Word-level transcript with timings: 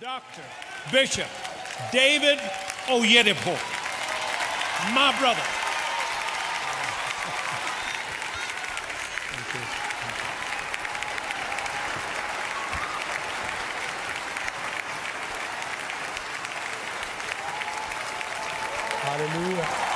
Dr. 0.00 0.42
Bishop 0.92 1.26
David 1.90 2.38
Oyedepo, 2.86 3.58
my 4.94 5.12
brother. 5.18 5.42
Hallelujah. 19.02 19.88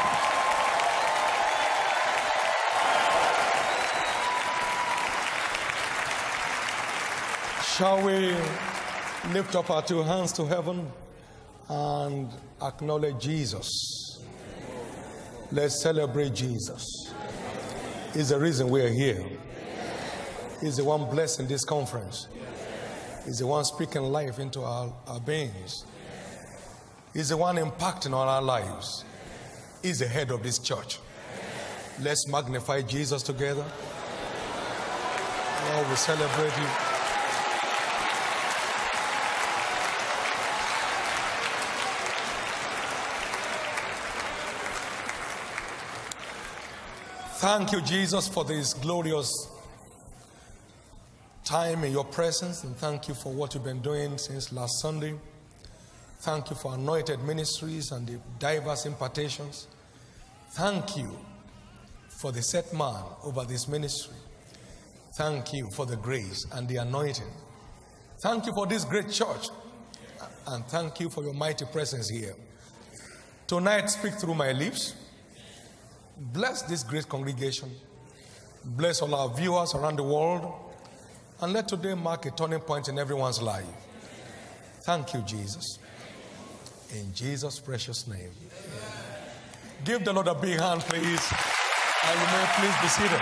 Shall 7.62 8.03
we 8.03 8.34
lift 9.33 9.56
up 9.56 9.70
our 9.70 9.83
two 9.83 10.02
hands 10.02 10.33
to 10.33 10.45
heaven 10.45 10.91
and 11.69 12.29
acknowledge 12.61 13.19
Jesus? 13.19 14.20
Let's 15.51 15.83
celebrate 15.83 16.34
Jesus. 16.34 17.12
He's 18.12 18.29
the 18.29 18.39
reason 18.39 18.69
we 18.69 18.83
are 18.83 18.89
here. 18.89 19.25
He's 20.61 20.77
the 20.77 20.84
one 20.84 21.09
blessing 21.11 21.47
this 21.47 21.65
conference. 21.65 22.29
He's 23.25 23.39
the 23.39 23.47
one 23.47 23.65
speaking 23.65 24.03
life 24.03 24.39
into 24.39 24.61
our, 24.62 24.92
our 25.06 25.20
beings. 25.20 25.87
He's 27.14 27.30
the 27.30 27.37
one 27.37 27.56
impacting 27.56 28.14
on 28.14 28.28
our 28.28 28.42
lives. 28.42 29.05
He's 29.83 29.98
the 29.98 30.09
head 30.09 30.30
of 30.30 30.42
this 30.42 30.59
church. 30.59 30.98
Let's 32.01 32.27
magnify 32.28 32.83
Jesus 32.83 33.23
together. 33.23 33.64
Lord, 35.70 35.89
we 35.89 35.97
celebrate 35.97 36.56
you. 36.59 36.91
Thank 47.43 47.73
you, 47.73 47.81
Jesus, 47.81 48.29
for 48.29 48.45
this 48.45 48.73
glorious 48.73 49.29
time 51.43 51.83
in 51.83 51.91
your 51.91 52.05
presence, 52.05 52.62
and 52.62 52.77
thank 52.77 53.09
you 53.09 53.15
for 53.15 53.33
what 53.33 53.53
you've 53.53 53.65
been 53.65 53.83
doing 53.83 54.17
since 54.17 54.53
last 54.53 54.81
Sunday. 54.81 55.15
Thank 56.20 56.51
you 56.51 56.55
for 56.55 56.75
anointed 56.75 57.20
ministries 57.25 57.91
and 57.91 58.07
the 58.07 58.20
diverse 58.39 58.87
impartations. 58.87 59.67
Thank 60.51 60.97
you 60.97 61.19
for 62.11 62.31
the 62.31 62.43
set 62.43 62.73
man 62.73 63.03
over 63.25 63.45
this 63.45 63.67
ministry. 63.67 64.15
Thank 65.17 65.53
you 65.53 65.69
for 65.73 65.85
the 65.85 65.97
grace 65.97 66.47
and 66.53 66.69
the 66.69 66.77
anointing. 66.77 67.33
Thank 68.23 68.47
you 68.47 68.53
for 68.55 68.69
this 68.69 68.85
great 68.85 69.11
church. 69.11 69.48
And 70.47 70.65
thank 70.67 71.01
you 71.01 71.11
for 71.11 71.25
your 71.25 71.35
mighty 71.35 71.65
presence 71.65 72.09
here. 72.09 72.37
Tonight, 73.48 73.91
speak 73.91 74.15
through 74.15 74.37
my 74.37 74.53
lips. 74.53 74.95
Bless 76.31 76.62
this 76.62 76.84
great 76.84 77.09
congregation. 77.09 77.69
Bless 78.65 79.03
all 79.03 79.12
our 79.15 79.28
viewers 79.34 79.75
around 79.75 79.97
the 79.97 80.05
world. 80.05 80.53
And 81.41 81.53
let 81.53 81.67
today 81.67 81.95
mark 81.95 82.27
a 82.27 82.31
turning 82.31 82.61
point 82.61 82.89
in 82.89 82.98
everyone's 82.98 83.42
life. 83.42 83.67
Thank 84.83 85.14
you, 85.14 85.20
Jesus. 85.23 85.81
In 86.95 87.12
Jesus' 87.12 87.59
precious 87.59 88.06
name. 88.06 88.31
Give 89.84 90.05
the 90.05 90.12
Lord 90.12 90.29
a 90.29 90.34
big 90.34 90.61
hand, 90.61 90.83
please. 90.83 91.33
And 92.05 92.20
you 92.20 92.27
may 92.27 92.47
please 92.55 92.81
be 92.81 92.89
seated. 92.89 93.20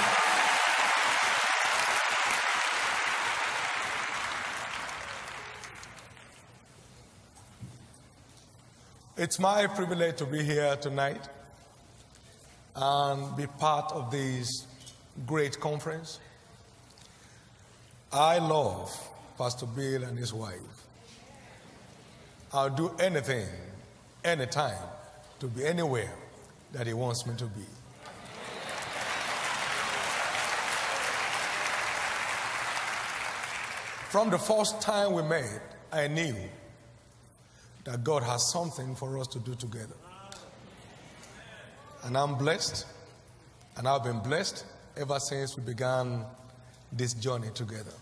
It's 9.16 9.38
my 9.38 9.66
privilege 9.66 10.16
to 10.16 10.26
be 10.26 10.42
here 10.42 10.76
tonight 10.76 11.28
and 12.76 13.36
be 13.36 13.46
part 13.46 13.92
of 13.92 14.10
this 14.10 14.66
great 15.26 15.58
conference. 15.60 16.18
I 18.12 18.38
love 18.38 18.90
Pastor 19.38 19.66
Bill 19.66 20.04
and 20.04 20.18
his 20.18 20.32
wife. 20.32 20.54
I'll 22.52 22.70
do 22.70 22.94
anything, 22.98 23.46
anytime, 24.24 24.88
to 25.38 25.46
be 25.46 25.64
anywhere 25.64 26.12
that 26.72 26.86
he 26.86 26.92
wants 26.92 27.26
me 27.26 27.34
to 27.36 27.46
be. 27.46 27.64
From 34.10 34.30
the 34.30 34.38
first 34.38 34.80
time 34.80 35.12
we 35.12 35.22
met, 35.22 35.60
I 35.92 36.08
knew 36.08 36.34
that 37.84 38.02
God 38.02 38.24
has 38.24 38.50
something 38.50 38.96
for 38.96 39.18
us 39.18 39.28
to 39.28 39.38
do 39.38 39.54
together. 39.54 39.94
And 42.02 42.16
I'm 42.16 42.34
blessed, 42.36 42.86
and 43.76 43.86
I've 43.86 44.04
been 44.04 44.20
blessed 44.20 44.64
ever 44.96 45.20
since 45.20 45.56
we 45.56 45.62
began 45.62 46.24
this 46.92 47.14
journey 47.14 47.48
together. 47.54 47.92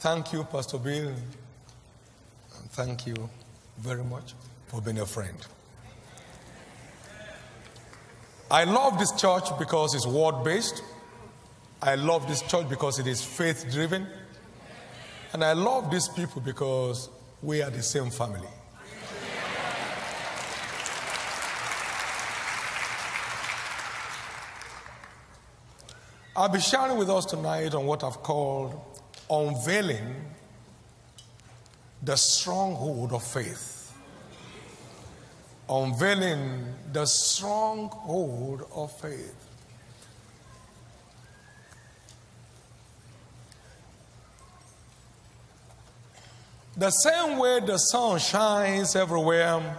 Thank 0.00 0.32
you, 0.32 0.44
Pastor 0.44 0.78
Bill, 0.78 1.08
and 1.08 2.70
thank 2.70 3.06
you 3.06 3.28
very 3.78 4.02
much 4.02 4.34
for 4.66 4.80
being 4.80 4.98
a 4.98 5.06
friend. 5.06 5.36
I 8.50 8.64
love 8.64 8.98
this 8.98 9.12
church 9.12 9.48
because 9.58 9.94
it's 9.94 10.06
word 10.06 10.42
based. 10.44 10.82
I 11.80 11.94
love 11.94 12.28
this 12.28 12.42
church 12.42 12.68
because 12.68 12.98
it 12.98 13.06
is 13.06 13.24
faith 13.24 13.66
driven. 13.70 14.06
And 15.32 15.42
I 15.42 15.54
love 15.54 15.90
these 15.90 16.08
people 16.08 16.42
because 16.42 17.08
we 17.42 17.62
are 17.62 17.70
the 17.70 17.82
same 17.82 18.10
family. 18.10 18.48
I'll 26.34 26.48
be 26.48 26.60
sharing 26.60 26.96
with 26.96 27.10
us 27.10 27.26
tonight 27.26 27.74
on 27.74 27.84
what 27.84 28.02
I've 28.02 28.22
called 28.22 28.80
unveiling 29.30 30.14
the 32.02 32.16
stronghold 32.16 33.12
of 33.12 33.22
faith. 33.22 33.94
Unveiling 35.68 36.74
the 36.92 37.04
stronghold 37.04 38.66
of 38.74 38.98
faith. 38.98 39.34
The 46.76 46.90
same 46.90 47.38
way 47.38 47.60
the 47.60 47.76
sun 47.76 48.18
shines 48.18 48.96
everywhere 48.96 49.76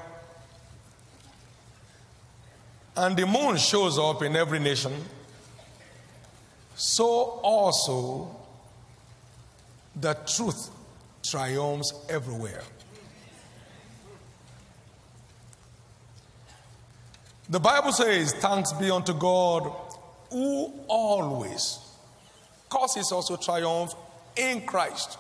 and 2.96 3.18
the 3.18 3.25
moon 3.25 3.58
shows 3.58 3.97
up 3.97 4.22
in 4.22 4.35
every 4.35 4.59
nation, 4.59 4.94
so 6.75 7.06
also 7.44 8.35
the 9.95 10.13
truth 10.25 10.69
triumphs 11.23 11.94
everywhere. 12.09 12.63
The 17.50 17.59
Bible 17.59 17.91
says, 17.91 18.34
Thanks 18.34 18.73
be 18.73 18.89
unto 18.89 19.13
God 19.13 19.72
who 20.31 20.73
always 20.88 21.79
causes 22.69 23.11
us 23.11 23.28
to 23.28 23.38
triumph 23.38 23.94
in 24.35 24.66
Christ 24.66 25.19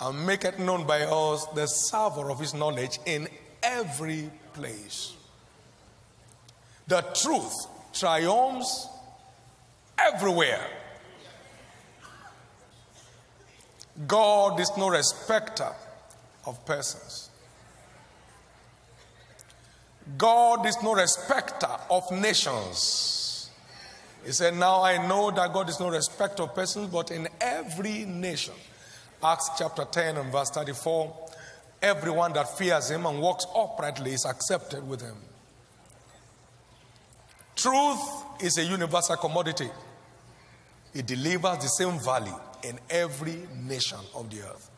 and 0.00 0.26
make 0.26 0.44
it 0.44 0.58
known 0.58 0.86
by 0.86 1.02
us 1.02 1.46
the 1.54 1.66
savor 1.66 2.30
of 2.30 2.38
his 2.38 2.52
knowledge 2.52 2.98
in 3.06 3.28
every 3.62 4.30
place. 4.52 5.14
The 6.88 7.00
truth 7.22 7.54
triumphs 7.94 8.88
everywhere. 9.98 10.66
God 14.06 14.58
is 14.60 14.70
no 14.76 14.88
respecter 14.88 15.70
of 16.46 16.64
persons. 16.66 17.30
God 20.18 20.66
is 20.66 20.76
no 20.82 20.94
respecter 20.94 21.68
of 21.90 22.10
nations. 22.10 23.50
He 24.26 24.32
said, 24.32 24.54
Now 24.54 24.82
I 24.82 25.06
know 25.06 25.30
that 25.30 25.52
God 25.52 25.68
is 25.68 25.78
no 25.80 25.88
respecter 25.88 26.42
of 26.42 26.54
persons, 26.54 26.88
but 26.88 27.10
in 27.10 27.28
every 27.40 28.04
nation. 28.04 28.54
Acts 29.22 29.50
chapter 29.56 29.84
10 29.84 30.16
and 30.16 30.32
verse 30.32 30.50
34 30.50 31.24
everyone 31.84 32.32
that 32.32 32.56
fears 32.56 32.90
him 32.90 33.04
and 33.04 33.20
walks 33.20 33.44
uprightly 33.54 34.12
is 34.12 34.24
accepted 34.24 34.88
with 34.88 35.02
him. 35.02 35.16
Truth 37.54 38.00
is 38.40 38.56
a 38.56 38.64
universal 38.64 39.16
commodity, 39.16 39.68
it 40.94 41.06
delivers 41.06 41.58
the 41.58 41.68
same 41.68 41.98
value 41.98 42.38
in 42.62 42.78
every 42.88 43.46
nation 43.66 43.98
of 44.14 44.30
the 44.30 44.40
earth. 44.42 44.70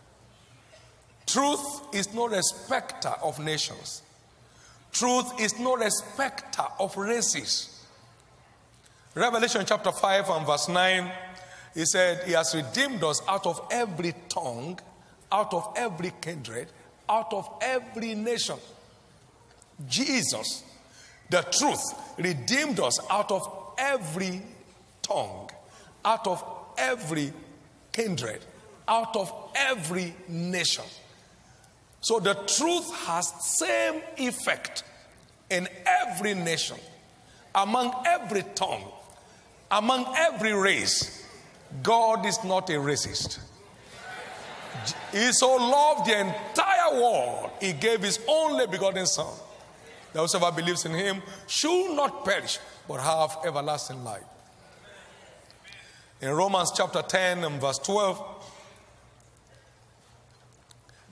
Truth 1.26 1.94
is 1.94 2.12
no 2.14 2.28
respecter 2.28 3.12
of 3.22 3.38
nations. 3.38 4.02
Truth 4.92 5.40
is 5.40 5.58
no 5.58 5.76
respecter 5.76 6.64
of 6.78 6.96
races. 6.96 7.84
Revelation 9.14 9.64
chapter 9.66 9.92
5 9.92 10.30
and 10.30 10.46
verse 10.46 10.68
9, 10.68 11.10
he 11.74 11.84
said, 11.84 12.24
He 12.24 12.32
has 12.32 12.54
redeemed 12.54 13.02
us 13.02 13.20
out 13.28 13.46
of 13.46 13.60
every 13.70 14.14
tongue 14.28 14.78
out 15.30 15.52
of 15.52 15.72
every 15.76 16.12
kindred, 16.20 16.68
out 17.08 17.32
of 17.32 17.48
every 17.60 18.14
nation. 18.14 18.56
Jesus, 19.88 20.64
the 21.30 21.42
truth, 21.42 21.82
redeemed 22.18 22.80
us 22.80 22.98
out 23.10 23.30
of 23.30 23.74
every 23.78 24.42
tongue, 25.02 25.45
out 26.06 26.26
of 26.26 26.43
every 26.79 27.32
kindred, 27.93 28.41
out 28.87 29.17
of 29.17 29.32
every 29.56 30.14
nation. 30.29 30.85
So 32.00 32.20
the 32.20 32.35
truth 32.35 32.94
has 33.06 33.29
same 33.58 34.00
effect 34.17 34.85
in 35.50 35.69
every 35.85 36.35
nation, 36.35 36.79
among 37.55 37.93
every 38.06 38.44
tongue, 38.55 38.85
among 39.70 40.14
every 40.17 40.53
race. 40.53 41.26
God 41.82 42.25
is 42.25 42.43
not 42.44 42.70
a 42.70 42.75
racist. 42.75 43.41
He 45.11 45.32
so 45.32 45.56
loved 45.56 46.09
the 46.09 46.20
entire 46.20 47.00
world, 47.00 47.50
he 47.61 47.73
gave 47.73 48.02
his 48.02 48.20
only 48.29 48.67
begotten 48.69 49.06
Son. 49.06 49.35
That 50.12 50.20
whosoever 50.20 50.55
believes 50.55 50.85
in 50.85 50.93
him 50.93 51.23
should 51.49 51.97
not 51.97 52.25
perish, 52.25 52.59
but 52.87 53.00
have 53.00 53.38
everlasting 53.44 54.05
life. 54.05 54.23
In 56.20 56.30
Romans 56.30 56.72
chapter 56.74 57.02
10 57.02 57.44
and 57.44 57.60
verse 57.60 57.78
12, 57.78 58.22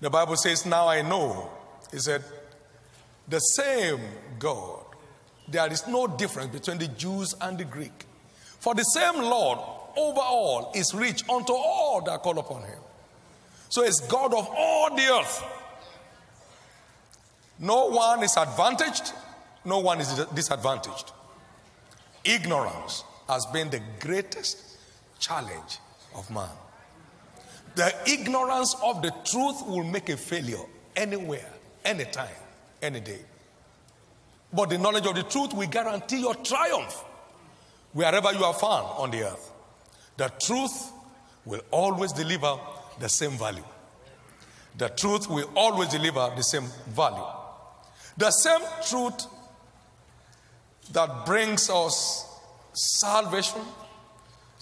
the 0.01 0.09
Bible 0.09 0.37
says, 0.37 0.65
Now 0.65 0.89
I 0.89 1.03
know, 1.03 1.51
he 1.91 1.99
said, 1.99 2.25
the 3.29 3.39
same 3.39 4.01
God. 4.39 4.85
There 5.49 5.71
is 5.71 5.87
no 5.87 6.07
difference 6.07 6.53
between 6.53 6.79
the 6.79 6.89
Jews 6.89 7.35
and 7.41 7.59
the 7.59 7.65
Greek. 7.65 8.07
For 8.61 8.75
the 8.75 8.83
same 8.83 9.21
Lord 9.21 9.59
over 9.97 10.21
all 10.21 10.73
is 10.75 10.95
rich 10.95 11.29
unto 11.29 11.53
all 11.53 12.03
that 12.07 12.23
call 12.23 12.39
upon 12.39 12.63
him. 12.63 12.79
So 13.69 13.83
it's 13.83 14.01
God 14.01 14.33
of 14.33 14.49
all 14.57 14.95
the 14.95 15.03
earth. 15.03 15.45
No 17.59 17.87
one 17.87 18.23
is 18.23 18.37
advantaged, 18.37 19.13
no 19.65 19.79
one 19.79 20.01
is 20.01 20.09
disadvantaged. 20.35 21.13
Ignorance 22.25 23.05
has 23.29 23.47
been 23.47 23.71
the 23.71 23.81
greatest 24.01 24.74
challenge 25.19 25.79
of 26.15 26.31
man. 26.31 26.49
The 27.75 27.93
ignorance 28.07 28.77
of 28.83 29.03
the 29.03 29.11
truth 29.25 29.67
will 29.67 29.85
make 29.85 30.09
a 30.09 30.17
failure 30.17 30.65
anywhere, 30.95 31.51
anytime, 31.85 32.29
any 32.81 33.01
day. 33.01 33.19
But 34.53 34.71
the 34.71 34.79
knowledge 34.79 35.07
of 35.07 35.17
the 35.17 35.25
truth 35.25 35.53
will 35.53 35.67
guarantee 35.67 36.21
your 36.21 36.35
triumph 36.37 37.03
wherever 37.93 38.33
you 38.33 38.45
are 38.45 38.55
found 38.55 38.87
on 38.99 39.11
the 39.11 39.25
earth. 39.25 39.51
The 40.17 40.31
truth 40.45 40.93
will 41.45 41.63
always 41.71 42.13
deliver 42.13 42.59
the 43.01 43.09
same 43.09 43.33
value. 43.33 43.65
The 44.79 44.89
truth 44.91 45.29
will 45.29 45.51
always 45.57 45.89
deliver 45.89 46.33
the 46.37 46.43
same 46.43 46.67
value. 46.89 47.25
The 48.17 48.31
same 48.31 48.61
truth 48.89 49.27
that 50.93 51.27
brings 51.27 51.69
us 51.71 52.27
salvation, 52.73 53.63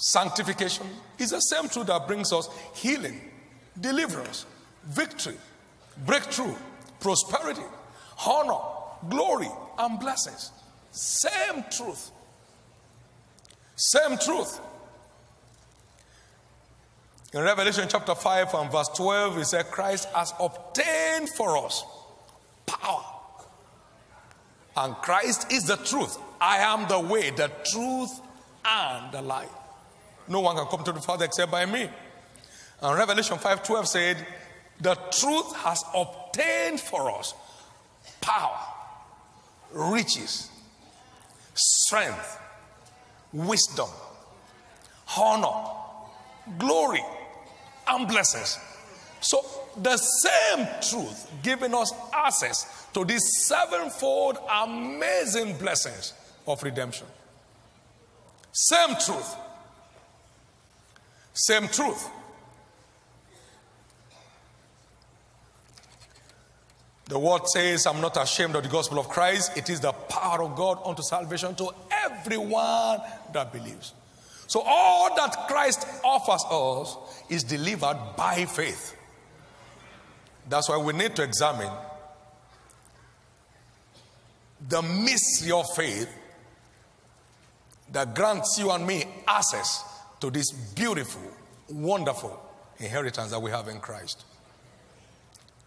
sanctification, 0.02 0.86
is 1.18 1.30
the 1.30 1.38
same 1.38 1.68
truth 1.68 1.86
that 1.86 2.08
brings 2.08 2.32
us 2.32 2.48
healing, 2.74 3.20
deliverance, 3.80 4.46
victory, 4.84 5.36
breakthrough, 6.04 6.54
prosperity, 6.98 7.62
honor, 8.26 8.58
glory, 9.08 9.48
and 9.78 10.00
blessings. 10.00 10.50
Same 10.90 11.64
truth. 11.70 12.10
Same 13.76 14.18
truth. 14.18 14.60
In 17.32 17.40
Revelation 17.40 17.86
chapter 17.88 18.14
5 18.14 18.54
and 18.54 18.72
verse 18.72 18.88
12, 18.88 19.38
it 19.38 19.44
said, 19.46 19.70
Christ 19.70 20.08
has 20.14 20.34
obtained 20.38 21.30
for 21.36 21.64
us 21.64 21.84
power. 22.66 23.04
And 24.76 24.94
Christ 24.96 25.52
is 25.52 25.64
the 25.64 25.76
truth. 25.76 26.18
I 26.40 26.58
am 26.58 26.88
the 26.88 26.98
way, 26.98 27.30
the 27.30 27.50
truth, 27.64 28.20
and 28.64 29.12
the 29.12 29.22
life. 29.22 29.48
No 30.28 30.40
one 30.40 30.56
can 30.56 30.66
come 30.66 30.84
to 30.84 30.92
the 30.92 31.00
Father 31.00 31.24
except 31.24 31.50
by 31.50 31.66
me. 31.66 31.88
And 32.80 32.98
Revelation 32.98 33.38
5:12 33.38 33.86
said, 33.86 34.26
The 34.80 34.94
truth 34.94 35.54
has 35.56 35.84
obtained 35.94 36.80
for 36.80 37.10
us 37.10 37.34
power, 38.20 38.58
riches, 39.72 40.50
strength, 41.54 42.38
wisdom, 43.32 43.88
honor, 45.16 45.70
glory, 46.58 47.04
and 47.88 48.08
blessings. 48.08 48.58
So 49.20 49.44
the 49.76 49.96
same 49.96 50.66
truth 50.90 51.30
giving 51.42 51.74
us 51.74 51.92
access 52.12 52.86
to 52.92 53.04
these 53.04 53.46
sevenfold 53.46 54.38
amazing 54.50 55.56
blessings 55.58 56.12
of 56.46 56.62
redemption. 56.62 57.06
Same 58.52 58.96
truth. 58.96 59.36
Same 61.32 61.68
truth. 61.68 62.08
The 67.06 67.18
word 67.18 67.46
says, 67.46 67.86
I'm 67.86 68.00
not 68.00 68.16
ashamed 68.16 68.54
of 68.56 68.62
the 68.62 68.68
gospel 68.68 68.98
of 68.98 69.08
Christ. 69.08 69.56
It 69.56 69.68
is 69.68 69.80
the 69.80 69.92
power 69.92 70.42
of 70.42 70.56
God 70.56 70.80
unto 70.84 71.02
salvation 71.02 71.54
to 71.56 71.70
everyone 71.90 73.00
that 73.32 73.52
believes. 73.52 73.92
So, 74.46 74.62
all 74.64 75.14
that 75.16 75.46
Christ 75.48 75.86
offers 76.04 76.44
us 76.50 77.24
is 77.28 77.44
delivered 77.44 77.98
by 78.16 78.44
faith. 78.44 78.96
That's 80.48 80.68
why 80.68 80.78
we 80.78 80.92
need 80.92 81.16
to 81.16 81.22
examine 81.22 81.70
the 84.68 84.82
mystery 84.82 85.52
of 85.52 85.66
faith 85.74 86.08
that 87.92 88.14
grants 88.14 88.58
you 88.58 88.70
and 88.70 88.86
me 88.86 89.04
access 89.26 89.84
to 90.22 90.30
this 90.30 90.52
beautiful, 90.52 91.20
wonderful 91.68 92.40
inheritance 92.78 93.32
that 93.32 93.42
we 93.42 93.50
have 93.50 93.66
in 93.66 93.80
Christ. 93.80 94.24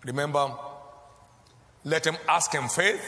Remember, 0.06 0.50
let 1.84 2.08
him 2.08 2.16
ask 2.30 2.56
in 2.56 2.70
faith, 2.70 3.02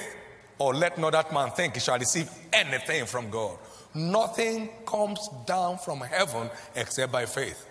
or 0.60 0.76
let 0.76 0.98
not 0.98 1.14
that 1.14 1.34
man 1.34 1.52
think 1.52 1.76
he 1.76 1.80
shall 1.80 1.98
receive 1.98 2.30
anything 2.52 3.06
from 3.06 3.30
God. 3.30 3.58
Nothing 3.96 4.68
comes 4.86 5.26
down 5.46 5.78
from 5.78 6.02
heaven 6.02 6.50
except 6.76 7.14
by 7.14 7.26
faith. 7.26 7.66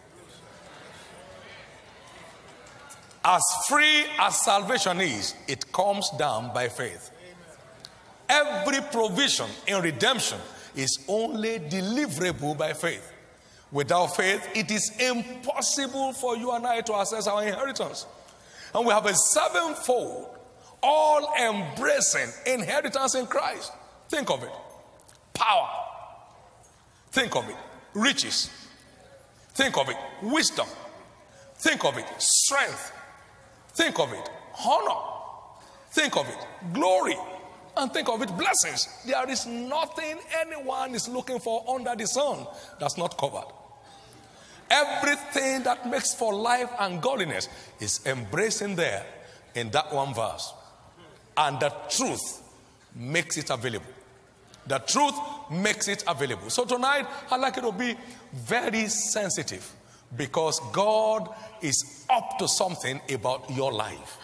As 3.23 3.43
free 3.69 4.07
as 4.19 4.41
salvation 4.41 5.03
is, 5.03 5.35
it 5.47 5.71
comes 5.71 6.09
down 6.19 6.55
by 6.55 6.69
faith. 6.69 7.11
Every 8.27 8.81
provision 8.91 9.51
in 9.67 9.83
redemption 9.83 10.39
is 10.75 11.05
only 11.09 11.59
deliverable 11.59 12.57
by 12.57 12.73
faith. 12.73 13.13
Without 13.73 14.17
faith, 14.17 14.49
it 14.55 14.71
is 14.71 14.93
impossible 15.01 16.13
for 16.13 16.37
you 16.37 16.53
and 16.53 16.67
I 16.67 16.81
to 16.83 16.95
access 16.95 17.27
our 17.27 17.45
inheritance. 17.45 18.07
And 18.75 18.87
we 18.87 18.93
have 18.93 19.07
a 19.07 19.15
sevenfold, 19.15 20.37
all 20.83 21.33
embracing 21.41 22.29
inheritance 22.47 23.15
in 23.15 23.27
Christ. 23.27 23.73
Think 24.09 24.31
of 24.31 24.43
it 24.43 24.53
power. 25.35 25.69
Think 27.11 27.35
of 27.35 27.49
it 27.49 27.57
riches. 27.95 28.51
Think 29.55 29.77
of 29.79 29.89
it 29.89 29.97
wisdom. 30.23 30.67
Think 31.57 31.85
of 31.85 31.97
it 31.97 32.07
strength. 32.19 32.93
Think 33.71 33.99
of 33.99 34.13
it 34.13 34.29
honor. 34.65 35.01
Think 35.91 36.17
of 36.17 36.29
it 36.29 36.73
glory 36.73 37.17
and 37.77 37.93
think 37.93 38.09
of 38.09 38.23
it 38.23 38.37
blessings. 38.37 38.89
There 39.07 39.29
is 39.29 39.47
nothing 39.47 40.19
anyone 40.41 40.95
is 40.95 41.09
looking 41.09 41.39
for 41.39 41.65
under 41.69 41.95
the 41.95 42.07
sun 42.07 42.47
that's 42.81 42.97
not 42.97 43.19
covered. 43.19 43.47
Everything 44.71 45.63
that 45.63 45.89
makes 45.89 46.15
for 46.15 46.35
life 46.35 46.71
and 46.81 47.01
godliness 47.01 47.49
is 47.81 48.05
embracing 48.07 48.75
there 48.75 49.05
in 49.55 49.71
that 49.71 49.93
one 49.93 50.13
verse. 50.15 50.53
And 51.37 51.61
the 51.61 51.73
truth 51.89 52.43
makes 52.95 53.37
it 53.37 53.51
available. 53.51 53.87
The 54.67 54.79
truth 54.79 55.15
makes 55.51 55.87
it 55.87 56.03
available. 56.09 56.51
So 56.51 56.65
tonight, 56.65 57.07
I'd 57.31 57.41
like 57.41 57.57
you 57.57 57.63
to 57.63 57.73
be 57.73 57.97
very 58.33 58.89
sensitive 58.89 59.71
because 60.17 60.61
God 60.73 61.33
is 61.63 62.07
up 62.11 62.39
to 62.39 62.49
something 62.49 63.01
about 63.13 63.49
your 63.51 63.73
life. 63.73 64.19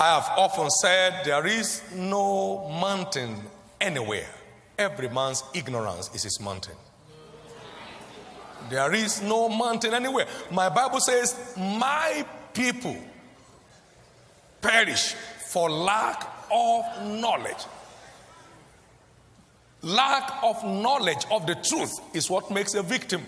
I 0.00 0.14
have 0.14 0.38
often 0.38 0.70
said 0.70 1.24
there 1.24 1.44
is 1.44 1.82
no 1.92 2.68
mountain 2.80 3.36
anywhere. 3.80 4.28
Every 4.78 5.08
man's 5.08 5.42
ignorance 5.52 6.08
is 6.14 6.22
his 6.22 6.40
mountain. 6.40 6.76
There 8.70 8.94
is 8.94 9.20
no 9.22 9.48
mountain 9.48 9.94
anywhere. 9.94 10.26
My 10.52 10.68
Bible 10.68 11.00
says, 11.00 11.52
My 11.56 12.24
people 12.54 12.96
perish 14.60 15.14
for 15.50 15.68
lack 15.68 16.28
of 16.52 16.84
knowledge. 17.04 17.64
Lack 19.82 20.44
of 20.44 20.62
knowledge 20.64 21.26
of 21.32 21.44
the 21.48 21.56
truth 21.56 21.92
is 22.14 22.30
what 22.30 22.52
makes 22.52 22.74
a 22.74 22.84
victim. 22.84 23.22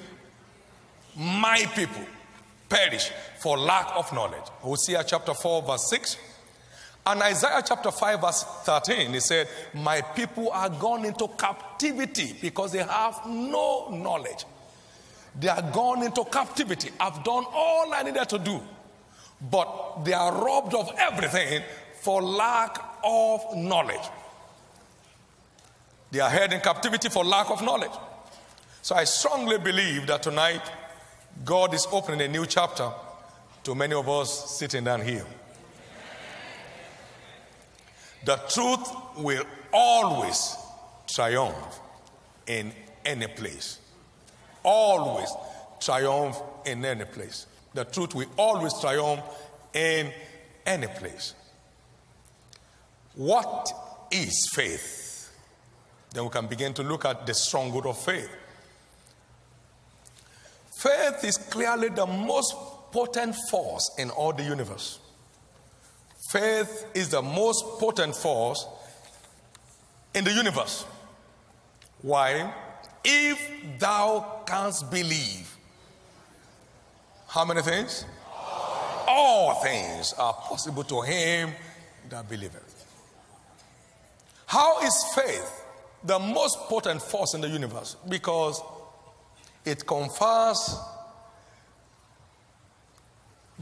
My 1.17 1.65
people 1.75 2.05
perish 2.69 3.11
for 3.41 3.59
lack 3.59 3.91
of 3.97 4.13
knowledge. 4.13 4.47
Hosea 4.61 5.03
chapter 5.05 5.35
4, 5.35 5.63
verse 5.63 5.91
6. 5.91 6.17
And 7.07 7.23
Isaiah 7.23 7.63
chapter 7.67 7.91
5, 7.91 8.21
verse 8.21 8.45
13, 8.65 9.13
he 9.15 9.21
said, 9.21 9.49
My 9.75 10.03
people 10.03 10.51
are 10.51 10.69
gone 10.69 11.05
into 11.05 11.29
captivity 11.29 12.37
because 12.41 12.73
they 12.73 12.83
have 12.83 13.21
no 13.27 13.89
knowledge. 13.91 14.45
They 15.39 15.49
are 15.49 15.63
gone 15.63 16.03
into 16.03 16.25
captivity. 16.25 16.91
I've 17.01 17.25
done 17.25 17.45
all 17.53 17.93
I 17.95 18.03
needed 18.03 18.29
to 18.29 18.39
do, 18.39 18.61
but 19.51 20.05
they 20.05 20.13
are 20.13 20.45
robbed 20.45 20.75
of 20.75 20.91
everything 20.99 21.63
for 22.01 22.23
lack 22.23 22.79
of 23.03 23.57
knowledge. 23.57 24.09
They 26.11 26.21
are 26.21 26.31
held 26.31 26.53
in 26.53 26.61
captivity 26.61 27.09
for 27.09 27.25
lack 27.25 27.51
of 27.51 27.63
knowledge. 27.63 27.93
So 28.83 28.95
I 28.95 29.05
strongly 29.05 29.59
believe 29.59 30.07
that 30.09 30.23
tonight 30.23 30.63
God 31.45 31.73
is 31.73 31.87
opening 31.93 32.21
a 32.23 32.29
new 32.29 32.47
chapter 32.47 32.91
to 33.65 33.75
many 33.75 33.95
of 33.95 34.09
us 34.09 34.59
sitting 34.59 34.85
down 34.85 35.03
here. 35.03 35.25
The 38.25 38.37
truth 38.49 38.89
will 39.17 39.45
always 39.73 40.57
triumph 41.07 41.81
in 42.47 42.73
any 43.05 43.27
place. 43.27 43.79
Always 44.63 45.29
triumph 45.81 46.37
in 46.67 46.85
any 46.85 47.05
place. 47.05 47.47
The 47.73 47.85
truth 47.85 48.15
will 48.15 48.29
always 48.37 48.73
triumph 48.81 49.23
in 49.73 50.13
any 50.67 50.87
place. 50.87 51.35
What 53.15 53.71
is 54.11 54.51
faith? 54.55 55.31
Then 56.13 56.25
we 56.25 56.31
can 56.31 56.47
begin 56.47 56.75
to 56.75 56.83
look 56.83 57.05
at 57.05 57.27
the 57.27 57.35
stronghold 57.35 57.87
of 57.87 57.99
faith. 57.99 58.31
Faith 60.73 61.25
is 61.25 61.37
clearly 61.37 61.89
the 61.89 62.07
most 62.07 62.55
potent 62.91 63.37
force 63.51 63.91
in 63.99 64.11
all 64.11 64.33
the 64.33 64.43
universe. 64.43 64.99
Faith 66.31 66.87
is 66.95 67.09
the 67.09 67.21
most 67.21 67.65
potent 67.81 68.15
force 68.15 68.65
in 70.15 70.23
the 70.23 70.31
universe. 70.31 70.85
Why? 72.03 72.55
If 73.05 73.81
thou 73.81 74.45
canst 74.47 74.89
believe, 74.93 75.57
how 77.27 77.45
many 77.45 77.63
things? 77.63 78.05
All 79.09 79.55
things 79.55 80.13
are 80.13 80.33
possible 80.35 80.85
to 80.85 81.01
him 81.01 81.51
that 82.11 82.29
believeth. 82.29 82.87
How 84.47 84.83
is 84.83 85.05
faith 85.17 85.65
the 86.05 86.21
most 86.21 86.59
potent 86.69 87.03
force 87.03 87.35
in 87.35 87.41
the 87.41 87.49
universe? 87.49 87.97
Because 88.09 88.63
it 89.65 89.85
confers 89.85 90.77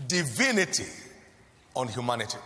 divinity 0.07 0.85
on 1.75 1.89
humanity. 1.89 2.37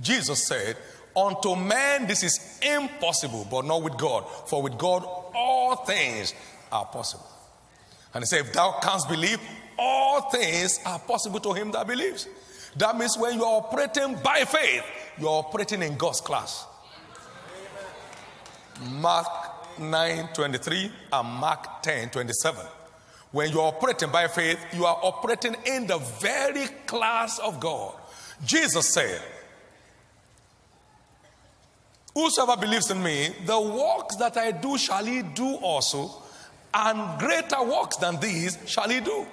Jesus 0.00 0.46
said, 0.46 0.76
Unto 1.16 1.56
man 1.56 2.06
this 2.06 2.22
is 2.22 2.60
impossible, 2.62 3.46
but 3.50 3.64
not 3.64 3.82
with 3.82 3.96
God. 3.96 4.24
For 4.46 4.62
with 4.62 4.78
God 4.78 5.04
all 5.34 5.76
things 5.76 6.34
are 6.70 6.86
possible. 6.86 7.26
And 8.14 8.22
he 8.22 8.26
said, 8.26 8.46
If 8.46 8.52
thou 8.52 8.78
canst 8.80 9.08
believe, 9.08 9.40
all 9.78 10.30
things 10.30 10.78
are 10.84 10.98
possible 10.98 11.40
to 11.40 11.52
him 11.52 11.72
that 11.72 11.86
believes. 11.86 12.28
That 12.76 12.96
means 12.96 13.16
when 13.18 13.34
you 13.34 13.44
are 13.44 13.58
operating 13.58 14.16
by 14.22 14.44
faith, 14.44 14.84
you 15.18 15.28
are 15.28 15.42
operating 15.44 15.82
in 15.82 15.96
God's 15.96 16.20
class. 16.20 16.66
Mark 18.92 19.26
9 19.78 20.28
23 20.32 20.92
and 21.12 21.28
Mark 21.28 21.82
10 21.82 22.10
27. 22.10 22.64
When 23.32 23.50
you 23.50 23.60
are 23.60 23.68
operating 23.68 24.10
by 24.10 24.26
faith, 24.28 24.58
you 24.74 24.84
are 24.84 24.98
operating 25.02 25.56
in 25.64 25.86
the 25.86 25.98
very 25.98 26.66
class 26.86 27.38
of 27.38 27.60
God. 27.60 27.94
Jesus 28.44 28.92
said, 28.92 29.20
Whosoever 32.20 32.60
believes 32.60 32.90
in 32.90 33.02
me, 33.02 33.30
the 33.46 33.58
works 33.58 34.16
that 34.16 34.36
I 34.36 34.50
do 34.50 34.76
shall 34.76 35.06
he 35.06 35.22
do 35.22 35.54
also, 35.54 36.22
and 36.74 37.18
greater 37.18 37.62
works 37.62 37.96
than 37.96 38.20
these 38.20 38.58
shall 38.66 38.90
he 38.90 39.00
do. 39.00 39.26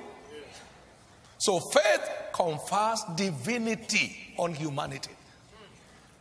So 1.38 1.60
faith 1.60 2.10
confers 2.32 3.02
divinity 3.18 4.34
on 4.38 4.54
humanity. 4.54 5.12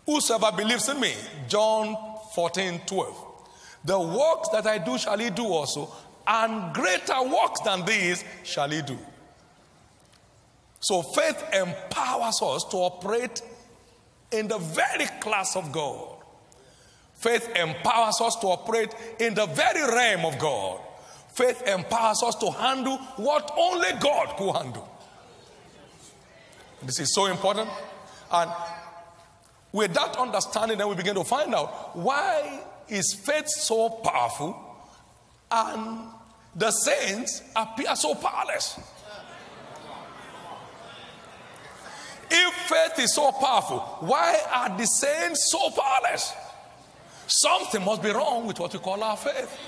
Whosoever 0.07 0.51
believes 0.57 0.89
in 0.89 0.99
me, 0.99 1.15
John 1.47 1.97
14 2.35 2.81
12. 2.85 3.25
The 3.85 4.01
works 4.01 4.49
that 4.49 4.67
I 4.67 4.79
do 4.79 4.99
shall 4.99 5.19
he 5.19 5.31
do 5.31 5.45
also, 5.45 5.89
and 6.27 6.75
greater 6.75 7.23
works 7.23 7.61
than 7.61 7.85
these 7.85 8.25
shall 8.43 8.71
he 8.71 8.83
do. 8.83 8.99
So 10.81 11.03
faith 11.03 11.45
empowers 11.53 12.43
us 12.43 12.65
to 12.65 12.77
operate 12.79 13.41
in 14.33 14.49
the 14.49 14.59
very 14.59 15.07
class 15.21 15.55
of 15.55 15.71
God. 15.71 16.16
Faith 17.17 17.51
empowers 17.57 18.21
us 18.21 18.37
to 18.37 18.47
operate 18.47 18.95
in 19.19 19.35
the 19.35 19.47
very 19.47 19.83
realm 19.83 20.27
of 20.27 20.39
God. 20.39 20.81
Faith 21.33 21.67
empowers 21.67 22.23
us 22.23 22.35
to 22.37 22.51
handle 22.51 22.99
what 23.17 23.53
only 23.57 23.89
God 24.01 24.37
could 24.37 24.55
handle. 24.55 24.89
This 26.83 27.01
is 27.01 27.15
so 27.15 27.27
important. 27.27 27.69
And 28.31 28.51
with 29.73 29.95
that 29.95 30.17
understanding, 30.17 30.79
then 30.79 30.89
we 30.89 30.95
begin 30.95 31.15
to 31.15 31.25
find 31.25 31.55
out 31.55 31.97
why 31.97 32.61
is 32.89 33.15
faith 33.15 33.49
so 33.49 33.89
powerful 33.89 34.57
and 35.51 36.09
the 36.55 36.71
saints 36.71 37.43
appear 37.55 37.97
so 37.97 38.15
powerless? 38.15 38.79
If 42.31 42.55
faith 42.55 42.99
is 42.99 43.15
so 43.15 43.33
powerful, 43.33 43.79
why 44.01 44.39
are 44.55 44.77
the 44.77 44.87
saints 44.87 45.51
so 45.51 45.71
powerless? 45.71 46.33
Something 47.27 47.85
must 47.85 48.03
be 48.03 48.11
wrong 48.11 48.47
with 48.47 48.61
what 48.61 48.73
we 48.73 48.79
call 48.79 49.03
our 49.03 49.17
faith. 49.17 49.59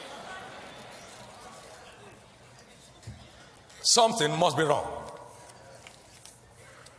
Something 3.82 4.38
must 4.38 4.56
be 4.56 4.62
wrong. 4.62 4.86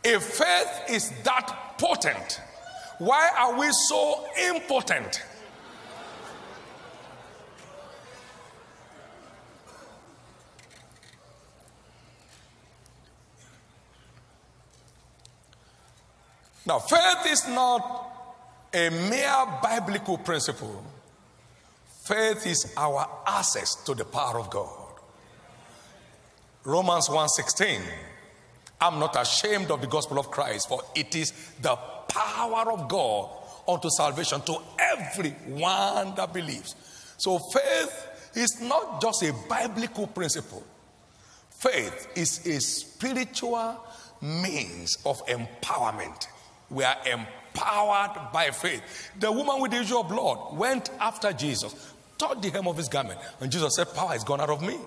If 0.04 0.22
faith 0.22 0.82
is 0.90 1.12
that 1.24 1.74
potent, 1.78 2.40
why 2.98 3.30
are 3.38 3.58
we 3.58 3.70
so 3.70 4.26
impotent? 4.48 5.22
Now, 16.66 16.78
faith 16.78 17.26
is 17.26 17.48
not 17.48 18.09
a 18.72 18.90
mere 18.90 19.46
biblical 19.62 20.18
principle. 20.18 20.84
Faith 22.04 22.46
is 22.46 22.72
our 22.76 23.08
access 23.26 23.74
to 23.84 23.94
the 23.94 24.04
power 24.04 24.38
of 24.38 24.50
God. 24.50 24.68
Romans 26.64 27.08
1:16 27.08 27.82
I'm 28.80 28.98
not 28.98 29.14
ashamed 29.20 29.70
of 29.70 29.80
the 29.80 29.86
gospel 29.86 30.18
of 30.18 30.30
Christ 30.30 30.68
for 30.68 30.82
it 30.94 31.14
is 31.14 31.32
the 31.60 31.76
power 32.08 32.72
of 32.72 32.88
God 32.88 33.30
unto 33.68 33.90
salvation 33.90 34.40
to 34.42 34.56
everyone 34.78 36.14
that 36.14 36.32
believes. 36.32 36.74
So 37.18 37.38
faith 37.38 38.06
is 38.34 38.60
not 38.60 39.00
just 39.00 39.22
a 39.22 39.34
biblical 39.48 40.06
principle. 40.06 40.62
Faith 41.50 42.08
is 42.14 42.46
a 42.46 42.58
spiritual 42.60 43.84
means 44.22 44.96
of 45.04 45.24
empowerment. 45.26 46.26
We 46.70 46.84
are 46.84 46.96
empowered 47.04 47.39
by 47.54 48.50
faith. 48.52 48.82
The 49.18 49.30
woman 49.30 49.60
with 49.60 49.72
the 49.72 49.78
issue 49.78 49.98
of 49.98 50.08
blood 50.08 50.56
went 50.56 50.90
after 51.00 51.32
Jesus, 51.32 51.74
touched 52.18 52.42
the 52.42 52.50
hem 52.50 52.66
of 52.66 52.76
his 52.76 52.88
garment, 52.88 53.18
and 53.40 53.50
Jesus 53.50 53.76
said, 53.76 53.92
Power 53.94 54.14
is 54.14 54.24
gone 54.24 54.40
out 54.40 54.50
of 54.50 54.62
me. 54.62 54.78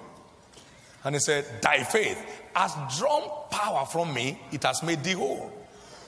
And 1.03 1.15
he 1.15 1.20
said, 1.20 1.46
Thy 1.62 1.84
faith 1.84 2.17
has 2.55 2.74
drawn 2.98 3.29
power 3.50 3.86
from 3.86 4.13
me, 4.13 4.39
it 4.51 4.63
has 4.63 4.84
made 4.84 5.03
thee 5.03 5.13
whole. 5.13 5.51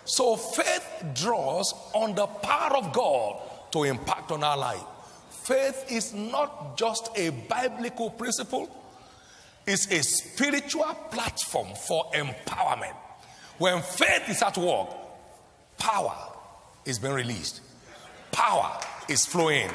So 0.06 0.36
faith 0.36 1.04
draws 1.14 1.74
on 1.94 2.16
the 2.16 2.28
power 2.28 2.78
of 2.78 2.94
God 2.94 3.42
to 3.72 3.84
impact 3.84 4.32
on 4.32 4.44
our 4.44 4.58
life. 4.58 4.84
Faith 5.30 5.92
is 5.92 6.14
not 6.14 6.78
just 6.78 7.10
a 7.16 7.30
biblical 7.30 8.10
principle, 8.12 8.70
it's 9.68 9.92
a 9.92 10.02
spiritual 10.04 10.94
platform 11.12 11.68
for 11.76 12.06
empowerment. 12.14 12.96
When 13.58 13.82
faith 13.82 14.30
is 14.30 14.42
at 14.42 14.58
work, 14.58 14.90
power 15.78 16.35
is 16.86 17.00
being 17.00 17.14
released, 17.14 17.62
power 18.32 18.80
is 19.10 19.26
flowing, 19.26 19.70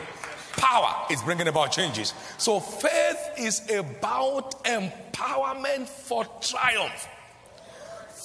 power 0.56 1.06
is 1.10 1.20
bringing 1.22 1.48
about 1.48 1.72
changes. 1.72 2.14
So 2.38 2.60
faith 2.60 3.30
is 3.38 3.62
about 3.70 4.64
empowerment 4.64 5.88
for 5.88 6.24
triumph. 6.40 7.08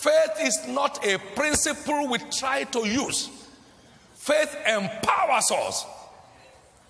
Faith 0.02 0.32
is 0.42 0.68
not 0.68 1.06
a 1.06 1.18
principle 1.36 2.08
we 2.08 2.20
try 2.38 2.64
to 2.64 2.88
use. 2.88 3.30
Faith 4.14 4.56
empowers 4.68 5.52
us 5.52 5.86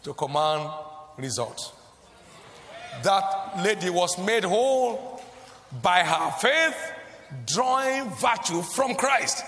to 0.04 0.14
command 0.14 0.70
results. 1.18 1.72
That 3.04 3.62
lady 3.64 3.90
was 3.90 4.18
made 4.18 4.44
whole 4.44 5.22
by 5.82 6.00
her 6.00 6.32
faith, 6.40 6.78
drawing 7.46 8.10
virtue 8.12 8.62
from 8.62 8.96
Christ. 8.96 9.44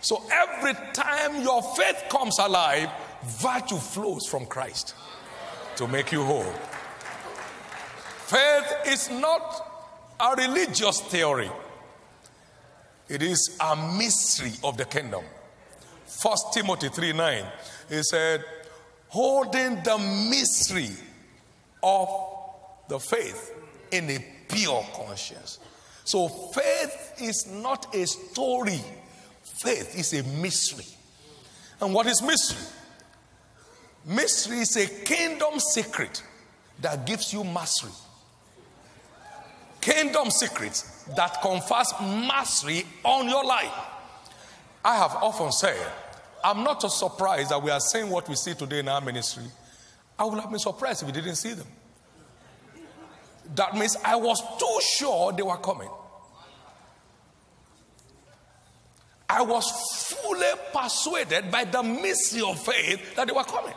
So 0.00 0.22
every 0.30 0.74
time 0.92 1.42
your 1.42 1.62
faith 1.76 2.04
comes 2.08 2.38
alive, 2.38 2.88
virtue 3.22 3.76
flows 3.76 4.26
from 4.26 4.46
Christ 4.46 4.94
to 5.76 5.86
make 5.86 6.12
you 6.12 6.22
whole. 6.22 6.52
Faith 8.26 8.74
is 8.86 9.10
not 9.10 9.66
a 10.20 10.34
religious 10.36 11.00
theory, 11.00 11.50
it 13.08 13.22
is 13.22 13.56
a 13.60 13.76
mystery 13.96 14.52
of 14.62 14.76
the 14.76 14.84
kingdom. 14.84 15.24
First 16.06 16.52
Timothy 16.52 16.88
3 16.88 17.12
9, 17.12 17.44
he 17.88 18.02
said, 18.02 18.44
holding 19.08 19.82
the 19.82 19.98
mystery 20.30 20.90
of 21.82 22.08
the 22.88 22.98
faith 22.98 23.52
in 23.90 24.08
a 24.10 24.24
pure 24.48 24.84
conscience. 24.94 25.58
So 26.04 26.28
faith 26.28 27.14
is 27.20 27.46
not 27.46 27.94
a 27.94 28.06
story, 28.06 28.80
faith 29.62 29.98
is 29.98 30.12
a 30.14 30.22
mystery. 30.40 30.86
And 31.80 31.94
what 31.94 32.06
is 32.06 32.22
mystery? 32.22 32.66
Mystery 34.06 34.58
is 34.58 34.76
a 34.76 34.86
kingdom 35.04 35.60
secret 35.60 36.22
that 36.80 37.06
gives 37.06 37.32
you 37.32 37.44
mastery. 37.44 37.92
Kingdom 39.80 40.30
secrets 40.30 41.04
that 41.16 41.40
confers 41.42 41.92
mastery 42.00 42.84
on 43.04 43.28
your 43.28 43.44
life. 43.44 43.72
I 44.84 44.96
have 44.96 45.12
often 45.16 45.52
said, 45.52 45.76
I'm 46.42 46.64
not 46.64 46.80
surprised 46.90 47.50
that 47.50 47.62
we 47.62 47.70
are 47.70 47.80
seeing 47.80 48.08
what 48.08 48.28
we 48.28 48.36
see 48.36 48.54
today 48.54 48.78
in 48.78 48.88
our 48.88 49.00
ministry. 49.00 49.44
I 50.18 50.24
would 50.24 50.40
have 50.40 50.50
been 50.50 50.58
surprised 50.58 51.02
if 51.02 51.06
we 51.06 51.12
didn't 51.12 51.36
see 51.36 51.52
them. 51.52 51.66
That 53.54 53.74
means 53.74 53.96
I 54.04 54.16
was 54.16 54.40
too 54.58 54.80
sure 54.96 55.32
they 55.32 55.42
were 55.42 55.56
coming. 55.56 55.90
I 59.32 59.42
was 59.42 59.70
fully 60.08 60.50
persuaded 60.72 61.52
by 61.52 61.62
the 61.62 61.84
mystery 61.84 62.42
of 62.42 62.60
faith 62.60 63.14
that 63.14 63.28
they 63.28 63.32
were 63.32 63.44
coming. 63.44 63.74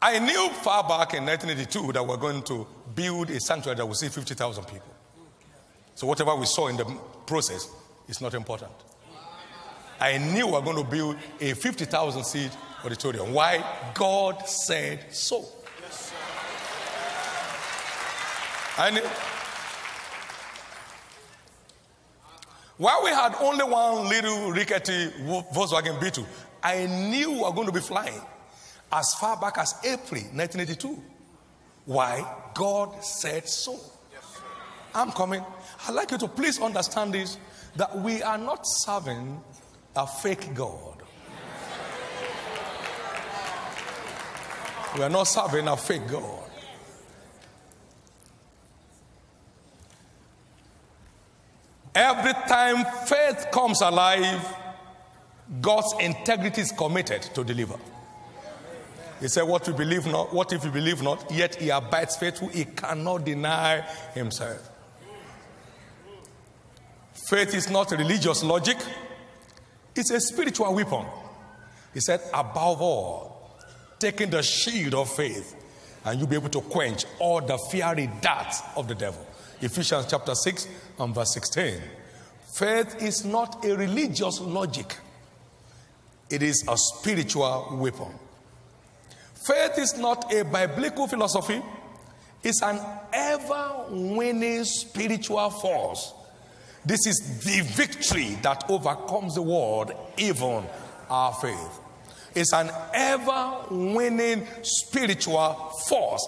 I 0.00 0.20
knew 0.20 0.48
far 0.62 0.84
back 0.84 1.14
in 1.14 1.24
1982 1.24 1.92
that 1.94 2.02
we 2.02 2.10
we're 2.10 2.16
going 2.16 2.42
to 2.44 2.64
build 2.94 3.30
a 3.30 3.40
sanctuary 3.40 3.76
that 3.76 3.84
would 3.84 3.96
see 3.96 4.08
50,000 4.08 4.64
people. 4.66 4.94
So 5.96 6.06
whatever 6.06 6.36
we 6.36 6.46
saw 6.46 6.68
in 6.68 6.76
the 6.76 6.84
process 7.26 7.68
is 8.08 8.20
not 8.20 8.34
important. 8.34 8.70
I 9.98 10.18
knew 10.18 10.46
we're 10.46 10.60
going 10.60 10.76
to 10.76 10.88
build 10.88 11.16
a 11.40 11.54
50,000 11.54 12.22
seat 12.22 12.52
auditorium. 12.84 13.32
Why? 13.32 13.64
God 13.94 14.48
said 14.48 15.12
so. 15.12 15.44
I 18.78 18.90
knew. 18.90 19.35
While 22.78 23.04
we 23.04 23.10
had 23.10 23.34
only 23.40 23.64
one 23.64 24.08
little 24.08 24.52
rickety 24.52 25.08
Volkswagen 25.52 25.98
Beetle, 26.00 26.26
I 26.62 26.86
knew 26.86 27.32
we 27.32 27.40
were 27.40 27.52
going 27.52 27.66
to 27.66 27.72
be 27.72 27.80
flying 27.80 28.20
as 28.92 29.14
far 29.14 29.36
back 29.38 29.56
as 29.56 29.74
April 29.82 30.20
1982. 30.34 31.02
Why? 31.86 32.50
God 32.54 33.02
said 33.02 33.48
so. 33.48 33.78
I'm 34.94 35.10
coming. 35.12 35.44
I'd 35.86 35.94
like 35.94 36.10
you 36.10 36.18
to 36.18 36.28
please 36.28 36.60
understand 36.60 37.14
this 37.14 37.38
that 37.76 37.96
we 37.98 38.22
are 38.22 38.38
not 38.38 38.66
serving 38.66 39.42
a 39.94 40.06
fake 40.06 40.54
God. 40.54 41.02
We 44.96 45.02
are 45.02 45.10
not 45.10 45.24
serving 45.24 45.68
a 45.68 45.76
fake 45.76 46.08
God. 46.08 46.45
Every 51.96 52.34
time 52.34 52.84
faith 53.06 53.46
comes 53.50 53.80
alive, 53.80 54.46
God's 55.62 55.94
integrity 55.98 56.60
is 56.60 56.70
committed 56.70 57.22
to 57.22 57.42
deliver. 57.42 57.78
He 59.18 59.28
said, 59.28 59.44
What 59.44 59.66
we 59.66 59.72
believe 59.72 60.04
not, 60.04 60.30
what 60.30 60.52
if 60.52 60.62
you 60.62 60.70
believe 60.70 61.00
not? 61.00 61.32
Yet 61.32 61.54
he 61.54 61.70
abides 61.70 62.18
faithful, 62.18 62.48
he 62.48 62.66
cannot 62.66 63.24
deny 63.24 63.80
himself. 64.12 64.70
Faith 67.14 67.54
is 67.54 67.70
not 67.70 67.90
a 67.92 67.96
religious 67.96 68.44
logic, 68.44 68.76
it's 69.94 70.10
a 70.10 70.20
spiritual 70.20 70.74
weapon. 70.74 71.06
He 71.94 72.00
said, 72.00 72.20
above 72.34 72.82
all, 72.82 73.56
taking 73.98 74.28
the 74.28 74.42
shield 74.42 74.94
of 74.94 75.10
faith, 75.10 75.56
and 76.04 76.18
you'll 76.18 76.28
be 76.28 76.36
able 76.36 76.50
to 76.50 76.60
quench 76.60 77.06
all 77.18 77.40
the 77.40 77.56
fiery 77.56 78.10
darts 78.20 78.60
of 78.76 78.86
the 78.86 78.94
devil. 78.94 79.26
Ephesians 79.62 80.04
chapter 80.10 80.34
6 80.34 80.68
and 80.98 81.14
verse 81.14 81.34
16. 81.34 81.80
Faith 82.54 83.02
is 83.02 83.24
not 83.24 83.64
a 83.64 83.76
religious 83.76 84.40
logic, 84.40 84.96
it 86.30 86.42
is 86.42 86.64
a 86.68 86.76
spiritual 86.76 87.76
weapon. 87.80 88.12
Faith 89.46 89.78
is 89.78 89.96
not 89.98 90.32
a 90.32 90.44
biblical 90.44 91.06
philosophy, 91.06 91.62
it's 92.42 92.62
an 92.62 92.80
ever 93.12 93.86
winning 93.90 94.64
spiritual 94.64 95.50
force 95.50 96.12
this 96.86 97.04
is 97.04 97.40
the 97.42 97.62
victory 97.74 98.38
that 98.42 98.70
overcomes 98.70 99.34
the 99.34 99.42
world, 99.42 99.90
even 100.16 100.64
our 101.10 101.34
faith. 101.34 101.80
It's 102.32 102.52
an 102.52 102.70
ever 102.94 103.56
winning 103.72 104.46
spiritual 104.62 105.72
force. 105.88 106.24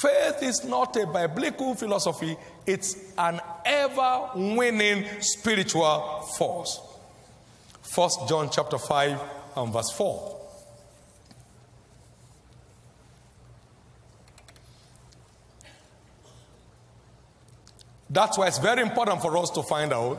Faith 0.00 0.42
is 0.42 0.64
not 0.64 0.96
a 0.96 1.06
biblical 1.06 1.76
philosophy, 1.76 2.36
it's 2.66 2.96
an 3.18 3.40
ever 3.64 4.30
winning 4.34 5.04
spiritual 5.20 6.22
force. 6.36 6.80
First 7.82 8.28
John 8.28 8.48
chapter 8.50 8.78
5 8.78 9.20
and 9.56 9.72
verse 9.72 9.90
4. 9.90 10.40
That's 18.08 18.36
why 18.36 18.46
it's 18.46 18.58
very 18.58 18.82
important 18.82 19.22
for 19.22 19.36
us 19.38 19.48
to 19.50 19.62
find 19.62 19.92
out 19.92 20.18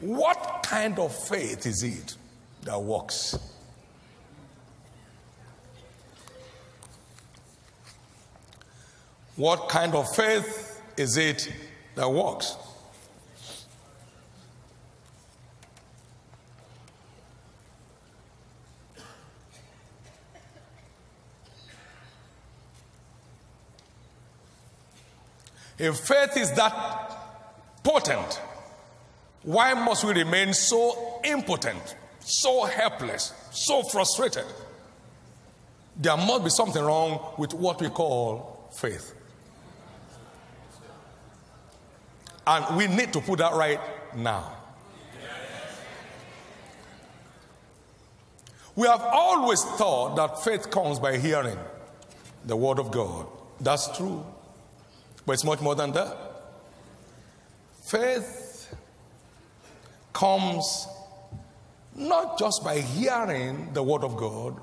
what 0.00 0.64
kind 0.64 0.98
of 1.00 1.14
faith 1.28 1.66
is 1.66 1.82
it 1.82 2.16
that 2.62 2.80
works. 2.80 3.36
What 9.34 9.68
kind 9.68 9.94
of 9.94 10.14
faith 10.14 10.61
is 10.96 11.16
it 11.16 11.52
that 11.94 12.10
works? 12.10 12.56
If 25.78 25.98
faith 25.98 26.36
is 26.36 26.52
that 26.52 27.82
potent, 27.82 28.40
why 29.42 29.74
must 29.74 30.04
we 30.04 30.12
remain 30.12 30.54
so 30.54 31.20
impotent, 31.24 31.96
so 32.20 32.64
helpless, 32.64 33.32
so 33.50 33.82
frustrated? 33.82 34.44
There 35.96 36.16
must 36.16 36.44
be 36.44 36.50
something 36.50 36.82
wrong 36.82 37.34
with 37.36 37.52
what 37.52 37.80
we 37.80 37.88
call 37.88 38.70
faith. 38.72 39.12
And 42.46 42.76
we 42.76 42.86
need 42.86 43.12
to 43.12 43.20
put 43.20 43.38
that 43.38 43.52
right 43.54 43.80
now. 44.16 44.56
We 48.74 48.88
have 48.88 49.02
always 49.02 49.62
thought 49.62 50.16
that 50.16 50.42
faith 50.42 50.70
comes 50.70 50.98
by 50.98 51.18
hearing 51.18 51.58
the 52.46 52.56
word 52.56 52.78
of 52.78 52.90
God. 52.90 53.26
That's 53.60 53.94
true. 53.96 54.24
But 55.26 55.34
it's 55.34 55.44
much 55.44 55.60
more 55.60 55.74
than 55.74 55.92
that. 55.92 56.16
Faith 57.82 58.74
comes 60.12 60.88
not 61.94 62.38
just 62.38 62.64
by 62.64 62.78
hearing 62.80 63.72
the 63.74 63.82
word 63.82 64.02
of 64.02 64.16
God, 64.16 64.58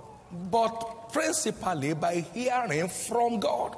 but 0.49 1.11
principally 1.13 1.93
by 1.93 2.21
hearing 2.33 2.87
from 2.89 3.39
God. 3.39 3.77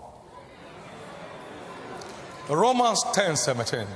Romans 2.49 3.03
10 3.13 3.35
17. 3.35 3.87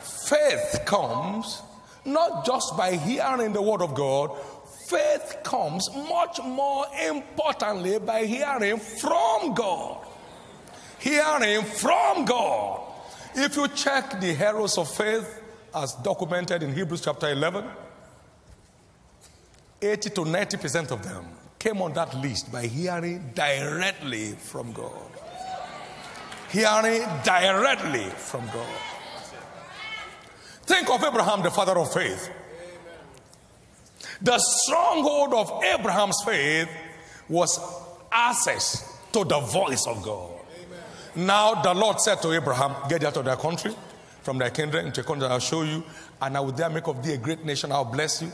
Faith 0.00 0.82
comes 0.84 1.62
not 2.04 2.44
just 2.44 2.76
by 2.76 2.94
hearing 2.94 3.52
the 3.52 3.62
word 3.62 3.82
of 3.82 3.94
God, 3.94 4.30
faith 4.88 5.38
comes 5.42 5.88
much 5.94 6.40
more 6.42 6.86
importantly 7.06 7.98
by 7.98 8.24
hearing 8.24 8.78
from 8.78 9.54
God 9.54 10.08
hearing 10.98 11.62
from 11.62 12.24
God. 12.24 12.80
If 13.34 13.56
you 13.56 13.68
check 13.68 14.20
the 14.20 14.34
heroes 14.34 14.78
of 14.78 14.92
faith 14.92 15.42
as 15.74 15.94
documented 15.94 16.62
in 16.62 16.74
Hebrews 16.74 17.02
chapter 17.02 17.30
11, 17.30 17.64
80 19.80 20.10
to 20.10 20.20
90% 20.22 20.90
of 20.90 21.02
them 21.04 21.24
came 21.58 21.82
on 21.82 21.92
that 21.92 22.14
list 22.16 22.50
by 22.50 22.66
hearing 22.66 23.30
directly 23.34 24.32
from 24.32 24.72
God. 24.72 25.17
Hearing 26.50 27.02
directly 27.24 28.04
from 28.10 28.46
God. 28.46 28.66
Think 30.62 30.90
of 30.90 31.02
Abraham, 31.02 31.42
the 31.42 31.50
father 31.50 31.78
of 31.78 31.92
faith. 31.92 32.30
The 34.20 34.38
stronghold 34.38 35.34
of 35.34 35.62
Abraham's 35.64 36.20
faith 36.24 36.68
was 37.28 37.58
access 38.10 38.98
to 39.12 39.24
the 39.24 39.40
voice 39.40 39.86
of 39.86 40.02
God. 40.02 40.32
Now 41.14 41.62
the 41.62 41.74
Lord 41.74 42.00
said 42.00 42.20
to 42.22 42.32
Abraham, 42.32 42.74
Get 42.88 43.04
out 43.04 43.16
of 43.16 43.24
their 43.24 43.36
country, 43.36 43.74
from 44.22 44.38
their 44.38 44.50
kindred, 44.50 44.86
into 44.86 45.00
a 45.00 45.04
country 45.04 45.26
I'll 45.26 45.38
show 45.38 45.62
you, 45.62 45.84
and 46.20 46.36
I 46.36 46.40
will 46.40 46.52
there 46.52 46.70
make 46.70 46.86
of 46.86 47.02
thee 47.04 47.14
a 47.14 47.18
great 47.18 47.44
nation. 47.44 47.72
I'll 47.72 47.84
bless 47.84 48.22
you 48.22 48.30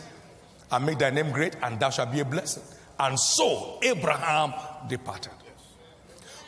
and 0.70 0.86
make 0.86 0.98
thy 0.98 1.10
name 1.10 1.30
great, 1.30 1.56
and 1.62 1.78
thou 1.78 1.90
shalt 1.90 2.12
be 2.12 2.20
a 2.20 2.24
blessing. 2.24 2.62
And 2.98 3.18
so 3.18 3.78
Abraham 3.82 4.54
departed. 4.88 5.32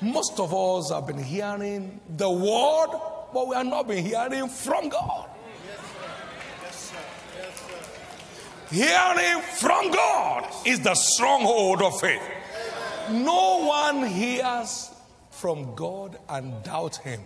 Most 0.01 0.39
of 0.39 0.53
us 0.53 0.91
have 0.91 1.07
been 1.07 1.23
hearing 1.23 2.01
the 2.17 2.31
word, 2.31 3.01
but 3.33 3.49
we 3.49 3.57
have 3.57 3.67
not 3.67 3.89
been 3.89 4.05
hearing 4.05 4.49
from 4.49 4.89
God. 4.89 5.31
Hearing 8.71 9.41
from 9.43 9.91
God 9.91 10.53
is 10.67 10.81
the 10.81 10.95
stronghold 10.95 11.83
of 11.83 11.99
faith. 12.01 12.23
No 13.11 13.65
one 13.65 14.07
hears 14.07 14.91
from 15.31 15.75
God 15.75 16.19
and 16.29 16.63
doubt 16.63 16.97
Him. 16.97 17.21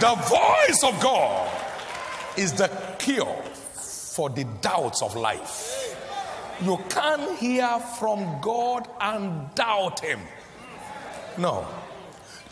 The 0.00 0.14
voice 0.14 0.84
of 0.84 1.00
God 1.02 1.50
is 2.36 2.52
the 2.52 2.68
cure 2.98 3.42
for 4.14 4.28
the 4.30 4.44
doubts 4.60 5.02
of 5.02 5.16
life. 5.16 5.83
You 6.62 6.78
can't 6.88 7.38
hear 7.38 7.78
from 7.98 8.40
God 8.40 8.88
and 9.00 9.54
doubt 9.54 10.00
Him. 10.00 10.20
No. 11.38 11.66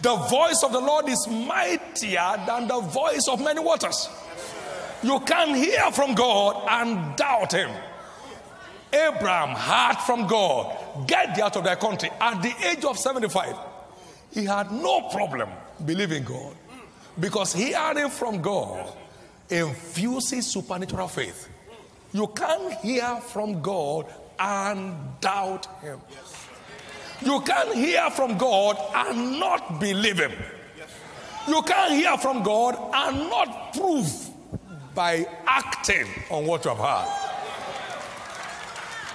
The 0.01 0.17
voice 0.17 0.63
of 0.65 0.73
the 0.73 0.81
Lord 0.81 1.09
is 1.09 1.27
mightier 1.29 2.43
than 2.47 2.67
the 2.67 2.81
voice 2.81 3.29
of 3.29 3.41
many 3.41 3.61
waters. 3.61 4.09
You 5.03 5.21
can't 5.21 5.57
hear 5.57 5.91
from 5.93 6.15
God 6.15 6.67
and 6.69 7.17
doubt 7.17 7.53
Him. 7.53 7.71
Abraham 8.93 9.57
heard 9.57 9.99
from 10.05 10.27
God, 10.27 11.07
get 11.07 11.39
out 11.39 11.57
of 11.57 11.65
their 11.65 11.77
country. 11.77 12.11
At 12.21 12.43
the 12.43 12.53
age 12.67 12.85
of 12.85 12.99
75, 12.99 13.57
he 14.33 14.45
had 14.45 14.71
no 14.71 15.09
problem 15.09 15.49
believing 15.85 16.25
God 16.25 16.55
because 17.19 17.53
hearing 17.53 18.11
from 18.11 18.43
God 18.43 18.93
infuses 19.49 20.47
supernatural 20.47 21.09
faith. 21.09 21.49
You 22.13 22.27
can't 22.29 22.75
hear 22.81 23.17
from 23.17 23.63
God 23.63 24.07
and 24.39 24.95
doubt 25.21 25.67
Him. 25.81 26.01
You 27.23 27.41
can't 27.41 27.75
hear 27.75 28.11
from 28.11 28.37
God 28.37 28.77
and 28.95 29.39
not 29.41 29.81
believe 29.81 30.19
Him. 30.19 30.33
You 31.49 31.63
can't 31.63 31.93
hear 31.93 32.17
from 32.19 32.43
God 32.43 32.77
and 32.93 33.31
not 33.31 33.73
prove 33.73 34.29
by 34.95 35.27
acting 35.47 36.07
on 36.31 36.47
what 36.47 36.65
you 36.65 36.75
have 36.75 36.79
heard. 36.79 37.23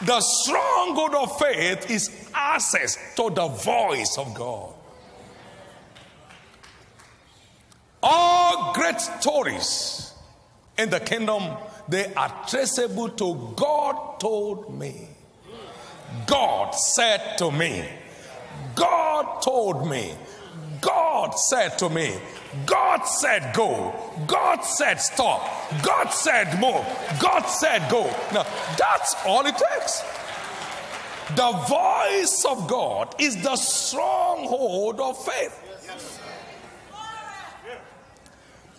The 0.06 0.22
stronghold 0.22 1.16
of 1.16 1.40
faith 1.40 1.90
is 1.90 2.30
access 2.34 2.98
to 3.16 3.30
the 3.30 3.48
voice 3.48 4.18
of 4.18 4.34
God. 4.34 4.74
All 8.04 8.74
great 8.74 9.02
stories 9.02 10.14
in 10.78 10.90
the 10.90 11.00
kingdom 11.00 11.44
they 11.88 12.14
are 12.14 12.46
traceable 12.48 13.10
to 13.10 13.54
God 13.56 14.20
told 14.20 14.78
me. 14.78 15.08
God 16.26 16.72
said 16.72 17.38
to 17.38 17.52
me. 17.52 17.88
God 18.76 19.42
told 19.42 19.88
me. 19.90 20.14
God 20.82 21.32
said 21.32 21.78
to 21.80 21.90
me. 21.90 22.14
God 22.66 23.04
said 23.04 23.54
go. 23.54 23.94
God 24.28 24.62
said 24.62 25.00
stop. 25.00 25.42
God 25.82 26.10
said 26.10 26.60
move. 26.60 26.86
God 27.20 27.44
said 27.46 27.90
go. 27.90 28.04
Now, 28.34 28.46
that's 28.78 29.16
all 29.26 29.46
it 29.46 29.56
takes. 29.58 30.04
The 31.36 31.52
voice 31.68 32.46
of 32.46 32.68
God 32.70 33.16
is 33.20 33.42
the 33.44 33.56
stronghold 33.56 35.00
of 35.00 35.24
faith. 35.26 35.64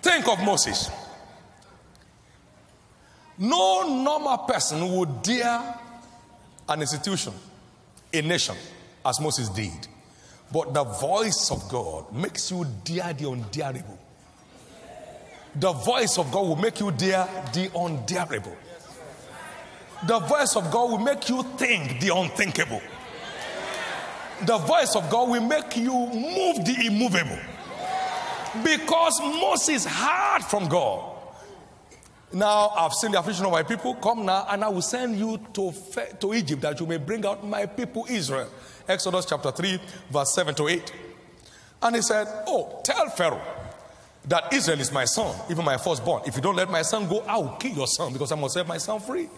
Think 0.00 0.28
of 0.28 0.40
Moses. 0.42 0.90
No 3.38 4.02
normal 4.02 4.38
person 4.38 4.96
would 4.96 5.22
dare 5.22 5.78
an 6.68 6.80
institution, 6.80 7.32
a 8.12 8.22
nation, 8.22 8.56
as 9.04 9.20
Moses 9.20 9.48
did. 9.48 9.86
But 10.52 10.74
the 10.74 10.84
voice 10.84 11.50
of 11.50 11.68
God 11.68 12.12
makes 12.12 12.50
you 12.50 12.66
dare 12.84 13.12
the 13.12 13.24
undareable. 13.24 13.98
The 15.54 15.72
voice 15.72 16.18
of 16.18 16.30
God 16.32 16.48
will 16.48 16.56
make 16.56 16.80
you 16.80 16.90
dare 16.90 17.26
the 17.52 17.68
undareable. 17.68 18.56
The 20.06 20.18
voice 20.20 20.56
of 20.56 20.70
God 20.70 20.90
will 20.90 20.98
make 20.98 21.28
you 21.28 21.42
think 21.56 22.00
the 22.00 22.14
unthinkable. 22.14 22.80
The 24.46 24.58
voice 24.58 24.94
of 24.94 25.10
God 25.10 25.30
will 25.30 25.42
make 25.42 25.76
you 25.76 25.92
move 25.92 26.64
the 26.64 26.86
immovable. 26.86 27.38
Because 28.64 29.20
Moses 29.20 29.84
heard 29.84 30.42
from 30.44 30.68
God. 30.68 31.17
Now 32.32 32.68
I've 32.70 32.92
seen 32.92 33.12
the 33.12 33.20
affliction 33.20 33.46
of 33.46 33.52
my 33.52 33.62
people. 33.62 33.94
Come 33.94 34.26
now, 34.26 34.46
and 34.50 34.62
I 34.62 34.68
will 34.68 34.82
send 34.82 35.18
you 35.18 35.38
to, 35.54 35.72
to 36.20 36.34
Egypt 36.34 36.62
that 36.62 36.78
you 36.78 36.86
may 36.86 36.98
bring 36.98 37.24
out 37.24 37.46
my 37.46 37.66
people 37.66 38.06
Israel. 38.08 38.50
Exodus 38.86 39.24
chapter 39.26 39.50
3, 39.50 39.80
verse 40.10 40.34
7 40.34 40.54
to 40.56 40.68
8. 40.68 40.92
And 41.82 41.96
he 41.96 42.02
said, 42.02 42.26
Oh, 42.46 42.80
tell 42.84 43.08
Pharaoh 43.10 43.40
that 44.26 44.52
Israel 44.52 44.80
is 44.80 44.92
my 44.92 45.04
son, 45.06 45.34
even 45.50 45.64
my 45.64 45.78
firstborn. 45.78 46.22
If 46.26 46.36
you 46.36 46.42
don't 46.42 46.56
let 46.56 46.70
my 46.70 46.82
son 46.82 47.08
go, 47.08 47.20
I 47.20 47.38
will 47.38 47.56
kill 47.56 47.72
your 47.72 47.86
son 47.86 48.12
because 48.12 48.30
I 48.30 48.36
must 48.36 48.54
set 48.54 48.66
my 48.66 48.78
son 48.78 49.00
free. 49.00 49.28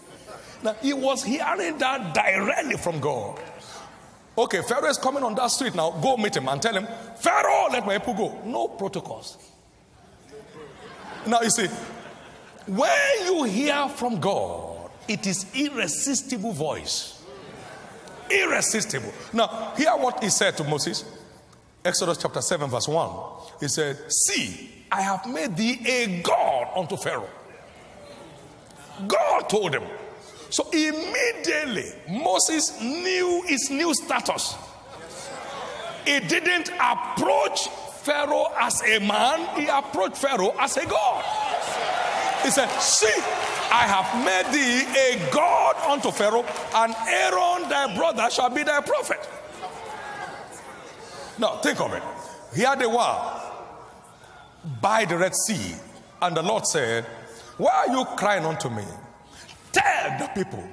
Now, 0.63 0.73
he 0.81 0.93
was 0.93 1.23
hearing 1.23 1.77
that 1.77 2.13
directly 2.13 2.77
from 2.77 2.99
God. 2.99 3.39
Okay, 4.37 4.61
Pharaoh 4.61 4.89
is 4.89 4.97
coming 4.97 5.23
on 5.23 5.35
that 5.35 5.47
street 5.47 5.75
now. 5.75 5.91
Go 5.91 6.17
meet 6.17 6.35
him 6.35 6.47
and 6.47 6.61
tell 6.61 6.73
him, 6.73 6.87
Pharaoh, 7.17 7.67
let 7.71 7.85
my 7.85 7.97
people 7.97 8.13
go. 8.13 8.41
No 8.45 8.67
protocols. 8.67 9.37
Now, 11.25 11.41
you 11.41 11.49
see, 11.49 11.67
when 12.67 13.25
you 13.25 13.43
hear 13.43 13.89
from 13.89 14.19
God, 14.19 14.89
it 15.07 15.25
is 15.27 15.45
irresistible 15.55 16.53
voice. 16.53 17.23
Irresistible. 18.29 19.11
Now, 19.33 19.73
hear 19.75 19.91
what 19.91 20.23
he 20.23 20.29
said 20.29 20.55
to 20.57 20.63
Moses. 20.63 21.03
Exodus 21.83 22.17
chapter 22.17 22.41
7, 22.41 22.69
verse 22.69 22.87
1. 22.87 23.09
He 23.59 23.67
said, 23.67 23.97
See, 24.11 24.85
I 24.91 25.01
have 25.01 25.25
made 25.27 25.55
thee 25.57 25.79
a 25.85 26.21
God 26.21 26.67
unto 26.75 26.95
Pharaoh. 26.97 27.29
God 29.07 29.49
told 29.49 29.73
him. 29.73 29.83
So 30.49 30.69
immediately 30.71 31.91
Moses 32.09 32.79
knew 32.81 33.43
his 33.47 33.69
new 33.69 33.93
status. 33.93 34.55
He 36.05 36.19
didn't 36.19 36.69
approach 36.79 37.67
Pharaoh 38.03 38.47
as 38.59 38.81
a 38.83 38.99
man, 38.99 39.59
he 39.59 39.67
approached 39.67 40.17
Pharaoh 40.17 40.53
as 40.59 40.75
a 40.77 40.85
God. 40.85 41.23
He 42.43 42.49
said, 42.49 42.69
See, 42.79 43.21
I 43.71 43.85
have 43.87 44.25
made 44.25 44.53
thee 44.53 44.85
a 44.99 45.31
God 45.31 45.75
unto 45.89 46.11
Pharaoh, 46.11 46.45
and 46.75 46.95
Aaron 47.07 47.69
thy 47.69 47.95
brother 47.95 48.29
shall 48.29 48.49
be 48.49 48.63
thy 48.63 48.81
prophet. 48.81 49.19
Now, 51.37 51.57
think 51.57 51.79
of 51.79 51.93
it. 51.93 52.03
Here 52.55 52.75
they 52.75 52.85
were 52.85 53.41
by 54.81 55.05
the 55.05 55.17
Red 55.17 55.35
Sea, 55.35 55.75
and 56.21 56.35
the 56.35 56.41
Lord 56.41 56.65
said, 56.67 57.05
Why 57.57 57.85
are 57.87 57.95
you 57.95 58.05
crying 58.17 58.45
unto 58.45 58.69
me? 58.69 58.83
Tell 59.71 60.19
the 60.19 60.27
people 60.35 60.63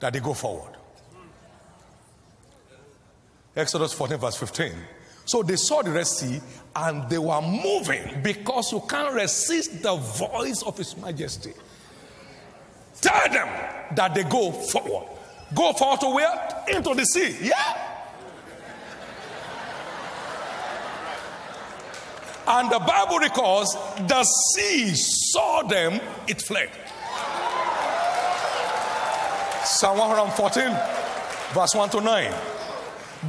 that 0.00 0.12
they 0.12 0.20
go 0.20 0.34
forward. 0.34 0.72
Exodus 3.56 3.92
14, 3.92 4.18
verse 4.18 4.36
15. 4.36 4.72
So 5.24 5.42
they 5.42 5.56
saw 5.56 5.82
the 5.82 5.90
Red 5.90 6.06
Sea 6.06 6.40
and 6.76 7.08
they 7.08 7.18
were 7.18 7.40
moving 7.40 8.22
because 8.22 8.72
you 8.72 8.82
can't 8.88 9.14
resist 9.14 9.82
the 9.82 9.94
voice 9.96 10.62
of 10.62 10.76
His 10.76 10.96
Majesty. 10.96 11.52
Tell 13.00 13.28
them 13.32 13.48
that 13.96 14.14
they 14.14 14.24
go 14.24 14.52
forward. 14.52 15.08
Go 15.54 15.72
forward 15.72 16.00
to 16.00 16.08
where? 16.10 16.64
Into 16.68 16.94
the 16.94 17.04
sea. 17.04 17.36
Yeah. 17.40 17.90
And 22.46 22.70
the 22.70 22.78
Bible 22.78 23.18
records 23.18 23.74
the 24.06 24.22
sea 24.24 24.94
saw 24.94 25.62
them, 25.62 26.00
it 26.28 26.42
fled. 26.42 26.70
Psalm 29.64 29.98
114, 29.98 30.68
verse 31.54 31.74
1 31.74 31.90
to 31.90 32.00
9. 32.02 32.53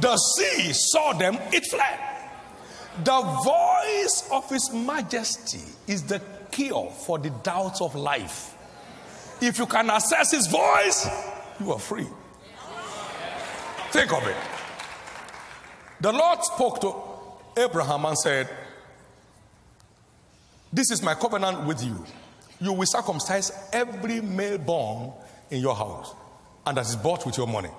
The 0.00 0.16
sea 0.16 0.72
saw 0.72 1.12
them, 1.12 1.38
it 1.52 1.64
fled. 1.66 2.00
The 3.04 3.20
voice 3.20 4.28
of 4.32 4.48
His 4.50 4.72
Majesty 4.72 5.60
is 5.86 6.02
the 6.02 6.20
cure 6.50 6.90
for 6.90 7.18
the 7.18 7.30
doubts 7.42 7.80
of 7.80 7.94
life. 7.94 8.56
If 9.40 9.58
you 9.58 9.66
can 9.66 9.90
access 9.90 10.32
his 10.32 10.46
voice, 10.46 11.06
you 11.60 11.72
are 11.72 11.78
free. 11.78 12.06
Think 13.90 14.12
of 14.12 14.26
it. 14.26 14.36
The 16.00 16.12
Lord 16.12 16.42
spoke 16.42 16.80
to 16.80 16.94
Abraham 17.60 18.04
and 18.06 18.18
said, 18.18 18.48
This 20.72 20.90
is 20.90 21.02
my 21.02 21.14
covenant 21.14 21.66
with 21.66 21.82
you. 21.84 22.04
You 22.60 22.72
will 22.72 22.86
circumcise 22.86 23.52
every 23.72 24.20
male 24.20 24.58
born 24.58 25.12
in 25.50 25.60
your 25.60 25.74
house, 25.74 26.14
and 26.66 26.76
that 26.76 26.86
is 26.86 26.96
bought 26.96 27.26
with 27.26 27.36
your 27.36 27.46
money. 27.46 27.70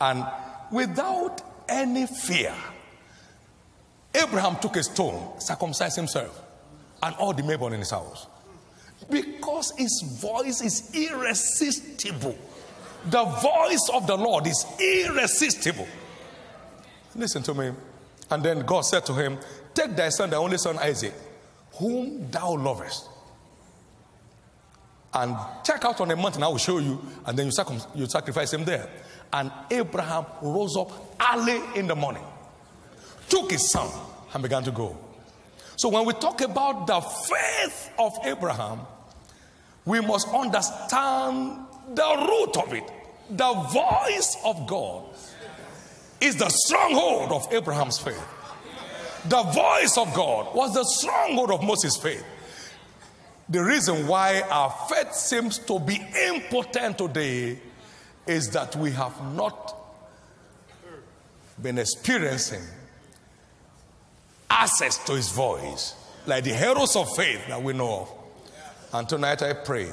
And 0.00 0.26
without 0.72 1.42
any 1.68 2.06
fear, 2.06 2.54
Abraham 4.14 4.56
took 4.56 4.76
a 4.76 4.82
stone, 4.82 5.40
circumcised 5.40 5.96
himself, 5.96 6.42
and 7.02 7.14
all 7.16 7.32
the 7.32 7.42
born 7.56 7.72
in 7.72 7.80
his 7.80 7.90
house. 7.90 8.26
Because 9.10 9.72
his 9.76 10.02
voice 10.20 10.60
is 10.62 10.94
irresistible. 10.94 12.36
The 13.06 13.24
voice 13.24 13.90
of 13.92 14.06
the 14.06 14.16
Lord 14.16 14.46
is 14.46 14.64
irresistible. 14.80 15.88
Listen 17.14 17.42
to 17.42 17.54
me. 17.54 17.72
And 18.30 18.42
then 18.42 18.60
God 18.60 18.82
said 18.82 19.04
to 19.06 19.14
him, 19.14 19.38
Take 19.74 19.96
thy 19.96 20.10
son, 20.10 20.30
thy 20.30 20.36
only 20.36 20.58
son 20.58 20.78
Isaac, 20.78 21.14
whom 21.72 22.30
thou 22.30 22.56
lovest, 22.56 23.08
and 25.14 25.36
check 25.62 25.84
out 25.84 26.00
on 26.00 26.10
a 26.10 26.16
mountain, 26.16 26.42
I 26.42 26.48
will 26.48 26.58
show 26.58 26.78
you, 26.78 27.00
and 27.26 27.38
then 27.38 27.50
you 27.94 28.06
sacrifice 28.06 28.52
him 28.52 28.64
there. 28.64 28.88
And 29.32 29.50
Abraham 29.70 30.26
rose 30.42 30.76
up 30.76 30.90
early 31.32 31.60
in 31.74 31.86
the 31.86 31.96
morning, 31.96 32.24
took 33.28 33.50
his 33.50 33.70
son, 33.70 33.88
and 34.34 34.42
began 34.42 34.62
to 34.64 34.70
go. 34.70 34.96
So 35.76 35.88
when 35.88 36.04
we 36.04 36.12
talk 36.12 36.40
about 36.42 36.86
the 36.86 37.00
faith 37.00 37.90
of 37.98 38.12
Abraham, 38.24 38.80
we 39.84 40.00
must 40.00 40.28
understand 40.28 41.66
the 41.94 42.28
root 42.28 42.56
of 42.56 42.72
it. 42.72 42.90
The 43.30 43.52
voice 43.52 44.36
of 44.44 44.66
God 44.66 45.04
is 46.20 46.36
the 46.36 46.48
stronghold 46.50 47.32
of 47.32 47.52
Abraham's 47.52 47.98
faith. 47.98 48.22
The 49.24 49.42
voice 49.42 49.96
of 49.96 50.12
God 50.14 50.54
was 50.54 50.74
the 50.74 50.84
stronghold 50.84 51.50
of 51.50 51.62
Moses' 51.62 51.96
faith. 51.96 52.24
The 53.48 53.62
reason 53.62 54.06
why 54.06 54.42
our 54.42 54.70
faith 54.88 55.14
seems 55.14 55.58
to 55.58 55.78
be 55.78 56.00
impotent 56.28 56.98
today 56.98 57.58
is 58.26 58.50
that 58.50 58.76
we 58.76 58.90
have 58.92 59.34
not 59.34 59.76
been 61.60 61.78
experiencing 61.78 62.62
access 64.48 65.04
to 65.04 65.14
his 65.14 65.30
voice 65.30 65.94
like 66.26 66.44
the 66.44 66.54
heroes 66.54 66.94
of 66.96 67.14
faith 67.16 67.46
that 67.48 67.62
we 67.62 67.72
know 67.72 68.02
of. 68.02 68.12
And 68.92 69.08
tonight 69.08 69.42
I 69.42 69.54
pray 69.54 69.88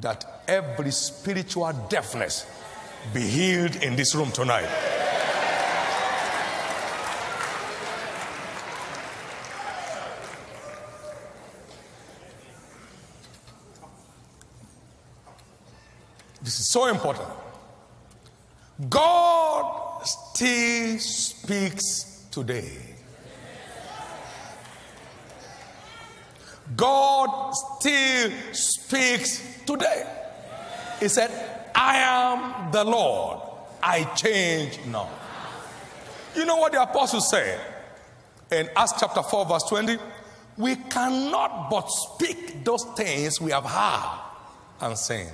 that 0.00 0.42
every 0.46 0.90
spiritual 0.90 1.72
deafness 1.88 2.46
be 3.12 3.20
healed 3.20 3.76
in 3.76 3.96
this 3.96 4.14
room 4.14 4.30
tonight. 4.32 4.68
This 16.42 16.60
is 16.60 16.68
so 16.68 16.88
important. 16.88 17.43
God 18.88 20.02
still 20.04 20.98
speaks 20.98 22.26
today. 22.30 22.94
God 26.76 27.52
still 27.52 28.30
speaks 28.52 29.62
today. 29.64 30.02
He 30.98 31.08
said, 31.08 31.30
I 31.74 31.98
am 31.98 32.72
the 32.72 32.84
Lord, 32.84 33.40
I 33.82 34.04
change 34.14 34.78
not. 34.86 35.08
You 36.34 36.44
know 36.44 36.56
what 36.56 36.72
the 36.72 36.82
apostle 36.82 37.20
said 37.20 37.60
in 38.50 38.68
Acts 38.74 38.94
chapter 38.98 39.22
4, 39.22 39.46
verse 39.46 39.62
20? 39.64 39.98
We 40.56 40.76
cannot 40.76 41.70
but 41.70 41.86
speak 41.88 42.64
those 42.64 42.84
things 42.96 43.40
we 43.40 43.52
have 43.52 43.64
heard 43.64 44.20
and 44.80 44.98
seen. 44.98 45.28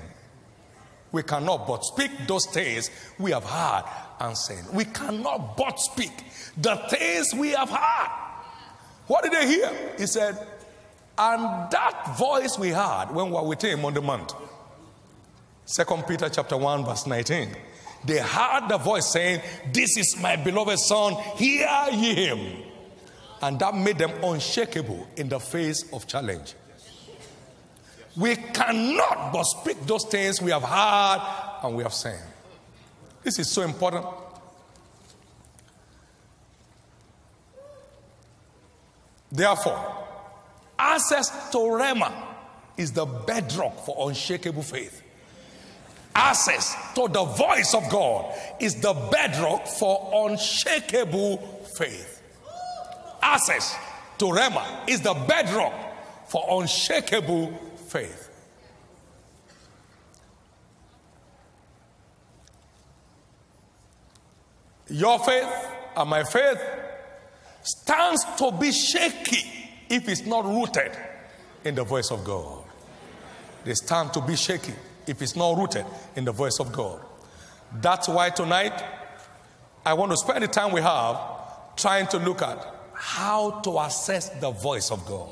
We 1.12 1.23
cannot 1.23 1.66
but 1.66 1.85
speak 1.85 2.11
those 2.27 2.46
things 2.46 2.90
we 3.18 3.33
have 3.33 3.44
heard 3.44 3.85
and 4.20 4.37
seen. 4.37 4.64
We 4.73 4.85
cannot 4.85 5.57
but 5.57 5.79
speak 5.81 6.12
the 6.57 6.77
things 6.88 7.35
we 7.35 7.51
have 7.51 7.70
heard. 7.70 8.11
What 9.07 9.25
did 9.25 9.33
they 9.33 9.49
hear? 9.49 9.73
He 9.99 10.07
said, 10.07 10.38
and 11.18 11.70
that 11.70 12.16
voice 12.16 12.59
we 12.59 12.70
heard 12.70 13.09
when 13.11 13.27
we 13.27 13.33
were 13.33 13.42
with 13.42 13.62
him 13.62 13.85
on 13.85 13.92
the 13.92 14.01
mount. 14.01 14.33
Second 15.66 16.07
Peter 16.07 16.29
chapter 16.29 16.57
1, 16.57 16.85
verse 16.85 17.07
19. 17.07 17.49
They 18.05 18.18
heard 18.18 18.68
the 18.68 18.79
voice 18.79 19.07
saying, 19.07 19.42
This 19.73 19.96
is 19.96 20.16
my 20.20 20.37
beloved 20.37 20.79
son, 20.79 21.14
hear 21.37 21.68
ye 21.92 22.14
him. 22.14 22.62
And 23.42 23.59
that 23.61 23.75
made 23.75 23.99
them 23.99 24.12
unshakable 24.23 25.07
in 25.16 25.29
the 25.29 25.40
face 25.40 25.90
of 25.92 26.07
challenge. 26.07 26.55
We 28.16 28.37
cannot 28.37 29.33
but 29.33 29.44
speak 29.44 29.87
those 29.87 30.05
things 30.05 30.42
we 30.42 30.51
have 30.51 30.62
heard 30.62 31.20
and 31.62 31.77
we 31.77 31.83
have 31.83 31.94
seen. 31.94 32.18
This 33.23 33.38
is 33.38 33.51
so 33.51 33.62
important. 33.62 34.07
Therefore, 39.31 40.07
access 40.79 41.51
to 41.51 41.59
Rhema 41.59 42.12
is 42.77 42.92
the 42.92 43.05
bedrock 43.05 43.85
for 43.85 44.09
unshakable 44.09 44.62
faith. 44.62 45.03
Access 46.14 46.75
to 46.94 47.07
the 47.07 47.25
voice 47.25 47.73
of 47.75 47.88
God 47.88 48.35
is 48.59 48.81
the 48.81 48.92
bedrock 48.92 49.66
for 49.66 50.29
unshakable 50.29 51.37
faith. 51.77 52.23
Access 53.23 53.77
to 54.18 54.25
Rhema 54.25 54.88
is 54.88 55.01
the 55.03 55.14
bedrock 55.14 55.73
for 56.27 56.61
unshakable 56.61 57.53
faith. 57.90 58.31
Your 64.88 65.18
faith 65.20 65.48
and 65.96 66.11
my 66.11 66.24
faith 66.24 66.61
stands 67.62 68.24
to 68.38 68.53
be 68.53 68.72
shaky 68.72 69.44
if 69.88 70.09
it's 70.09 70.26
not 70.26 70.44
rooted 70.44 70.92
in 71.64 71.74
the 71.74 71.85
voice 71.85 72.11
of 72.11 72.24
God. 72.24 72.64
They 73.64 73.74
stand 73.74 74.12
to 74.14 74.20
be 74.20 74.37
shaky 74.37 74.74
if 75.07 75.20
it's 75.22 75.37
not 75.37 75.57
rooted 75.57 75.85
in 76.16 76.24
the 76.24 76.33
voice 76.33 76.59
of 76.61 76.72
God. 76.72 77.00
That's 77.81 78.09
why 78.09 78.31
tonight 78.31 78.83
I 79.85 79.94
want 79.94 80.11
to 80.12 80.16
spend 80.16 80.42
the 80.42 80.48
time 80.48 80.72
we 80.72 80.81
have 80.81 81.18
trying 81.76 82.07
to 82.09 82.18
look 82.18 82.42
at 82.42 82.59
how 82.94 83.61
to 83.61 83.79
assess 83.81 84.29
the 84.40 84.50
voice 84.50 84.90
of 84.90 85.07
God. 85.07 85.31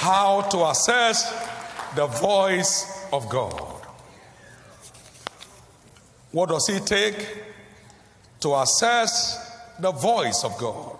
How 0.00 0.40
to 0.40 0.66
assess 0.70 1.30
the 1.94 2.06
voice 2.06 3.06
of 3.12 3.28
God. 3.28 3.84
What 6.32 6.48
does 6.48 6.70
it 6.70 6.86
take 6.86 7.44
to 8.40 8.54
assess 8.56 9.60
the 9.78 9.92
voice 9.92 10.42
of 10.42 10.56
God? 10.56 10.96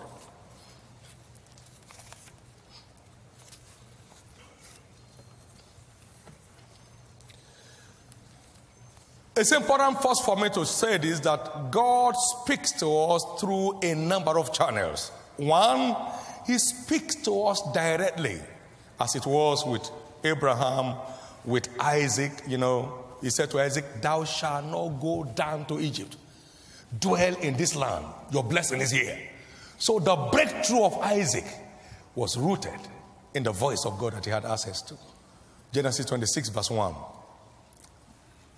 It's 9.35 9.51
important 9.51 9.99
first 10.03 10.23
for 10.23 10.35
me 10.35 10.49
to 10.49 10.63
say 10.63 10.99
this 10.99 11.19
that 11.21 11.71
God 11.71 12.13
speaks 12.15 12.73
to 12.73 12.87
us 12.87 13.25
through 13.39 13.79
a 13.81 13.95
number 13.95 14.37
of 14.37 14.53
channels. 14.53 15.09
One, 15.37 15.95
He 16.45 16.59
speaks 16.59 17.15
to 17.23 17.43
us 17.45 17.63
directly, 17.73 18.39
as 19.01 19.15
it 19.15 19.25
was 19.25 19.65
with 19.65 19.89
Abraham, 20.23 20.95
with 21.43 21.67
Isaac. 21.79 22.31
You 22.47 22.57
know, 22.57 23.01
He 23.21 23.29
said 23.29 23.49
to 23.51 23.59
Isaac, 23.59 23.85
Thou 24.01 24.23
shalt 24.23 24.65
not 24.65 24.99
go 24.99 25.23
down 25.35 25.65
to 25.65 25.79
Egypt, 25.79 26.17
dwell 26.99 27.35
in 27.37 27.55
this 27.55 27.75
land, 27.75 28.05
your 28.31 28.43
blessing 28.43 28.81
is 28.81 28.91
here. 28.91 29.17
So 29.77 29.99
the 29.99 30.15
breakthrough 30.15 30.83
of 30.83 30.97
Isaac 30.99 31.45
was 32.15 32.37
rooted 32.37 32.79
in 33.33 33.43
the 33.43 33.51
voice 33.51 33.83
of 33.85 33.97
God 33.97 34.13
that 34.13 34.25
he 34.25 34.31
had 34.31 34.45
access 34.45 34.81
to. 34.83 34.95
Genesis 35.71 36.05
26, 36.05 36.49
verse 36.49 36.69
1. 36.69 36.93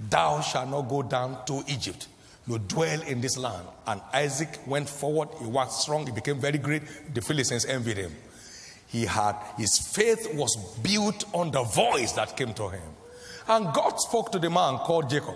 Thou 0.10 0.42
shalt 0.42 0.70
not 0.70 0.90
go 0.90 1.04
down 1.04 1.46
to 1.46 1.64
Egypt. 1.68 2.08
You 2.48 2.58
dwell 2.58 3.02
in 3.04 3.22
this 3.22 3.38
land. 3.38 3.66
And 3.88 4.02
Isaac 4.12 4.50
went 4.66 4.90
forward. 4.90 5.30
He 5.40 5.46
was 5.46 5.82
strong. 5.82 6.06
He 6.06 6.12
became 6.12 6.40
very 6.40 6.58
great. 6.58 6.82
The 7.14 7.22
Philistines 7.22 7.66
envied 7.66 7.98
him. 7.98 8.12
He 8.94 9.08
had 9.08 9.36
his 9.58 9.80
faith 9.80 10.36
was 10.36 10.56
built 10.84 11.26
on 11.34 11.50
the 11.50 11.64
voice 11.64 12.12
that 12.12 12.38
came 12.38 12.54
to 12.54 12.70
him. 12.70 12.90
And 13.48 13.74
God 13.74 14.00
spoke 14.00 14.32
to 14.34 14.40
the 14.40 14.52
man 14.52 14.78
called 14.78 15.10
Jacob. 15.10 15.34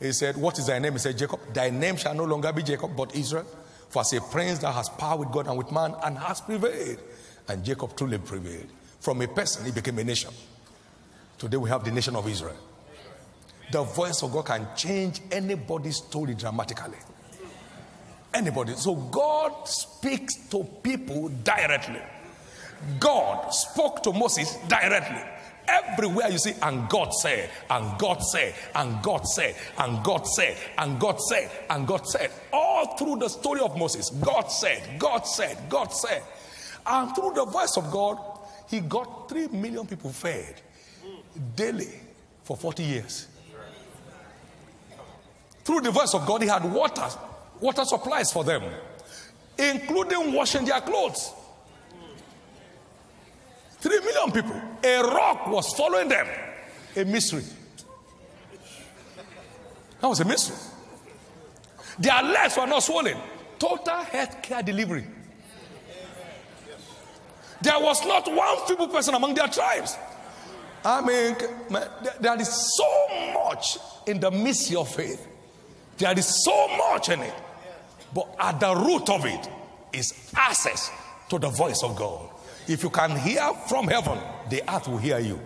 He 0.00 0.12
said, 0.12 0.38
What 0.38 0.58
is 0.58 0.66
thy 0.66 0.78
name? 0.78 0.94
He 0.94 0.98
said, 0.98 1.18
Jacob. 1.18 1.40
Thy 1.52 1.68
name 1.68 1.96
shall 1.96 2.14
no 2.14 2.24
longer 2.24 2.54
be 2.54 2.62
Jacob, 2.62 2.96
but 2.96 3.14
Israel. 3.14 3.44
For 3.90 4.00
as 4.00 4.14
a 4.14 4.20
prince 4.22 4.60
that 4.60 4.72
has 4.72 4.88
power 4.88 5.18
with 5.18 5.30
God 5.30 5.46
and 5.46 5.58
with 5.58 5.70
man 5.70 5.94
and 6.02 6.16
has 6.16 6.40
prevailed. 6.40 6.98
And 7.48 7.62
Jacob 7.62 7.94
truly 7.94 8.16
prevailed. 8.16 8.68
From 9.00 9.20
a 9.20 9.28
person, 9.28 9.66
he 9.66 9.72
became 9.72 9.98
a 9.98 10.04
nation. 10.04 10.32
Today 11.36 11.58
we 11.58 11.68
have 11.68 11.84
the 11.84 11.92
nation 11.92 12.16
of 12.16 12.26
Israel. 12.26 12.56
The 13.72 13.82
voice 13.82 14.22
of 14.22 14.32
God 14.32 14.46
can 14.46 14.68
change 14.74 15.20
anybody's 15.30 15.98
story 15.98 16.34
dramatically. 16.34 16.96
Anybody. 18.32 18.72
So 18.72 18.94
God 18.94 19.68
speaks 19.68 20.48
to 20.48 20.64
people 20.82 21.28
directly. 21.44 22.00
God 22.98 23.50
spoke 23.50 24.02
to 24.04 24.12
Moses 24.12 24.56
directly. 24.68 25.22
Everywhere 25.68 26.28
you 26.28 26.38
see, 26.38 26.54
and 26.62 26.88
God 26.88 27.12
said, 27.12 27.50
and 27.70 27.98
God 27.98 28.22
said, 28.22 28.54
and 28.74 29.02
God 29.02 29.26
said, 29.26 29.56
and 29.78 30.02
God 30.04 30.24
said, 30.26 30.56
and 30.78 31.00
God 31.00 31.20
said, 31.20 31.50
and 31.70 31.86
God 31.86 32.06
said. 32.06 32.30
All 32.52 32.96
through 32.96 33.16
the 33.16 33.28
story 33.28 33.60
of 33.60 33.76
Moses, 33.76 34.10
God 34.10 34.46
said, 34.46 34.98
God 34.98 35.26
said, 35.26 35.58
God 35.68 35.92
said. 35.92 36.22
And 36.86 37.12
through 37.16 37.32
the 37.34 37.44
voice 37.46 37.76
of 37.76 37.90
God, 37.90 38.18
he 38.68 38.78
got 38.80 39.28
three 39.28 39.48
million 39.48 39.86
people 39.86 40.10
fed 40.10 40.54
daily 41.56 41.90
for 42.44 42.56
40 42.56 42.82
years. 42.84 43.26
Through 45.64 45.80
the 45.80 45.90
voice 45.90 46.14
of 46.14 46.24
God, 46.24 46.42
he 46.42 46.48
had 46.48 46.64
water, 46.64 47.08
water 47.60 47.84
supplies 47.84 48.32
for 48.32 48.44
them, 48.44 48.62
including 49.58 50.32
washing 50.32 50.64
their 50.64 50.80
clothes. 50.80 51.32
Three 53.86 54.00
million 54.00 54.32
people. 54.32 54.60
A 54.82 55.00
rock 55.00 55.46
was 55.46 55.72
following 55.74 56.08
them. 56.08 56.26
A 56.96 57.04
mystery. 57.04 57.44
That 60.00 60.08
was 60.08 60.18
a 60.18 60.24
mystery. 60.24 60.56
Their 61.96 62.20
legs 62.20 62.56
were 62.56 62.66
not 62.66 62.82
swollen. 62.82 63.16
Total 63.60 64.02
health 64.02 64.42
care 64.42 64.60
delivery. 64.64 65.06
There 67.62 67.78
was 67.78 68.04
not 68.04 68.26
one 68.26 68.66
feeble 68.66 68.88
person 68.88 69.14
among 69.14 69.34
their 69.34 69.46
tribes. 69.46 69.96
I 70.84 71.00
mean, 71.00 71.36
there 72.20 72.40
is 72.40 72.76
so 72.76 73.32
much 73.34 73.78
in 74.08 74.18
the 74.18 74.32
mystery 74.32 74.78
of 74.78 74.92
faith. 74.92 75.24
There 75.96 76.18
is 76.18 76.44
so 76.44 76.76
much 76.76 77.08
in 77.08 77.20
it. 77.20 77.34
But 78.12 78.34
at 78.40 78.58
the 78.58 78.74
root 78.74 79.08
of 79.10 79.24
it 79.26 79.48
is 79.92 80.32
access 80.34 80.90
to 81.28 81.38
the 81.38 81.50
voice 81.50 81.84
of 81.84 81.94
God. 81.94 82.25
If 82.68 82.82
you 82.82 82.90
can 82.90 83.16
hear 83.16 83.52
from 83.68 83.86
heaven, 83.86 84.18
the 84.50 84.62
earth 84.68 84.88
will 84.88 84.98
hear 84.98 85.18
you. 85.18 85.40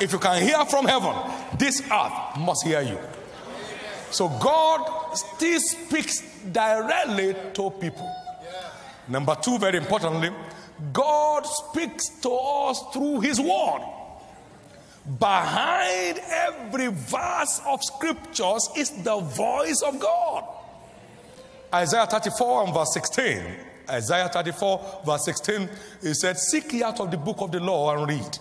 If 0.00 0.12
you 0.12 0.18
can 0.18 0.42
hear 0.42 0.64
from 0.66 0.86
heaven, 0.86 1.14
this 1.58 1.82
earth 1.82 2.38
must 2.38 2.66
hear 2.66 2.82
you. 2.82 2.98
So 4.10 4.28
God 4.28 5.14
still 5.14 5.60
speaks 5.60 6.22
directly 6.52 7.34
to 7.54 7.70
people. 7.70 8.10
Number 9.08 9.36
two, 9.40 9.58
very 9.58 9.78
importantly, 9.78 10.30
God 10.92 11.46
speaks 11.46 12.08
to 12.20 12.30
us 12.30 12.82
through 12.92 13.20
His 13.20 13.40
Word. 13.40 13.82
Behind 15.18 16.20
every 16.30 16.88
verse 16.88 17.60
of 17.66 17.82
scriptures 17.82 18.68
is 18.76 18.90
the 19.02 19.18
voice 19.18 19.82
of 19.82 19.98
God. 19.98 20.44
Isaiah 21.72 22.06
34 22.06 22.64
and 22.64 22.74
verse 22.74 22.94
16 22.94 23.42
Isaiah 23.90 24.28
34, 24.28 25.02
verse 25.04 25.24
16, 25.24 25.68
he 26.02 26.14
said, 26.14 26.38
Seek 26.38 26.72
ye 26.72 26.82
out 26.82 27.00
of 27.00 27.10
the 27.10 27.16
book 27.16 27.40
of 27.40 27.52
the 27.52 27.60
law 27.60 27.96
and 27.96 28.08
read. 28.08 28.38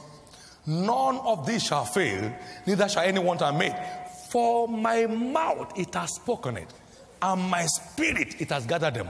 None 0.66 1.18
of 1.18 1.48
these 1.48 1.64
shall 1.64 1.86
fail, 1.86 2.34
neither 2.66 2.88
shall 2.88 3.04
any 3.04 3.18
anyone 3.18 3.42
omit. 3.42 3.76
For 4.30 4.68
my 4.68 5.08
mouth 5.08 5.78
it 5.78 5.94
has 5.96 6.16
spoken 6.16 6.58
it, 6.58 6.68
and 7.22 7.42
my 7.42 7.66
spirit 7.66 8.40
it 8.40 8.50
has 8.50 8.66
gathered 8.66 8.94
them. 8.94 9.10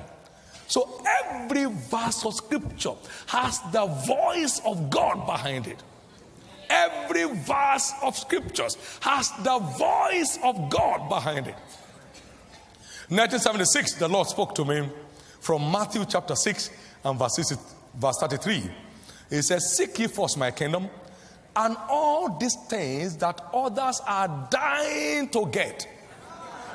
So 0.68 1.02
every 1.26 1.66
verse 1.66 2.26
of 2.26 2.36
scripture 2.36 2.94
has 3.28 3.60
the 3.72 3.86
voice 3.86 4.62
of 4.66 4.90
God 4.90 5.26
behind 5.26 5.68
it. 5.68 5.82
Every 6.70 7.24
verse 7.26 7.92
of 8.04 8.16
scriptures 8.16 8.78
has 9.02 9.32
the 9.44 9.58
voice 9.58 10.38
of 10.44 10.70
God 10.70 11.10
behind 11.10 11.48
it. 11.48 11.56
1976, 13.10 13.96
the 13.96 14.08
Lord 14.08 14.28
spoke 14.28 14.54
to 14.56 14.64
me 14.64 14.88
from 15.40 15.72
Matthew 15.72 16.06
chapter 16.08 16.36
6 16.36 16.70
and 17.04 17.18
verse, 17.18 17.54
verse 17.96 18.18
33. 18.20 18.70
It 19.32 19.44
says, 19.44 19.76
Seek 19.76 19.98
ye 20.00 20.08
first 20.08 20.38
my 20.38 20.52
kingdom, 20.52 20.90
and 21.56 21.76
all 21.90 22.38
these 22.38 22.56
things 22.68 23.18
that 23.18 23.42
others 23.54 24.02
are 24.08 24.48
dying 24.50 25.30
to 25.30 25.46
get, 25.48 25.88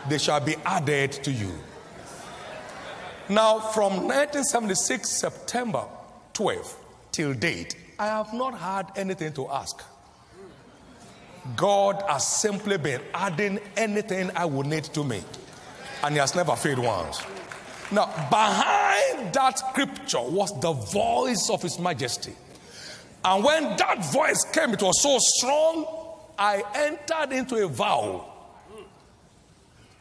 they 0.09 0.19
shall 0.19 0.41
be 0.41 0.57
added 0.65 1.13
to 1.13 1.33
you. 1.33 1.51
Now, 3.29 3.59
from 3.59 3.95
1976, 4.05 5.09
September 5.09 5.85
12 6.35 6.77
till 7.11 7.33
date, 7.33 7.77
I 7.99 8.07
have 8.07 8.35
not 8.35 8.59
had 8.59 8.91
anything 8.97 9.33
to 9.35 9.49
ask. 9.49 9.83
God 11.57 12.03
has 12.09 12.27
simply 12.27 12.77
been 12.77 13.01
adding 13.13 13.61
anything 13.77 14.31
I 14.35 14.45
would 14.45 14.67
need 14.67 14.85
to 14.85 15.05
me, 15.05 15.23
and 16.03 16.15
He 16.15 16.21
has 16.21 16.35
never 16.35 16.57
failed 16.57 16.81
once. 16.81 17.23
Now, 17.91 18.07
behind 18.31 19.33
that 19.35 19.59
scripture 19.59 20.23
was 20.23 20.59
the 20.61 20.73
voice 20.73 21.49
of 21.51 21.63
His 21.63 21.79
Majesty. 21.79 22.33
And 23.25 23.45
when 23.45 23.77
that 23.77 24.05
voice 24.13 24.45
came, 24.53 24.75
it 24.75 24.83
was 24.83 25.01
so 25.01 25.17
strong, 25.19 25.87
I 26.39 26.63
entered 26.75 27.35
into 27.35 27.57
a 27.65 27.69
vow 27.69 28.31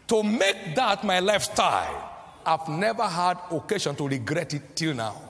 to 0.08 0.24
make 0.24 0.76
that 0.76 1.04
my 1.04 1.20
lifestyle. 1.20 2.12
I've 2.46 2.68
never 2.68 3.04
had 3.04 3.38
occasion 3.52 3.96
to 3.96 4.08
regret 4.08 4.54
it 4.54 4.76
till 4.76 4.94
now. 4.94 5.22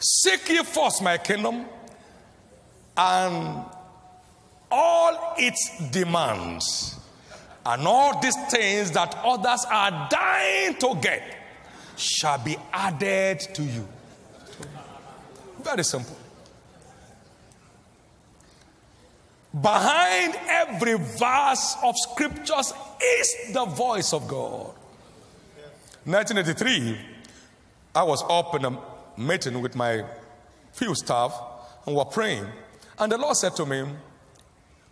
Seek 0.00 0.48
ye 0.48 0.64
first 0.64 1.00
my 1.02 1.18
kingdom 1.18 1.64
and 2.96 3.64
all 4.70 5.34
its 5.38 5.90
demands 5.90 6.98
and 7.64 7.86
all 7.86 8.20
these 8.20 8.36
things 8.50 8.90
that 8.92 9.14
others 9.24 9.64
are 9.70 10.08
dying 10.10 10.74
to 10.76 10.96
get 11.00 11.22
shall 11.96 12.38
be 12.38 12.56
added 12.72 13.40
to 13.54 13.62
you. 13.62 13.86
Very 15.60 15.84
simple. 15.84 16.16
Behind 19.60 20.34
every 20.48 20.94
verse 20.94 21.76
of 21.84 21.94
scriptures 21.96 22.72
is 23.02 23.52
the 23.52 23.64
voice 23.66 24.12
of 24.12 24.26
God. 24.26 24.72
1983, 26.04 26.98
I 27.94 28.02
was 28.02 28.24
up 28.28 28.54
in 28.56 28.64
a 28.64 28.78
meeting 29.16 29.60
with 29.60 29.76
my 29.76 30.04
few 30.72 30.94
staff 30.94 31.38
and 31.86 31.94
we're 31.94 32.04
praying. 32.06 32.46
And 32.98 33.12
the 33.12 33.18
Lord 33.18 33.36
said 33.36 33.54
to 33.56 33.66
me 33.66 33.84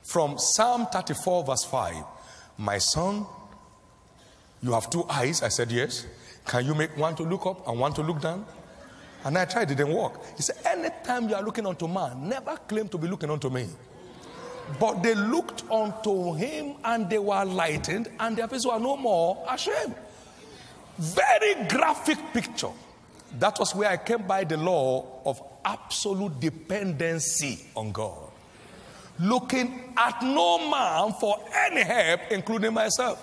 from 0.02 0.38
Psalm 0.38 0.86
34, 0.92 1.44
verse 1.44 1.64
5 1.64 1.96
my 2.60 2.76
son, 2.76 3.26
you 4.62 4.72
have 4.72 4.90
two 4.90 5.04
eyes. 5.08 5.42
I 5.42 5.48
said, 5.48 5.72
Yes. 5.72 6.06
Can 6.46 6.64
you 6.66 6.74
make 6.74 6.96
one 6.96 7.14
to 7.16 7.22
look 7.22 7.46
up 7.46 7.66
and 7.66 7.78
one 7.78 7.92
to 7.94 8.02
look 8.02 8.20
down? 8.20 8.44
And 9.24 9.36
I 9.36 9.44
tried, 9.44 9.70
it 9.70 9.76
didn't 9.76 9.94
work. 9.94 10.20
He 10.36 10.42
said, 10.42 10.56
Anytime 10.66 11.28
you 11.28 11.34
are 11.34 11.42
looking 11.42 11.66
unto 11.66 11.88
man, 11.88 12.28
never 12.28 12.56
claim 12.56 12.88
to 12.88 12.98
be 12.98 13.08
looking 13.08 13.30
unto 13.30 13.48
me. 13.50 13.66
But 14.78 15.02
they 15.02 15.14
looked 15.14 15.64
unto 15.70 16.34
him 16.34 16.76
and 16.84 17.08
they 17.08 17.18
were 17.18 17.44
lightened, 17.44 18.08
and 18.20 18.36
their 18.36 18.46
faces 18.46 18.66
were 18.66 18.78
no 18.78 18.96
more 18.96 19.44
ashamed. 19.48 19.94
Very 20.98 21.66
graphic 21.66 22.18
picture. 22.32 22.70
That 23.38 23.58
was 23.58 23.74
where 23.74 23.88
I 23.88 23.96
came 23.96 24.26
by 24.26 24.44
the 24.44 24.56
law 24.58 25.22
of 25.24 25.42
absolute 25.64 26.38
dependency 26.40 27.66
on 27.74 27.92
God 27.92 28.29
looking 29.20 29.92
at 29.96 30.22
no 30.22 30.70
man 30.70 31.12
for 31.20 31.38
any 31.54 31.82
help, 31.82 32.20
including 32.30 32.72
myself. 32.72 33.22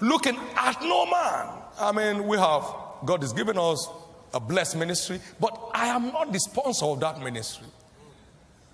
Looking 0.00 0.38
at 0.56 0.80
no 0.82 1.06
man. 1.06 1.48
I 1.80 1.92
mean, 1.92 2.26
we 2.26 2.36
have, 2.36 2.62
God 3.04 3.24
is 3.24 3.32
giving 3.32 3.58
us 3.58 3.88
a 4.34 4.40
blessed 4.40 4.76
ministry, 4.76 5.20
but 5.40 5.70
I 5.72 5.86
am 5.86 6.08
not 6.08 6.32
the 6.32 6.38
sponsor 6.38 6.84
of 6.86 7.00
that 7.00 7.20
ministry. 7.20 7.66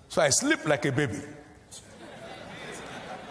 So 0.09 0.21
I 0.21 0.29
sleep 0.29 0.65
like 0.65 0.85
a 0.85 0.91
baby. 0.91 1.21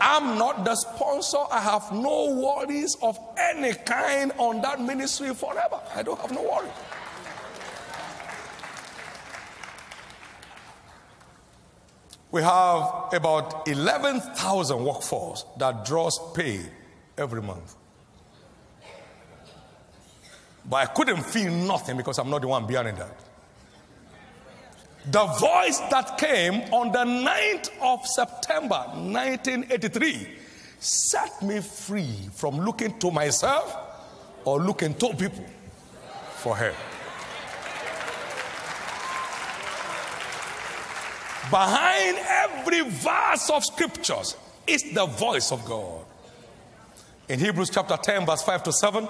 I'm 0.01 0.37
not 0.37 0.65
the 0.65 0.75
sponsor. 0.75 1.39
I 1.51 1.61
have 1.61 1.93
no 1.93 2.35
worries 2.35 2.97
of 3.03 3.19
any 3.39 3.73
kind 3.75 4.33
on 4.37 4.61
that 4.63 4.81
ministry 4.81 5.33
forever. 5.33 5.81
I 5.95 6.03
don't 6.03 6.19
have 6.21 6.33
no 6.33 6.43
worries. 6.43 6.73
We 12.33 12.41
have 12.41 13.13
about 13.13 13.69
11,000 13.69 14.85
workforce 14.85 15.45
that 15.59 15.85
draws 15.85 16.19
pay 16.33 16.61
every 17.19 17.43
month. 17.43 17.77
But 20.65 20.77
I 20.77 20.87
couldn't 20.87 21.25
feel 21.25 21.53
nothing 21.53 21.99
because 21.99 22.19
I'm 22.19 22.31
not 22.31 22.41
the 22.41 22.49
one 22.49 22.67
behind 22.67 22.97
that. 22.97 23.17
The 25.11 25.27
voice 25.27 25.79
that 25.91 26.17
came 26.17 26.55
on 26.73 26.93
the 26.93 27.05
9th 27.05 27.71
of 27.83 28.07
September 28.07 28.79
1983 28.95 30.29
set 30.79 31.43
me 31.43 31.61
free 31.61 32.31
from 32.33 32.61
looking 32.61 32.99
to 33.01 33.11
myself 33.11 33.77
or 34.45 34.59
looking 34.61 34.95
to 34.95 35.13
people 35.15 35.45
for 36.37 36.57
help. 36.57 36.77
Behind 41.53 42.17
every 42.17 42.81
verse 42.81 43.51
of 43.51 43.63
scriptures 43.63 44.37
is 44.67 44.95
the 44.95 45.05
voice 45.05 45.53
of 45.53 45.63
God. 45.67 46.07
In 47.29 47.39
Hebrews 47.39 47.69
chapter 47.69 47.99
10, 47.99 48.25
verse 48.25 48.41
5 48.41 48.63
to 48.63 48.73
7, 48.73 49.07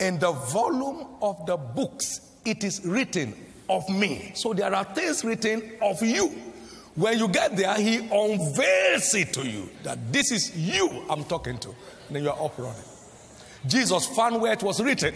in 0.00 0.18
the 0.18 0.32
volume 0.32 1.06
of 1.22 1.46
the 1.46 1.56
books, 1.56 2.32
it 2.44 2.64
is 2.64 2.84
written 2.84 3.34
of 3.70 3.88
me. 3.88 4.32
So 4.34 4.52
there 4.52 4.74
are 4.74 4.82
things 4.82 5.22
written 5.22 5.74
of 5.80 6.02
you. 6.02 6.30
When 6.96 7.16
you 7.16 7.28
get 7.28 7.56
there, 7.56 7.76
he 7.76 7.98
unveils 7.98 9.14
it 9.14 9.32
to 9.34 9.46
you 9.46 9.70
that 9.84 10.12
this 10.12 10.32
is 10.32 10.56
you 10.56 11.04
I'm 11.08 11.22
talking 11.22 11.58
to. 11.58 11.68
And 12.08 12.16
then 12.16 12.24
you 12.24 12.30
are 12.30 12.44
up 12.44 12.58
running. 12.58 12.82
Jesus 13.64 14.06
found 14.06 14.42
where 14.42 14.52
it 14.52 14.62
was 14.64 14.82
written. 14.82 15.14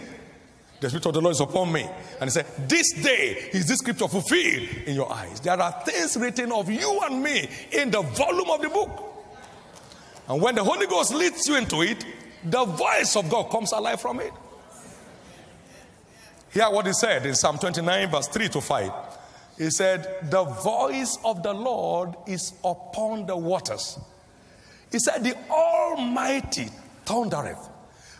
The 0.79 0.89
Spirit 0.89 1.05
of 1.07 1.13
the 1.13 1.21
Lord 1.21 1.33
is 1.33 1.41
upon 1.41 1.71
me. 1.71 1.81
And 2.19 2.23
he 2.23 2.29
said, 2.29 2.45
This 2.67 2.93
day 2.93 3.49
is 3.51 3.67
this 3.67 3.79
scripture 3.79 4.07
fulfilled 4.07 4.69
in 4.85 4.95
your 4.95 5.11
eyes. 5.11 5.41
There 5.41 5.59
are 5.59 5.71
things 5.85 6.15
written 6.15 6.51
of 6.51 6.69
you 6.69 7.01
and 7.03 7.21
me 7.21 7.49
in 7.71 7.91
the 7.91 8.01
volume 8.01 8.49
of 8.49 8.61
the 8.61 8.69
book. 8.69 9.05
And 10.27 10.41
when 10.41 10.55
the 10.55 10.63
Holy 10.63 10.87
Ghost 10.87 11.13
leads 11.13 11.47
you 11.47 11.57
into 11.57 11.81
it, 11.81 12.05
the 12.43 12.63
voice 12.63 13.15
of 13.15 13.29
God 13.29 13.49
comes 13.49 13.71
alive 13.73 13.99
from 13.99 14.21
it. 14.21 14.31
Hear 16.51 16.69
what 16.69 16.87
he 16.87 16.93
said 16.93 17.25
in 17.25 17.35
Psalm 17.35 17.57
29, 17.57 18.09
verse 18.09 18.27
3 18.27 18.49
to 18.49 18.61
5. 18.61 18.91
He 19.57 19.69
said, 19.69 20.29
The 20.29 20.43
voice 20.43 21.17
of 21.25 21.43
the 21.43 21.53
Lord 21.53 22.15
is 22.25 22.53
upon 22.63 23.25
the 23.25 23.35
waters. 23.35 23.99
He 24.91 24.99
said, 24.99 25.23
The 25.23 25.35
Almighty 25.49 26.69
thundereth. 27.05 27.69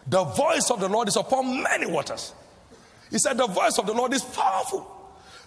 The 0.05 0.23
voice 0.23 0.69
of 0.69 0.79
the 0.79 0.89
Lord 0.89 1.07
is 1.07 1.15
upon 1.15 1.63
many 1.63 1.85
waters. 1.85 2.33
He 3.09 3.17
said, 3.19 3.37
The 3.37 3.47
voice 3.47 3.77
of 3.77 3.85
the 3.85 3.93
Lord 3.93 4.13
is 4.13 4.23
powerful. 4.23 4.95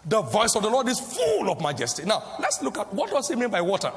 The 0.05 0.21
voice 0.21 0.57
of 0.57 0.63
the 0.63 0.71
Lord 0.71 0.89
is 0.89 0.99
full 0.99 1.51
of 1.51 1.61
majesty. 1.61 2.05
Now, 2.05 2.23
let's 2.41 2.61
look 2.63 2.79
at 2.79 2.93
what 2.93 3.11
does 3.11 3.29
he 3.29 3.37
mean 3.37 3.51
by 3.51 3.61
water? 3.61 3.93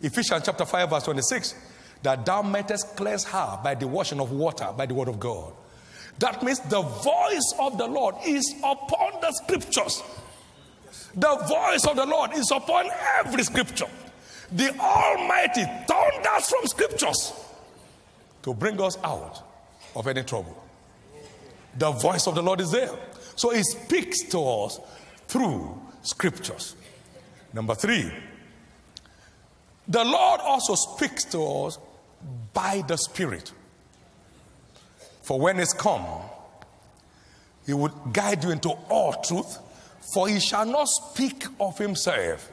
Ephesians 0.00 0.42
chapter 0.44 0.64
5, 0.64 0.90
verse 0.90 1.02
26. 1.04 1.54
That 2.02 2.24
thou 2.24 2.42
mightest 2.42 2.96
cleanse 2.96 3.24
her 3.24 3.58
by 3.64 3.74
the 3.74 3.88
washing 3.88 4.20
of 4.20 4.30
water, 4.30 4.68
by 4.76 4.86
the 4.86 4.94
word 4.94 5.08
of 5.08 5.18
God. 5.18 5.52
That 6.20 6.42
means 6.42 6.60
the 6.60 6.82
voice 6.82 7.54
of 7.58 7.78
the 7.78 7.86
Lord 7.86 8.14
is 8.24 8.54
upon 8.58 9.20
the 9.20 9.32
scriptures. 9.32 10.02
The 11.14 11.36
voice 11.36 11.84
of 11.86 11.96
the 11.96 12.06
Lord 12.06 12.32
is 12.34 12.50
upon 12.50 12.88
every 13.18 13.42
scripture. 13.42 13.86
The 14.52 14.76
Almighty 14.78 15.64
thunders 15.86 16.48
from 16.48 16.66
scriptures 16.66 17.32
to 18.42 18.54
bring 18.54 18.80
us 18.80 18.96
out 19.02 19.42
of 19.94 20.06
any 20.06 20.22
trouble. 20.22 20.56
The 21.78 21.92
voice 21.92 22.26
of 22.26 22.34
the 22.34 22.42
Lord 22.42 22.60
is 22.60 22.70
there. 22.70 22.90
So 23.36 23.50
he 23.50 23.62
speaks 23.62 24.22
to 24.30 24.40
us 24.40 24.80
through 25.28 25.80
scriptures. 26.02 26.74
Number 27.52 27.74
three, 27.74 28.12
the 29.86 30.04
Lord 30.04 30.40
also 30.40 30.74
speaks 30.74 31.24
to 31.26 31.40
us 31.40 31.78
by 32.52 32.82
the 32.86 32.96
Spirit. 32.96 33.52
For 35.22 35.38
when 35.38 35.60
it's 35.60 35.72
come, 35.72 36.04
he 37.64 37.74
would 37.74 37.92
guide 38.12 38.42
you 38.44 38.50
into 38.50 38.70
all 38.90 39.12
truth, 39.22 39.58
for 40.14 40.28
he 40.28 40.40
shall 40.40 40.66
not 40.66 40.88
speak 40.88 41.44
of 41.60 41.78
himself. 41.78 42.50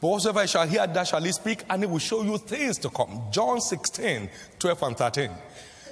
But 0.00 0.08
whatsoever 0.08 0.42
he 0.42 0.46
shall 0.46 0.66
hear, 0.66 0.86
that 0.86 1.08
shall 1.08 1.22
he 1.22 1.32
speak, 1.32 1.62
and 1.70 1.82
he 1.82 1.86
will 1.86 1.98
show 1.98 2.22
you 2.22 2.38
things 2.38 2.78
to 2.78 2.90
come. 2.90 3.22
John 3.30 3.60
16, 3.60 4.28
12 4.58 4.82
and 4.82 4.96
13. 4.96 5.30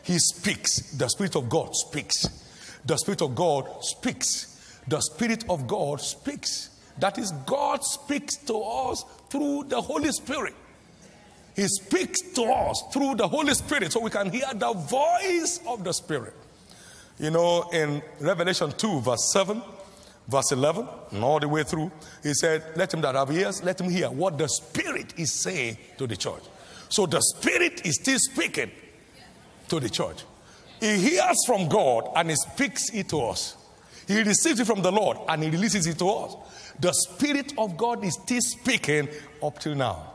He 0.03 0.19
speaks. 0.19 0.93
The 0.93 1.09
Spirit 1.09 1.37
of 1.37 1.49
God 1.49 1.75
speaks. 1.75 2.46
The 2.87 2.97
Spirit 2.97 3.23
of 3.23 3.35
God 3.35 3.85
speaks. 3.85 4.81
The 4.89 5.01
Spirit 5.01 5.45
of 5.49 5.67
God 5.67 6.01
speaks. 6.01 6.71
That 6.99 7.19
is, 7.19 7.33
God 7.45 7.85
speaks 7.85 8.37
to 8.47 8.57
us 8.57 9.05
through 9.29 9.65
the 9.65 9.81
Holy 9.81 10.13
Spirit. 10.13 10.55
He 11.55 11.67
speaks 11.69 12.21
to 12.35 12.45
us 12.45 12.83
through 12.93 13.17
the 13.17 13.27
Holy 13.27 13.55
Spirit 13.55 13.93
so 13.93 14.01
we 14.01 14.11
can 14.11 14.31
hear 14.31 14.47
the 14.55 14.73
voice 14.73 15.61
of 15.67 15.85
the 15.85 15.93
Spirit. 15.93 16.35
You 17.19 17.31
know, 17.31 17.69
in 17.73 18.03
Revelation 18.21 18.73
2, 18.73 19.01
verse 19.01 19.33
7, 19.33 19.63
verse 20.29 20.53
11, 20.53 20.87
and 21.13 21.25
all 21.25 21.41
the 21.41 21.49
way 21.49 21.65
through, 21.65 21.91
he 22.23 22.35
said, 22.35 22.63
Let 22.77 22.93
him 22.93 23.01
that 23.01 23.15
have 23.15 23.31
ears, 23.31 23.63
let 23.65 23.81
him 23.81 23.91
hear 23.91 24.11
what 24.11 24.37
the 24.37 24.49
Spirit 24.49 25.19
is 25.19 25.33
saying 25.33 25.79
to 25.97 26.07
the 26.07 26.17
church. 26.17 26.43
So 26.91 27.07
the 27.07 27.21
Spirit 27.21 27.87
is 27.87 27.97
still 27.97 28.19
speaking 28.19 28.71
to 29.69 29.81
the 29.81 29.89
church. 29.89 30.25
He 30.81 30.99
hears 30.99 31.45
from 31.47 31.69
God 31.69 32.11
and 32.15 32.31
he 32.31 32.37
speaks 32.37 32.91
it 32.91 33.09
to 33.11 33.21
us. 33.21 33.57
He 34.07 34.23
receives 34.23 34.61
it 34.61 34.67
from 34.67 34.83
the 34.83 34.93
Lord 34.93 35.19
and 35.29 35.43
he 35.43 35.51
releases 35.51 35.87
it 35.87 35.99
to 35.99 36.09
us. 36.09 36.37
The 36.79 36.93
Spirit 36.93 37.55
of 37.59 37.77
God 37.77 38.05
is 38.05 38.15
still 38.23 38.41
speaking 38.41 39.09
up 39.43 39.59
till 39.59 39.75
now. 39.75 40.13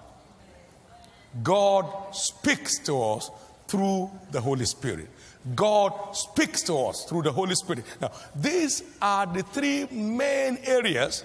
God 1.43 2.13
speaks 2.13 2.77
to 2.79 3.01
us 3.01 3.31
through 3.67 4.11
the 4.31 4.41
Holy 4.41 4.65
Spirit. 4.65 5.09
God 5.55 5.93
speaks 6.13 6.61
to 6.63 6.75
us 6.77 7.05
through 7.05 7.23
the 7.23 7.31
Holy 7.31 7.55
Spirit. 7.55 7.85
Now, 7.99 8.11
these 8.35 8.83
are 9.01 9.25
the 9.25 9.41
three 9.43 9.87
main 9.87 10.57
areas 10.63 11.23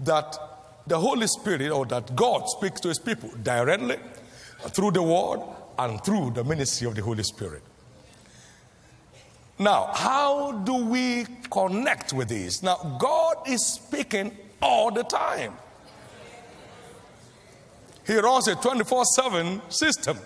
that 0.00 0.36
the 0.86 0.98
Holy 0.98 1.26
Spirit 1.26 1.70
or 1.70 1.86
that 1.86 2.14
God 2.14 2.48
speaks 2.48 2.80
to 2.80 2.88
his 2.88 2.98
people 2.98 3.30
directly, 3.42 3.98
through 4.70 4.90
the 4.90 5.02
Word, 5.02 5.40
and 5.78 6.02
through 6.04 6.32
the 6.32 6.44
ministry 6.44 6.86
of 6.88 6.94
the 6.94 7.02
Holy 7.02 7.22
Spirit. 7.22 7.62
Now, 9.58 9.90
how 9.92 10.52
do 10.52 10.84
we 10.84 11.26
connect 11.50 12.12
with 12.12 12.28
this? 12.28 12.62
Now, 12.62 12.96
God 13.00 13.48
is 13.48 13.66
speaking 13.66 14.36
all 14.62 14.90
the 14.90 15.02
time. 15.02 15.54
He 18.06 18.16
runs 18.16 18.48
a 18.48 18.54
24 18.54 19.04
7 19.04 19.60
system. 19.68 20.18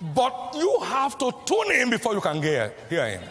But 0.00 0.52
you 0.54 0.80
have 0.84 1.16
to 1.18 1.32
tune 1.44 1.72
in 1.72 1.90
before 1.90 2.14
you 2.14 2.20
can 2.20 2.42
hear, 2.42 2.72
hear 2.90 3.08
him. 3.08 3.22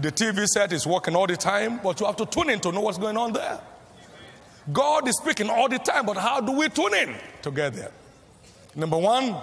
The 0.00 0.12
TV 0.12 0.46
set 0.46 0.72
is 0.72 0.86
working 0.86 1.16
all 1.16 1.26
the 1.26 1.36
time, 1.36 1.80
but 1.82 2.00
you 2.00 2.06
have 2.06 2.16
to 2.16 2.26
tune 2.26 2.50
in 2.50 2.60
to 2.60 2.72
know 2.72 2.80
what's 2.80 2.98
going 2.98 3.16
on 3.16 3.32
there. 3.32 3.60
God 4.72 5.08
is 5.08 5.16
speaking 5.16 5.50
all 5.50 5.68
the 5.68 5.78
time, 5.78 6.06
but 6.06 6.16
how 6.16 6.40
do 6.40 6.52
we 6.52 6.68
tune 6.68 6.94
in 6.94 7.14
together? 7.42 7.90
Number 8.74 8.96
one, 8.96 9.36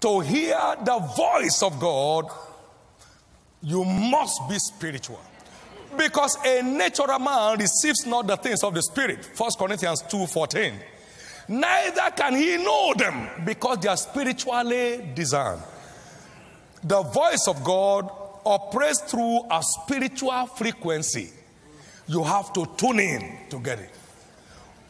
to 0.00 0.20
hear 0.20 0.76
the 0.84 0.98
voice 1.16 1.62
of 1.62 1.80
God, 1.80 2.26
you 3.62 3.84
must 3.84 4.48
be 4.48 4.58
spiritual. 4.58 5.20
Because 5.96 6.36
a 6.44 6.62
natural 6.62 7.18
man 7.18 7.58
receives 7.58 8.06
not 8.06 8.26
the 8.26 8.36
things 8.36 8.62
of 8.62 8.74
the 8.74 8.82
spirit. 8.82 9.24
1 9.36 9.50
Corinthians 9.58 10.02
2:14. 10.02 10.80
Neither 11.48 12.10
can 12.14 12.36
he 12.36 12.58
know 12.58 12.92
them 12.94 13.44
because 13.44 13.78
they 13.78 13.88
are 13.88 13.96
spiritually 13.96 15.10
discerned. 15.14 15.62
The 16.84 17.02
voice 17.02 17.48
of 17.48 17.64
God 17.64 18.10
operates 18.44 19.00
through 19.00 19.40
a 19.50 19.62
spiritual 19.62 20.46
frequency. 20.46 21.32
You 22.06 22.22
have 22.22 22.52
to 22.52 22.66
tune 22.76 23.00
in 23.00 23.48
to 23.50 23.58
get 23.58 23.78
it. 23.80 23.90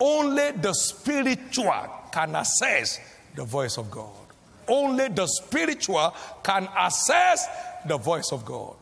Only 0.00 0.52
the 0.52 0.74
spiritual 0.74 1.88
can 2.12 2.34
access 2.36 2.98
the 3.34 3.44
voice 3.44 3.78
of 3.78 3.90
God. 3.90 4.27
Only 4.68 5.08
the 5.08 5.26
spiritual 5.26 6.14
can 6.42 6.68
access 6.76 7.46
the 7.86 7.96
voice 7.96 8.30
of 8.32 8.44
God. 8.44 8.76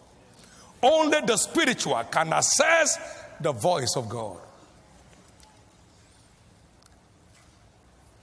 Only 0.82 1.20
the 1.22 1.36
spiritual 1.36 2.02
can 2.10 2.32
access 2.32 2.98
the 3.40 3.52
voice 3.52 3.94
of 3.96 4.08
God. 4.08 4.38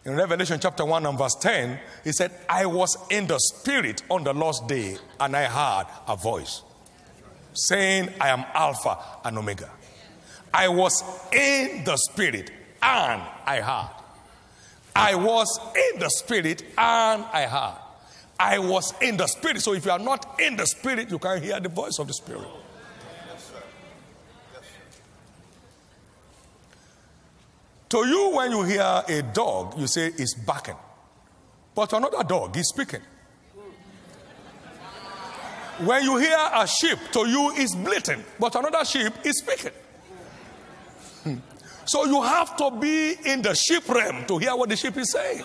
In 0.05 0.15
Revelation 0.15 0.59
chapter 0.59 0.83
1 0.83 1.05
and 1.05 1.17
verse 1.17 1.35
10, 1.35 1.79
he 2.03 2.11
said, 2.11 2.31
I 2.49 2.65
was 2.65 2.97
in 3.09 3.25
the 3.25 3.39
spirit 3.39 4.03
on 4.09 4.25
the 4.25 4.33
last 4.33 4.67
day, 4.67 4.97
and 5.19 5.35
I 5.35 5.45
heard 5.45 5.85
a 6.07 6.17
voice 6.17 6.61
saying, 7.53 8.09
I 8.19 8.29
am 8.29 8.43
Alpha 8.53 8.97
and 9.23 9.37
Omega. 9.37 9.69
I 10.53 10.67
was 10.67 11.03
in 11.31 11.83
the 11.83 11.95
spirit 11.97 12.51
and 12.81 13.21
I 13.45 13.61
heard. 13.61 14.02
I 14.95 15.15
was 15.15 15.59
in 15.75 15.99
the 15.99 16.09
spirit 16.09 16.61
and 16.77 17.23
I 17.23 17.47
heard. 17.47 17.79
I 18.39 18.59
was 18.59 18.93
in 19.01 19.17
the 19.17 19.27
spirit. 19.27 19.61
So 19.61 19.73
if 19.73 19.85
you 19.85 19.91
are 19.91 19.99
not 19.99 20.39
in 20.39 20.55
the 20.55 20.65
spirit, 20.65 21.09
you 21.09 21.19
can't 21.19 21.43
hear 21.43 21.59
the 21.59 21.69
voice 21.69 21.97
of 21.99 22.07
the 22.07 22.13
spirit. 22.13 22.47
To 27.89 28.07
you, 28.07 28.31
when 28.35 28.51
you 28.51 28.63
hear 28.63 29.03
a 29.07 29.21
dog, 29.21 29.79
you 29.79 29.85
say 29.85 30.07
it's 30.07 30.33
barking. 30.33 30.75
But 31.75 31.93
another 31.93 32.23
dog 32.23 32.57
is 32.57 32.67
speaking. 32.69 33.01
When 35.79 36.03
you 36.03 36.17
hear 36.17 36.37
a 36.53 36.67
sheep, 36.67 36.97
to 37.11 37.27
you 37.27 37.51
it's 37.55 37.75
bleating, 37.75 38.23
but 38.39 38.55
another 38.55 38.85
sheep 38.85 39.13
is 39.23 39.39
speaking. 39.39 39.71
Hmm. 41.23 41.35
So 41.85 42.05
you 42.05 42.21
have 42.21 42.55
to 42.57 42.71
be 42.71 43.15
in 43.25 43.41
the 43.41 43.53
sheep 43.53 43.87
realm 43.89 44.25
to 44.25 44.37
hear 44.37 44.55
what 44.55 44.69
the 44.69 44.75
sheep 44.75 44.97
is 44.97 45.11
saying. 45.11 45.43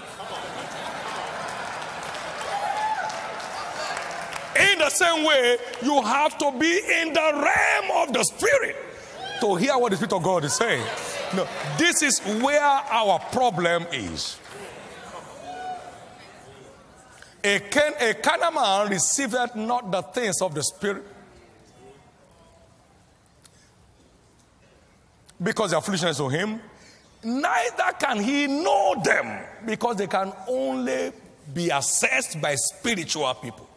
In 4.72 4.78
the 4.78 4.90
same 4.90 5.24
way, 5.24 5.56
you 5.82 6.02
have 6.02 6.36
to 6.38 6.52
be 6.58 6.80
in 7.00 7.12
the 7.12 7.32
realm 7.34 8.08
of 8.08 8.12
the 8.12 8.24
spirit 8.24 8.76
to 9.40 9.54
hear 9.56 9.76
what 9.78 9.90
the 9.90 9.96
Spirit 9.96 10.12
of 10.12 10.22
God 10.22 10.44
is 10.44 10.54
saying. 10.54 10.84
No, 11.34 11.46
this 11.78 12.02
is 12.02 12.20
where 12.42 12.60
our 12.60 13.18
problem 13.30 13.86
is. 13.92 14.38
A, 17.44 17.60
can, 17.60 17.94
a 18.00 18.14
carnal 18.14 18.50
man 18.50 18.90
receiveth 18.90 19.54
not 19.54 19.90
the 19.90 20.02
things 20.02 20.42
of 20.42 20.54
the 20.54 20.62
Spirit 20.62 21.04
because 25.42 25.70
they 25.70 25.76
are 25.76 25.82
foolishness 25.82 26.16
to 26.18 26.28
him, 26.28 26.60
neither 27.22 27.92
can 27.98 28.20
he 28.20 28.46
know 28.46 29.00
them 29.02 29.44
because 29.64 29.96
they 29.96 30.06
can 30.06 30.32
only 30.48 31.12
be 31.52 31.70
assessed 31.70 32.40
by 32.40 32.54
spiritual 32.54 33.32
people. 33.34 33.68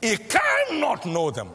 He 0.00 0.16
cannot 0.16 1.06
know 1.06 1.30
them. 1.30 1.48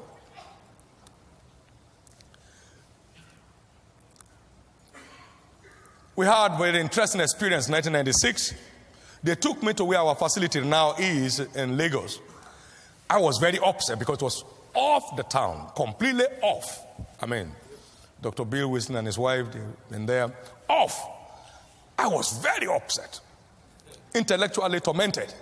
We 6.16 6.26
had 6.26 6.54
a 6.54 6.58
very 6.58 6.80
interesting 6.80 7.22
experience 7.22 7.68
in 7.68 7.74
1996. 7.74 8.54
They 9.24 9.36
took 9.36 9.64
me 9.64 9.74
to 9.74 9.86
where 9.86 10.00
our 10.00 10.16
facility 10.16 10.62
now 10.62 10.96
is 10.98 11.40
in 11.40 11.78
Lagos. 11.78 12.20
I 13.10 13.20
was 13.20 13.38
very 13.38 13.58
upset 13.60 14.00
because 14.00 14.18
it 14.18 14.24
was 14.24 14.44
off 14.74 15.16
the 15.16 15.24
town, 15.24 15.72
completely 15.76 16.26
off. 16.42 16.80
I 17.22 17.26
mean, 17.26 17.52
Dr. 18.22 18.46
Bill 18.46 18.70
Wilson 18.70 18.96
and 18.98 19.08
his 19.08 19.18
wife, 19.18 19.52
they've 19.52 19.90
been 19.90 20.06
there, 20.06 20.32
off. 20.68 21.00
I 21.98 22.08
was 22.08 22.38
very 22.40 22.68
upset, 22.68 23.20
intellectually 24.14 24.80
tormented. 24.80 25.34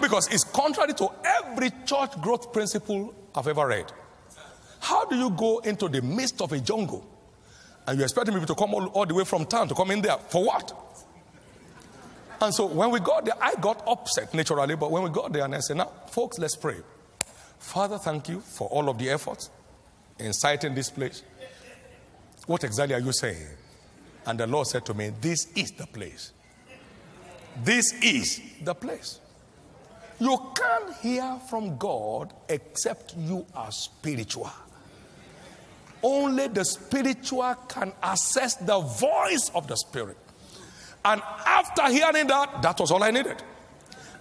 Because 0.00 0.28
it's 0.32 0.44
contrary 0.44 0.94
to 0.94 1.10
every 1.24 1.70
church 1.84 2.20
growth 2.20 2.52
principle 2.52 3.14
I've 3.34 3.48
ever 3.48 3.66
read. 3.66 3.90
How 4.80 5.04
do 5.06 5.16
you 5.16 5.30
go 5.30 5.58
into 5.58 5.88
the 5.88 6.00
midst 6.02 6.40
of 6.40 6.52
a 6.52 6.60
jungle 6.60 7.04
and 7.86 7.98
you're 7.98 8.04
expecting 8.04 8.34
people 8.34 8.54
to 8.54 8.54
come 8.54 8.74
all, 8.74 8.86
all 8.88 9.06
the 9.06 9.14
way 9.14 9.24
from 9.24 9.44
town 9.46 9.66
to 9.68 9.74
come 9.74 9.90
in 9.90 10.02
there? 10.02 10.18
For 10.18 10.44
what? 10.44 10.72
And 12.40 12.54
so 12.54 12.66
when 12.66 12.90
we 12.90 13.00
got 13.00 13.24
there, 13.24 13.34
I 13.40 13.54
got 13.56 13.82
upset 13.88 14.32
naturally, 14.32 14.76
but 14.76 14.92
when 14.92 15.02
we 15.02 15.10
got 15.10 15.32
there 15.32 15.44
and 15.44 15.54
I 15.54 15.60
said, 15.60 15.78
now, 15.78 15.90
folks, 16.06 16.38
let's 16.38 16.54
pray. 16.54 16.76
Father, 17.58 17.98
thank 17.98 18.28
you 18.28 18.40
for 18.40 18.68
all 18.68 18.88
of 18.88 18.98
the 18.98 19.10
efforts 19.10 19.50
in 20.18 20.32
sighting 20.32 20.74
this 20.74 20.90
place. 20.90 21.22
What 22.46 22.64
exactly 22.64 22.94
are 22.94 23.00
you 23.00 23.12
saying? 23.12 23.46
And 24.26 24.38
the 24.38 24.46
Lord 24.46 24.66
said 24.66 24.84
to 24.86 24.94
me, 24.94 25.10
This 25.20 25.48
is 25.54 25.70
the 25.72 25.86
place. 25.86 26.32
This 27.62 27.92
is 28.02 28.40
the 28.62 28.74
place. 28.74 29.20
You 30.20 30.38
can't 30.54 30.96
hear 30.96 31.40
from 31.48 31.76
God 31.76 32.32
except 32.48 33.16
you 33.16 33.46
are 33.54 33.70
spiritual. 33.70 34.50
Only 36.02 36.48
the 36.48 36.64
spiritual 36.64 37.54
can 37.68 37.92
access 38.02 38.54
the 38.54 38.78
voice 38.80 39.50
of 39.54 39.66
the 39.66 39.76
Spirit. 39.76 40.16
And 41.04 41.22
after 41.46 41.88
hearing 41.90 42.26
that, 42.26 42.62
that 42.62 42.78
was 42.78 42.90
all 42.90 43.02
I 43.02 43.10
needed. 43.10 43.42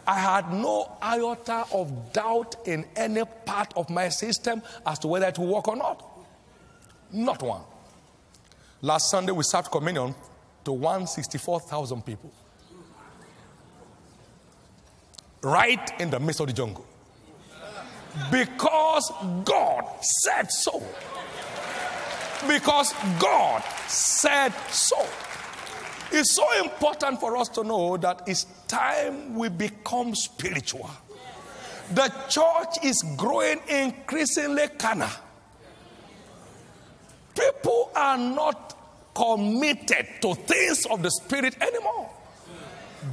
I 0.07 0.17
had 0.17 0.53
no 0.53 0.97
iota 1.03 1.65
of 1.73 2.13
doubt 2.13 2.55
in 2.65 2.85
any 2.95 3.23
part 3.45 3.73
of 3.75 3.89
my 3.89 4.07
system 4.07 4.63
as 4.85 4.99
to 4.99 5.07
whether 5.07 5.27
it 5.27 5.37
will 5.37 5.47
work 5.47 5.67
or 5.67 5.75
not. 5.75 6.01
Not 7.11 7.43
one. 7.43 7.61
Last 8.81 9.09
Sunday, 9.09 9.33
we 9.33 9.43
served 9.43 9.69
communion 9.69 10.15
to 10.63 10.71
164,000 10.71 12.05
people. 12.05 12.31
Right 15.41 15.91
in 15.99 16.09
the 16.09 16.19
midst 16.19 16.39
of 16.39 16.47
the 16.47 16.53
jungle. 16.53 16.85
Because 18.31 19.11
God 19.43 19.85
said 20.01 20.49
so. 20.51 20.81
Because 22.47 22.93
God 23.19 23.61
said 23.87 24.53
so. 24.69 25.05
It's 26.11 26.33
so 26.33 26.45
important 26.63 27.19
for 27.19 27.37
us 27.37 27.49
to 27.49 27.63
know 27.63 27.97
that 27.97 28.23
it's 28.27 28.45
time 28.67 29.35
we 29.35 29.49
become 29.49 30.15
spiritual. 30.15 30.89
The 31.93 32.11
church 32.29 32.83
is 32.83 33.01
growing 33.15 33.59
increasingly 33.67 34.67
carnal. 34.77 35.09
People 37.35 37.91
are 37.95 38.17
not 38.17 38.75
committed 39.13 40.07
to 40.21 40.35
things 40.35 40.85
of 40.85 41.01
the 41.01 41.11
spirit 41.11 41.55
anymore. 41.61 42.09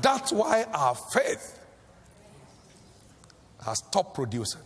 That's 0.00 0.32
why 0.32 0.64
our 0.72 0.94
faith 0.94 1.58
has 3.64 3.78
stopped 3.78 4.14
producing. 4.14 4.60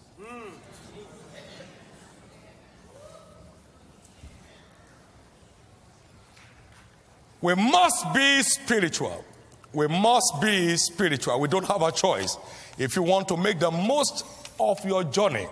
We 7.41 7.55
must 7.55 8.13
be 8.15 8.43
spiritual. 8.43 9.25
We 9.73 9.87
must 9.87 10.41
be 10.41 10.77
spiritual. 10.77 11.39
We 11.41 11.49
don't 11.49 11.67
have 11.67 11.83
a 11.83 11.93
choice. 11.93 12.37
If 12.79 12.97
you 12.97 13.03
want 13.03 13.29
to 13.29 13.37
make 13.37 13.59
the 13.59 13.71
most 13.71 14.25
of 14.59 14.85
your 14.85 15.05
journey, 15.05 15.47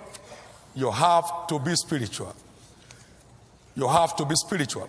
you 0.75 0.91
have 0.91 1.47
to 1.49 1.59
be 1.59 1.75
spiritual. 1.77 2.35
You 3.75 3.89
have 3.89 4.17
to 4.17 4.25
be 4.25 4.35
spiritual. 4.35 4.89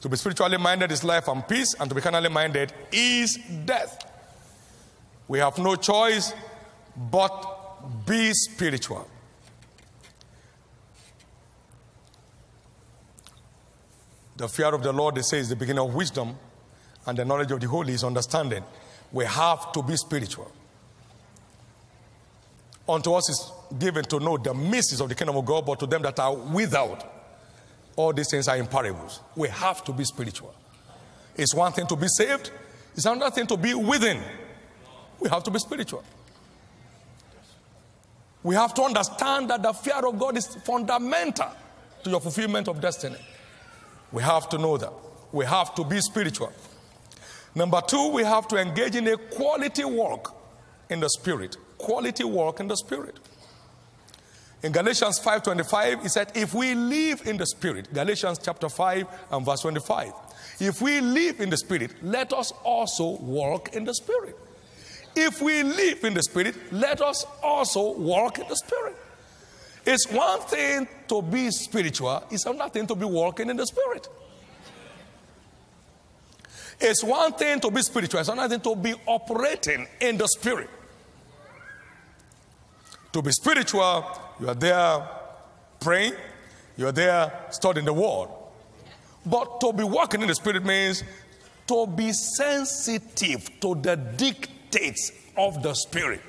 To 0.00 0.08
be 0.08 0.16
spiritually 0.16 0.58
minded 0.58 0.92
is 0.92 1.04
life 1.04 1.28
and 1.28 1.46
peace, 1.46 1.74
and 1.78 1.88
to 1.88 1.94
be 1.94 2.00
carnally 2.00 2.28
minded 2.28 2.72
is 2.92 3.38
death. 3.64 4.10
We 5.28 5.38
have 5.38 5.58
no 5.58 5.76
choice 5.76 6.32
but 7.10 8.06
be 8.06 8.32
spiritual. 8.32 9.08
The 14.36 14.48
fear 14.48 14.74
of 14.74 14.82
the 14.82 14.92
Lord, 14.92 15.14
they 15.14 15.22
say, 15.22 15.38
is 15.38 15.48
the 15.48 15.56
beginning 15.56 15.82
of 15.82 15.94
wisdom, 15.94 16.36
and 17.06 17.16
the 17.16 17.24
knowledge 17.24 17.50
of 17.52 17.60
the 17.60 17.68
Holy 17.68 17.94
is 17.94 18.04
understanding. 18.04 18.62
We 19.12 19.24
have 19.24 19.72
to 19.72 19.82
be 19.82 19.96
spiritual. 19.96 20.50
Unto 22.88 23.14
us 23.14 23.28
is 23.30 23.52
given 23.78 24.04
to 24.04 24.20
know 24.20 24.36
the 24.36 24.52
mysteries 24.54 25.00
of 25.00 25.08
the 25.08 25.14
kingdom 25.14 25.36
of 25.36 25.44
God, 25.44 25.64
but 25.64 25.80
to 25.80 25.86
them 25.86 26.02
that 26.02 26.18
are 26.20 26.34
without, 26.34 27.12
all 27.96 28.12
these 28.12 28.30
things 28.30 28.46
are 28.46 28.56
in 28.56 28.66
parables. 28.66 29.20
We 29.34 29.48
have 29.48 29.82
to 29.84 29.92
be 29.92 30.04
spiritual. 30.04 30.54
It's 31.34 31.54
one 31.54 31.72
thing 31.72 31.86
to 31.86 31.96
be 31.96 32.08
saved, 32.08 32.50
it's 32.94 33.06
another 33.06 33.30
thing 33.30 33.46
to 33.46 33.56
be 33.56 33.74
within. 33.74 34.20
We 35.18 35.28
have 35.30 35.42
to 35.44 35.50
be 35.50 35.58
spiritual. 35.58 36.04
We 38.42 38.54
have 38.54 38.74
to 38.74 38.82
understand 38.82 39.50
that 39.50 39.62
the 39.62 39.72
fear 39.72 40.06
of 40.06 40.18
God 40.18 40.36
is 40.36 40.46
fundamental 40.46 41.50
to 42.04 42.10
your 42.10 42.20
fulfillment 42.20 42.68
of 42.68 42.80
destiny. 42.80 43.16
We 44.12 44.22
have 44.22 44.48
to 44.50 44.58
know 44.58 44.76
that. 44.76 44.92
We 45.32 45.44
have 45.44 45.74
to 45.74 45.84
be 45.84 46.00
spiritual. 46.00 46.52
Number 47.54 47.80
two, 47.80 48.10
we 48.12 48.22
have 48.22 48.46
to 48.48 48.56
engage 48.56 48.96
in 48.96 49.08
a 49.08 49.16
quality 49.16 49.84
work 49.84 50.34
in 50.90 51.00
the 51.00 51.08
spirit. 51.08 51.56
Quality 51.78 52.24
work 52.24 52.60
in 52.60 52.68
the 52.68 52.76
spirit. 52.76 53.18
In 54.62 54.72
Galatians 54.72 55.20
5:25, 55.20 56.02
he 56.02 56.08
said, 56.08 56.32
if 56.34 56.54
we 56.54 56.74
live 56.74 57.26
in 57.26 57.36
the 57.36 57.46
spirit, 57.46 57.92
Galatians 57.92 58.38
chapter 58.42 58.68
5 58.68 59.06
and 59.30 59.44
verse 59.44 59.60
25. 59.60 60.12
If 60.58 60.80
we 60.80 61.00
live 61.00 61.40
in 61.40 61.50
the 61.50 61.56
spirit, 61.56 61.92
let 62.02 62.32
us 62.32 62.52
also 62.64 63.18
walk 63.18 63.74
in 63.74 63.84
the 63.84 63.94
spirit. 63.94 64.36
If 65.14 65.40
we 65.40 65.62
live 65.62 66.04
in 66.04 66.14
the 66.14 66.22
spirit, 66.22 66.56
let 66.72 67.00
us 67.00 67.24
also 67.42 67.92
walk 67.92 68.38
in 68.38 68.48
the 68.48 68.56
spirit. 68.56 68.96
It's 69.86 70.10
one 70.10 70.40
thing 70.40 70.88
to 71.06 71.22
be 71.22 71.48
spiritual, 71.52 72.24
it's 72.28 72.44
another 72.44 72.70
thing 72.70 72.88
to 72.88 72.96
be 72.96 73.04
walking 73.04 73.48
in 73.48 73.56
the 73.56 73.64
spirit. 73.64 74.08
It's 76.80 77.04
one 77.04 77.32
thing 77.34 77.60
to 77.60 77.70
be 77.70 77.80
spiritual, 77.82 78.18
it's 78.18 78.28
another 78.28 78.58
thing 78.58 78.60
to 78.62 78.74
be 78.74 78.94
operating 79.06 79.86
in 80.00 80.18
the 80.18 80.26
spirit. 80.26 80.68
To 83.12 83.22
be 83.22 83.30
spiritual, 83.30 84.04
you 84.40 84.48
are 84.48 84.56
there 84.56 85.08
praying, 85.78 86.14
you 86.76 86.88
are 86.88 86.92
there 86.92 87.32
studying 87.50 87.86
the 87.86 87.92
word. 87.92 88.28
But 89.24 89.60
to 89.60 89.72
be 89.72 89.84
walking 89.84 90.20
in 90.20 90.26
the 90.26 90.34
spirit 90.34 90.64
means 90.64 91.04
to 91.68 91.86
be 91.86 92.12
sensitive 92.12 93.60
to 93.60 93.76
the 93.76 93.94
dictates 93.94 95.12
of 95.36 95.62
the 95.62 95.74
spirit 95.74 96.22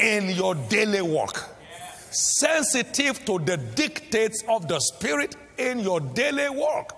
in 0.00 0.30
your 0.30 0.56
daily 0.56 1.02
work 1.02 1.57
sensitive 2.10 3.24
to 3.26 3.38
the 3.38 3.56
dictates 3.56 4.42
of 4.48 4.68
the 4.68 4.80
Spirit 4.80 5.36
in 5.56 5.80
your 5.80 6.00
daily 6.00 6.48
work. 6.48 6.94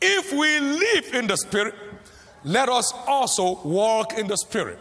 If 0.00 0.32
we 0.32 0.60
live 0.60 1.14
in 1.14 1.26
the 1.26 1.36
Spirit, 1.36 1.74
let 2.44 2.68
us 2.68 2.92
also 3.06 3.60
walk 3.64 4.16
in 4.16 4.26
the 4.26 4.36
Spirit. 4.36 4.78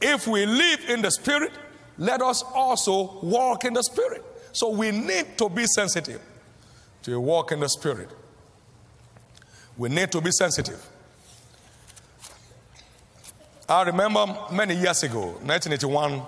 If 0.00 0.26
we 0.26 0.46
live 0.46 0.88
in 0.88 1.02
the 1.02 1.10
Spirit, 1.10 1.52
let 1.98 2.22
us 2.22 2.42
also 2.42 3.18
walk 3.22 3.64
in 3.64 3.74
the 3.74 3.82
Spirit. 3.82 4.24
So 4.52 4.70
we 4.70 4.90
need 4.90 5.38
to 5.38 5.48
be 5.48 5.66
sensitive 5.66 6.20
to 7.02 7.18
walk 7.20 7.52
in 7.52 7.60
the 7.60 7.68
Spirit. 7.68 8.10
We 9.76 9.88
need 9.88 10.12
to 10.12 10.20
be 10.20 10.30
sensitive. 10.30 10.84
I 13.68 13.82
remember 13.82 14.26
many 14.52 14.74
years 14.76 15.02
ago, 15.02 15.38
1981, 15.42 16.22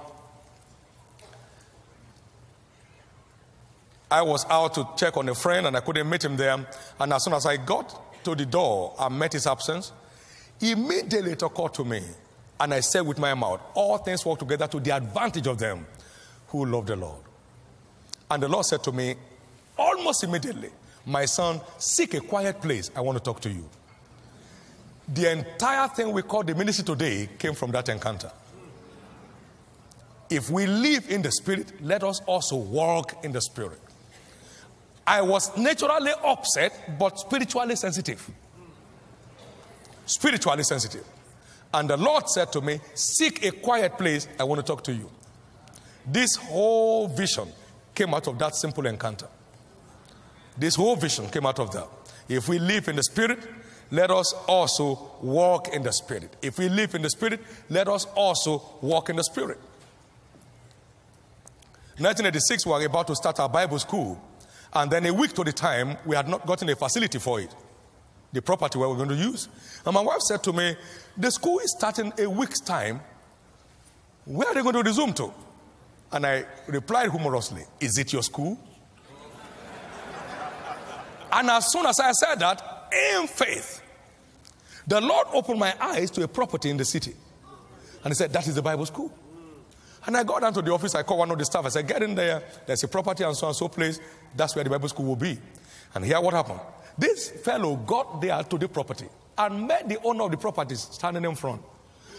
I 4.11 4.22
was 4.22 4.47
out 4.49 4.74
to 4.74 4.89
check 4.97 5.16
on 5.16 5.28
a 5.28 5.34
friend 5.34 5.66
and 5.66 5.76
I 5.76 5.80
couldn't 5.80 6.09
meet 6.09 6.24
him 6.24 6.37
there. 6.37 6.64
And 6.99 7.12
as 7.12 7.24
soon 7.24 7.34
as 7.34 7.45
I 7.45 7.59
got 7.59 8.24
to 8.24 8.34
the 8.34 8.47
door 8.47 8.95
I 8.99 9.09
met 9.11 9.34
his 9.34 9.47
absence, 9.47 9.93
immediately 10.61 11.32
it 11.32 11.43
occurred 11.43 11.74
to 11.74 11.84
me. 11.84 12.03
And 12.59 12.72
I 12.72 12.80
said 12.80 13.03
with 13.03 13.18
my 13.18 13.34
mouth, 13.34 13.61
All 13.74 13.99
things 13.99 14.24
work 14.24 14.39
together 14.39 14.66
to 14.68 14.80
the 14.80 14.97
advantage 14.97 15.47
of 15.47 15.59
them 15.59 15.87
who 16.49 16.64
love 16.64 16.87
the 16.87 16.97
Lord. 16.97 17.20
And 18.30 18.43
the 18.43 18.49
Lord 18.49 18.64
said 18.64 18.82
to 18.84 18.93
me, 18.93 19.16
almost 19.76 20.24
immediately, 20.24 20.70
My 21.05 21.26
son, 21.26 21.61
seek 21.78 22.14
a 22.14 22.20
quiet 22.20 22.62
place. 22.62 22.91
I 22.97 23.03
want 23.03 23.18
to 23.18 23.24
talk 23.24 23.41
to 23.41 23.51
you. 23.51 23.68
The 25.09 25.31
entire 25.31 25.89
thing 25.89 26.13
we 26.13 26.23
call 26.23 26.43
the 26.43 26.55
ministry 26.55 26.85
today 26.85 27.29
came 27.39 27.55
from 27.55 27.71
that 27.73 27.89
encounter. 27.89 28.31
If 30.29 30.51
we 30.51 30.67
live 30.67 31.09
in 31.11 31.23
the 31.23 31.31
Spirit, 31.31 31.81
let 31.81 32.03
us 32.03 32.21
also 32.27 32.57
walk 32.57 33.25
in 33.25 33.31
the 33.33 33.41
Spirit. 33.41 33.81
I 35.07 35.23
was 35.23 35.57
naturally 35.57 36.11
upset, 36.25 36.99
but 36.99 37.19
spiritually 37.21 37.77
sensitive. 37.77 38.29
Spiritually 40.05 40.65
sensitive. 40.65 41.05
And 41.73 41.89
the 41.89 41.97
Lord 41.97 42.29
said 42.29 42.53
to 42.53 42.61
me, 42.61 42.81
Seek 42.95 43.45
a 43.45 43.53
quiet 43.53 43.97
place. 43.97 44.27
I 44.41 44.45
want 44.45 44.61
to 44.61 44.67
talk 44.67 44.83
to 44.85 44.93
you. 44.93 45.11
This 46.05 46.35
whole 46.37 47.07
vision 47.07 47.49
came 47.95 48.15
out 48.15 48.27
of 48.27 48.39
that 48.39 48.57
simple 48.57 48.87
encounter. 48.87 49.29
This 50.57 50.75
whole 50.75 50.97
vision 50.97 51.29
came 51.29 51.47
out 51.47 51.59
of 51.61 51.71
that. 51.73 51.89
If 52.29 52.49
we 52.49 52.59
live 52.59 52.89
in 52.89 52.97
the 52.97 53.03
Spirit, 53.03 53.39
let 53.91 54.11
us 54.11 54.32
also 54.49 55.12
walk 55.22 55.68
in 55.68 55.82
the 55.82 55.93
Spirit. 55.93 56.34
If 56.43 56.59
we 56.59 56.68
live 56.68 56.95
in 56.95 57.03
the 57.03 57.11
Spirit, 57.11 57.41
let 57.68 57.89
us 57.89 58.05
also 58.16 58.62
walk 58.80 59.11
in 59.11 59.16
the 59.16 59.24
Spirit. 59.24 59.59
1986, 61.99 62.66
we 62.66 62.72
were 62.72 62.84
about 62.84 63.07
to 63.07 63.16
start 63.16 63.41
our 63.41 63.49
Bible 63.49 63.78
school, 63.78 64.20
and 64.74 64.91
then 64.91 65.07
a 65.07 65.14
week 65.14 65.32
to 65.32 65.45
the 65.45 65.53
time, 65.53 65.97
we 66.05 66.14
had 66.14 66.28
not 66.28 66.45
gotten 66.47 66.68
a 66.68 66.76
facility 66.76 67.18
for 67.18 67.41
it, 67.41 67.55
the 68.32 68.43
property 68.43 68.78
where 68.78 68.89
we're 68.89 68.97
going 68.97 69.09
to 69.09 69.14
use. 69.14 69.49
And 69.84 69.95
my 69.95 70.03
wife 70.03 70.20
said 70.20 70.43
to 70.43 70.53
me, 70.53 70.76
The 71.16 71.30
school 71.30 71.59
is 71.61 71.74
starting 71.78 72.12
a 72.18 72.28
week's 72.28 72.61
time. 72.61 73.01
Where 74.26 74.49
are 74.49 74.55
they 74.55 74.62
going 74.62 74.74
to 74.74 74.82
resume 74.82 75.14
to? 75.14 75.32
And 76.12 76.26
I 76.26 76.45
replied 76.66 77.11
humorously, 77.11 77.62
Is 77.80 77.97
it 77.97 78.12
your 78.12 78.22
school? 78.22 78.59
and 81.32 81.51
as 81.51 81.72
soon 81.72 81.87
as 81.87 81.99
I 81.99 82.12
said 82.12 82.41
that, 82.41 82.76
in 82.97 83.26
faith, 83.26 83.82
the 84.86 85.01
Lord 85.01 85.26
opened 85.32 85.59
my 85.59 85.74
eyes 85.80 86.11
to 86.12 86.22
a 86.22 86.28
property 86.28 86.70
in 86.70 86.76
the 86.76 86.84
city. 86.84 87.14
And 88.05 88.12
he 88.12 88.14
said, 88.14 88.32
That 88.32 88.47
is 88.47 88.55
the 88.55 88.62
Bible 88.62 88.86
school. 88.86 89.12
And 90.07 90.16
I 90.16 90.22
got 90.22 90.40
down 90.40 90.55
to 90.55 90.62
the 90.62 90.72
office, 90.72 90.94
I 90.94 91.03
called 91.03 91.18
one 91.18 91.30
of 91.32 91.38
the 91.38 91.44
staff, 91.44 91.66
I 91.66 91.70
said, 91.70 91.88
Get 91.88 92.03
in 92.03 92.14
there, 92.14 92.42
there's 92.66 92.84
a 92.84 92.88
property 92.88 93.24
and 93.24 93.36
so 93.36 93.49
and 93.49 93.57
so 93.57 93.68
place, 93.68 93.99
that's 94.36 94.55
where 94.55 94.62
the 94.62 94.70
Bible 94.70 94.88
school 94.88 95.07
will 95.07 95.16
be. 95.16 95.38
And 95.94 96.05
here 96.05 96.20
what 96.20 96.34
happened. 96.34 96.61
This 96.97 97.30
fellow 97.30 97.76
got 97.76 98.20
there 98.20 98.42
to 98.42 98.59
the 98.59 98.68
property 98.68 99.07
and 99.36 99.66
met 99.66 99.88
the 99.88 100.01
owner 100.03 100.24
of 100.24 100.30
the 100.30 100.36
property 100.36 100.76
standing 100.76 101.24
in 101.24 101.34
front. 101.34 101.61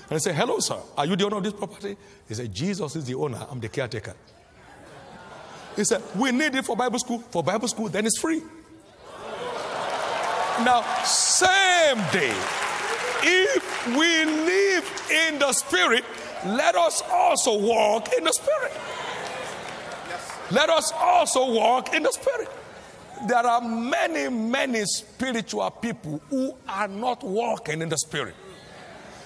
And 0.10 0.12
he 0.12 0.20
said, 0.20 0.36
Hello, 0.36 0.60
sir, 0.60 0.78
are 0.98 1.06
you 1.06 1.16
the 1.16 1.26
owner 1.26 1.38
of 1.38 1.44
this 1.44 1.54
property? 1.54 1.96
He 2.28 2.34
said, 2.34 2.54
Jesus 2.54 2.96
is 2.96 3.06
the 3.06 3.16
owner, 3.16 3.46
I'm 3.50 3.60
the 3.60 3.70
caretaker. 3.70 4.16
He 5.78 5.84
said, 5.84 6.02
We 6.16 6.32
need 6.32 6.56
it 6.56 6.66
for 6.66 6.76
Bible 6.76 7.00
school. 7.00 7.20
For 7.20 7.44
Bible 7.44 7.68
school, 7.68 7.88
then 7.88 8.06
it's 8.06 8.20
free. 8.20 8.42
Now, 10.64 10.82
same 11.04 11.98
day, 12.12 12.34
if 13.24 13.88
we 13.88 14.26
live 14.26 15.08
in 15.28 15.40
the 15.40 15.54
Spirit, 15.54 16.04
let 16.46 16.76
us 16.76 17.04
also 17.12 17.60
walk 17.60 18.10
in 18.18 18.24
the 18.24 18.34
Spirit. 18.34 18.74
Let 20.52 20.70
us 20.70 20.92
also 20.96 21.52
walk 21.52 21.94
in 21.94 22.04
the 22.04 22.12
Spirit. 22.12 22.50
There 23.28 23.38
are 23.38 23.62
many, 23.62 24.30
many 24.30 24.86
spiritual 24.86 25.70
people 25.72 26.22
who 26.30 26.56
are 26.68 26.88
not 26.88 27.24
walking 27.24 27.82
in 27.82 27.90
the 27.90 27.98
Spirit. 27.98 28.36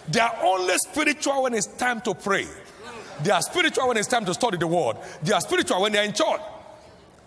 They 0.10 0.20
are 0.20 0.36
only 0.42 0.78
spiritual 0.78 1.44
when 1.44 1.54
it's 1.54 1.68
time 1.68 2.02
to 2.02 2.14
pray. 2.14 2.48
They 3.24 3.32
are 3.32 3.42
spiritual 3.42 3.88
when 3.88 3.98
it's 3.98 4.08
time 4.08 4.26
to 4.26 4.34
study 4.34 4.58
the 4.58 4.68
Word. 4.68 4.98
They 5.24 5.34
are 5.34 5.42
spiritual 5.42 5.82
when 5.82 5.92
they're 5.92 6.04
in 6.04 6.14
church. 6.14 6.42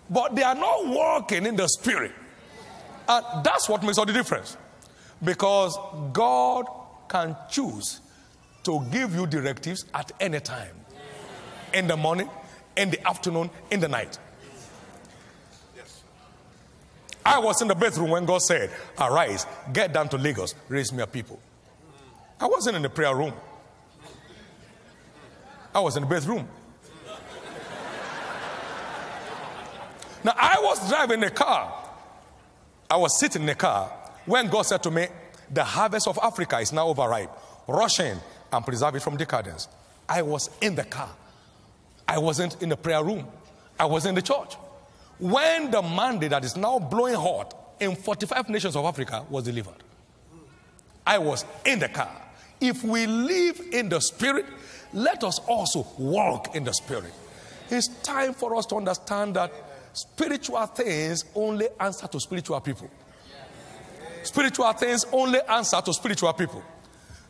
But 0.09 0.35
they 0.35 0.43
are 0.43 0.55
not 0.55 0.87
walking 0.87 1.45
in 1.45 1.55
the 1.55 1.67
Spirit. 1.67 2.11
And 3.07 3.43
that's 3.43 3.69
what 3.69 3.83
makes 3.83 3.97
all 3.97 4.05
the 4.05 4.13
difference. 4.13 4.57
Because 5.23 5.77
God 6.11 6.65
can 7.07 7.35
choose 7.49 8.01
to 8.63 8.83
give 8.91 9.13
you 9.13 9.27
directives 9.27 9.85
at 9.93 10.11
any 10.19 10.39
time 10.39 10.75
in 11.73 11.87
the 11.87 11.95
morning, 11.95 12.29
in 12.75 12.89
the 12.89 13.07
afternoon, 13.07 13.49
in 13.69 13.79
the 13.79 13.87
night. 13.87 14.17
I 17.25 17.39
was 17.39 17.61
in 17.61 17.67
the 17.67 17.75
bathroom 17.75 18.11
when 18.11 18.25
God 18.25 18.41
said, 18.43 18.69
Arise, 18.99 19.47
get 19.73 19.93
down 19.93 20.09
to 20.09 20.17
Lagos, 20.17 20.53
raise 20.69 20.93
me 20.93 21.01
a 21.01 21.07
people. 21.07 21.39
I 22.39 22.45
wasn't 22.45 22.75
in 22.75 22.81
the 22.81 22.89
prayer 22.89 23.15
room, 23.15 23.33
I 25.73 25.79
was 25.79 25.97
in 25.97 26.03
the 26.03 26.09
bathroom. 26.09 26.47
Now, 30.23 30.33
I 30.35 30.57
was 30.59 30.89
driving 30.89 31.23
a 31.23 31.29
car, 31.29 31.84
I 32.89 32.97
was 32.97 33.19
sitting 33.19 33.43
in 33.43 33.49
a 33.49 33.55
car 33.55 33.91
when 34.25 34.47
God 34.47 34.63
said 34.63 34.83
to 34.83 34.91
me, 34.91 35.07
The 35.51 35.63
harvest 35.63 36.07
of 36.07 36.19
Africa 36.21 36.59
is 36.59 36.71
now 36.71 36.87
overripe. 36.87 37.31
Rush 37.67 37.99
in 37.99 38.19
and 38.51 38.65
preserve 38.65 38.95
it 38.95 39.01
from 39.01 39.17
decadence. 39.17 39.67
I 40.07 40.21
was 40.21 40.49
in 40.61 40.75
the 40.75 40.83
car. 40.83 41.09
I 42.07 42.19
wasn't 42.19 42.61
in 42.61 42.69
the 42.69 42.77
prayer 42.77 43.03
room. 43.03 43.27
I 43.79 43.85
was 43.85 44.05
in 44.05 44.15
the 44.15 44.21
church. 44.21 44.55
When 45.19 45.71
the 45.71 45.81
mandate 45.81 46.31
that 46.31 46.45
is 46.45 46.55
now 46.55 46.77
blowing 46.79 47.15
hot 47.15 47.55
in 47.79 47.95
45 47.95 48.49
nations 48.49 48.75
of 48.75 48.85
Africa 48.85 49.25
was 49.29 49.45
delivered, 49.45 49.83
I 51.07 51.17
was 51.17 51.45
in 51.65 51.79
the 51.79 51.89
car. 51.89 52.11
If 52.61 52.83
we 52.83 53.05
live 53.07 53.61
in 53.71 53.89
the 53.89 53.99
spirit, 53.99 54.45
let 54.93 55.23
us 55.23 55.39
also 55.39 55.87
walk 55.97 56.55
in 56.55 56.63
the 56.63 56.73
spirit. 56.73 57.13
It's 57.69 57.87
time 58.03 58.33
for 58.33 58.55
us 58.55 58.65
to 58.67 58.75
understand 58.75 59.35
that 59.35 59.51
spiritual 59.95 60.65
things 60.67 61.23
only 61.33 61.67
answer 61.79 62.05
to 62.07 62.19
spiritual 62.19 62.59
people. 62.59 62.89
Spiritual 64.23 64.71
things 64.73 65.05
only 65.11 65.39
answer 65.41 65.81
to 65.81 65.93
spiritual 65.93 66.33
people. 66.33 66.61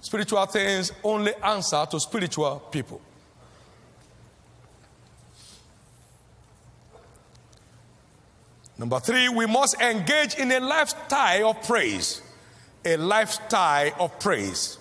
Spiritual 0.02 0.46
things 0.48 0.92
only 1.04 1.34
answer 1.36 1.86
to 1.90 2.00
spiritual 2.00 2.60
people. 2.72 3.02
Number 8.78 9.00
three, 9.00 9.30
we 9.30 9.46
must 9.46 9.80
engage 9.80 10.36
in 10.36 10.52
a 10.52 10.60
lifestyle 10.60 11.52
of 11.52 11.62
praise. 11.64 12.22
A 12.84 12.98
lifestyle 12.98 13.92
of 14.00 14.20
praise. 14.20 14.78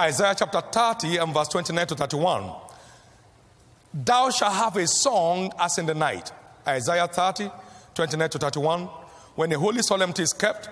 Isaiah 0.00 0.34
chapter 0.36 0.60
30 0.60 1.18
and 1.18 1.32
verse 1.32 1.48
29 1.48 1.86
to 1.88 1.94
31. 1.94 2.50
Thou 3.94 4.30
shalt 4.30 4.54
have 4.54 4.76
a 4.76 4.86
song 4.86 5.52
as 5.58 5.78
in 5.78 5.86
the 5.86 5.94
night. 5.94 6.32
Isaiah 6.66 7.06
30, 7.06 7.50
29 7.94 8.30
to 8.30 8.38
31. 8.38 8.88
When 9.34 9.52
a 9.52 9.58
holy 9.58 9.82
solemnity 9.82 10.22
is 10.22 10.32
kept, 10.32 10.68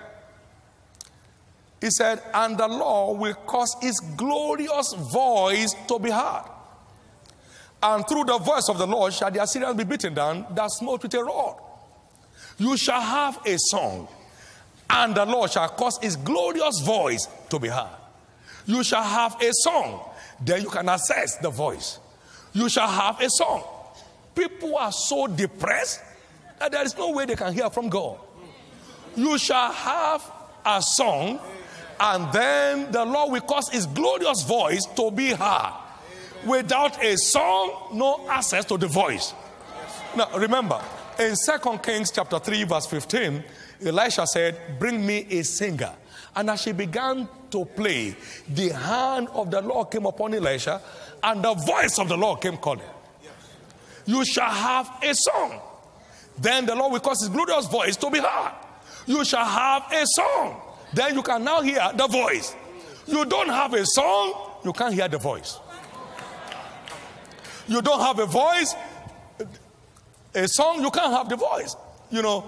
he 1.79 1.89
said, 1.89 2.21
And 2.33 2.57
the 2.57 2.67
Lord 2.67 3.19
will 3.19 3.33
cause 3.33 3.75
his 3.81 3.99
glorious 4.15 4.93
voice 5.11 5.75
to 5.87 5.99
be 5.99 6.11
heard. 6.11 6.45
And 7.83 8.07
through 8.07 8.25
the 8.25 8.37
voice 8.37 8.69
of 8.69 8.77
the 8.77 8.85
Lord 8.85 9.13
shall 9.13 9.31
the 9.31 9.41
Assyrians 9.41 9.75
be 9.75 9.83
beaten 9.83 10.13
down 10.13 10.45
that 10.51 10.69
smote 10.71 11.01
with 11.01 11.13
a 11.15 11.23
rod. 11.23 11.59
You 12.59 12.77
shall 12.77 13.01
have 13.01 13.39
a 13.45 13.57
song, 13.57 14.07
and 14.87 15.15
the 15.15 15.25
Lord 15.25 15.51
shall 15.51 15.69
cause 15.69 15.97
his 15.99 16.15
glorious 16.15 16.79
voice 16.81 17.27
to 17.49 17.57
be 17.57 17.69
heard. 17.69 17.89
You 18.67 18.83
shall 18.83 19.01
have 19.01 19.41
a 19.41 19.49
song, 19.51 20.07
then 20.39 20.61
you 20.61 20.69
can 20.69 20.87
assess 20.89 21.37
the 21.37 21.49
voice. 21.49 21.99
You 22.53 22.69
shall 22.69 22.87
have 22.87 23.21
a 23.21 23.29
song. 23.29 23.63
People 24.35 24.77
are 24.77 24.91
so 24.91 25.27
depressed 25.27 26.01
that 26.59 26.71
there 26.71 26.83
is 26.83 26.97
no 26.97 27.11
way 27.11 27.25
they 27.25 27.35
can 27.35 27.53
hear 27.53 27.69
from 27.69 27.89
God. 27.89 28.17
You 29.15 29.37
shall 29.37 29.71
have 29.71 30.31
a 30.65 30.81
song, 30.81 31.39
and 31.99 32.31
then 32.31 32.91
the 32.91 33.03
Lord 33.03 33.31
will 33.31 33.41
cause 33.41 33.69
his 33.69 33.85
glorious 33.85 34.43
voice 34.43 34.85
to 34.95 35.11
be 35.11 35.31
heard. 35.31 35.73
Without 36.45 37.03
a 37.03 37.17
song, 37.17 37.89
no 37.93 38.27
access 38.29 38.65
to 38.65 38.77
the 38.77 38.87
voice. 38.87 39.33
Now 40.15 40.37
remember, 40.37 40.81
in 41.19 41.35
Second 41.35 41.83
Kings 41.83 42.11
chapter 42.11 42.39
3, 42.39 42.63
verse 42.63 42.87
15, 42.87 43.43
Elisha 43.85 44.25
said, 44.25 44.79
Bring 44.79 45.05
me 45.05 45.25
a 45.29 45.43
singer. 45.43 45.93
And 46.35 46.49
as 46.49 46.61
she 46.61 46.71
began 46.71 47.27
to 47.51 47.65
play, 47.65 48.15
the 48.47 48.69
hand 48.69 49.27
of 49.33 49.51
the 49.51 49.61
Lord 49.61 49.91
came 49.91 50.05
upon 50.05 50.33
Elisha, 50.33 50.81
and 51.23 51.43
the 51.43 51.53
voice 51.53 51.99
of 51.99 52.09
the 52.09 52.17
Lord 52.17 52.41
came 52.41 52.57
calling. 52.57 52.81
You 54.05 54.25
shall 54.25 54.49
have 54.49 54.91
a 55.03 55.13
song. 55.13 55.61
Then 56.37 56.65
the 56.65 56.75
Lord 56.75 56.93
will 56.93 56.99
cause 56.99 57.21
his 57.21 57.29
glorious 57.29 57.67
voice 57.67 57.95
to 57.97 58.09
be 58.09 58.19
heard. 58.19 58.53
You 59.05 59.23
shall 59.23 59.45
have 59.45 59.91
a 59.91 60.05
song. 60.05 60.61
Then 60.93 61.15
you 61.15 61.21
can 61.21 61.43
now 61.43 61.61
hear 61.61 61.91
the 61.95 62.07
voice. 62.07 62.55
You 63.07 63.25
don't 63.25 63.49
have 63.49 63.73
a 63.73 63.85
song, 63.85 64.33
you 64.63 64.73
can't 64.73 64.93
hear 64.93 65.07
the 65.07 65.17
voice. 65.17 65.59
You 67.67 67.81
don't 67.81 68.01
have 68.01 68.19
a 68.19 68.25
voice, 68.25 68.75
A 70.33 70.47
song, 70.47 70.81
you 70.81 70.91
can't 70.91 71.11
have 71.11 71.27
the 71.29 71.35
voice. 71.35 71.75
You 72.09 72.21
know, 72.21 72.45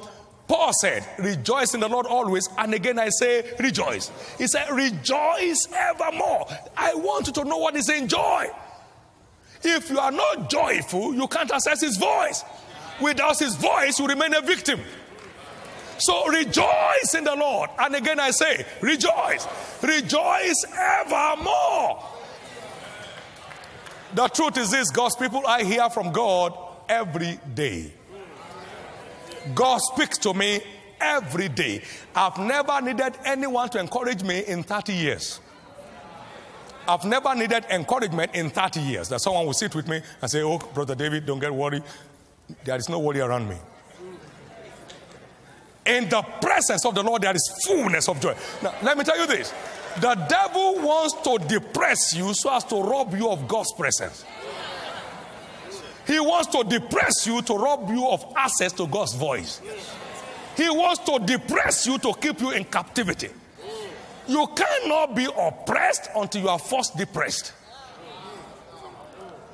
Paul 0.48 0.74
said, 0.74 1.08
Rejoice 1.20 1.74
in 1.74 1.80
the 1.80 1.88
Lord 1.88 2.06
always. 2.06 2.50
And 2.58 2.74
again, 2.74 3.00
I 3.00 3.10
say, 3.10 3.54
Rejoice. 3.60 4.12
He 4.38 4.48
said, 4.48 4.70
Rejoice 4.72 5.68
evermore. 5.74 6.48
I 6.76 6.94
want 6.96 7.28
you 7.28 7.34
to 7.34 7.44
know 7.46 7.58
what 7.58 7.76
is 7.76 7.90
in 7.90 8.08
joy. 8.08 8.48
If 9.64 9.90
you 9.90 10.00
are 10.00 10.12
not 10.12 10.50
joyful, 10.50 11.14
you 11.14 11.28
can't 11.28 11.52
access 11.52 11.82
his 11.82 11.98
voice. 11.98 12.44
Without 13.02 13.40
his 13.40 13.56
voice, 13.56 13.98
you 14.00 14.08
remain 14.08 14.34
a 14.34 14.42
victim. 14.42 14.82
So 15.98 16.28
rejoice 16.28 17.16
in 17.16 17.24
the 17.24 17.36
Lord. 17.36 17.70
And 17.80 17.96
again, 17.96 18.20
I 18.20 18.32
say, 18.32 18.66
Rejoice. 18.82 19.48
Rejoice 19.82 20.66
evermore. 20.78 22.04
The 24.14 24.28
truth 24.28 24.58
is 24.58 24.70
this, 24.70 24.92
God's 24.92 25.16
people, 25.16 25.44
I 25.48 25.64
hear 25.64 25.90
from 25.90 26.12
God 26.12 26.56
every 26.90 27.40
day. 27.56 27.94
God 29.54 29.80
speaks 29.80 30.18
to 30.20 30.34
me 30.34 30.62
every 31.00 31.50
day. 31.50 31.84
I've 32.16 32.38
never 32.38 32.82
needed 32.82 33.14
anyone 33.26 33.70
to 33.70 33.80
encourage 33.80 34.24
me 34.24 34.40
in 34.46 34.64
30 34.64 34.94
years. 34.94 35.40
I've 36.88 37.06
never 37.06 37.34
needed 37.36 37.66
encouragement 37.70 38.36
in 38.36 38.50
30 38.50 38.82
years. 38.82 39.10
That 39.10 39.22
someone 39.22 39.46
will 39.46 39.54
sit 39.54 39.74
with 39.76 39.88
me 39.88 40.02
and 40.22 40.30
say, 40.30 40.44
Oh, 40.44 40.58
Brother 40.58 40.96
David, 40.96 41.26
don't 41.26 41.40
get 41.40 41.54
worried. 41.54 41.84
There 42.64 42.76
is 42.76 42.90
no 42.90 43.00
worry 43.00 43.22
around 43.22 43.48
me. 43.48 43.58
In 45.86 46.08
the 46.10 46.22
presence 46.42 46.86
of 46.86 46.96
the 46.96 47.04
Lord, 47.04 47.22
there 47.22 47.36
is 47.36 47.66
fullness 47.66 48.08
of 48.08 48.20
joy. 48.22 48.36
Now, 48.62 48.74
let 48.82 48.98
me 48.98 49.04
tell 49.04 49.20
you 49.20 49.28
this 49.28 49.54
the 50.00 50.16
devil 50.28 50.76
wants 50.82 51.14
to 51.24 51.38
depress 51.48 52.16
you 52.16 52.34
so 52.34 52.54
as 52.54 52.64
to 52.66 52.82
rob 52.82 53.14
you 53.16 53.30
of 53.30 53.48
God's 53.48 53.72
presence. 53.74 54.26
He 56.06 56.20
wants 56.20 56.48
to 56.56 56.64
depress 56.64 57.26
you 57.26 57.42
to 57.42 57.54
rob 57.56 57.90
you 57.90 58.08
of 58.08 58.26
access 58.36 58.74
to 58.74 58.88
God's 58.88 59.14
voice. 59.14 59.62
He 60.56 60.70
wants 60.70 61.00
to 61.06 61.20
depress 61.20 61.88
you 61.88 61.98
to 62.00 62.14
keep 62.14 62.40
you 62.42 62.52
in 62.52 62.66
captivity. 62.66 63.30
You 64.28 64.48
cannot 64.56 65.16
be 65.16 65.26
oppressed 65.26 66.10
until 66.16 66.42
you 66.42 66.50
are 66.50 66.60
first 66.60 66.96
depressed. 66.98 67.54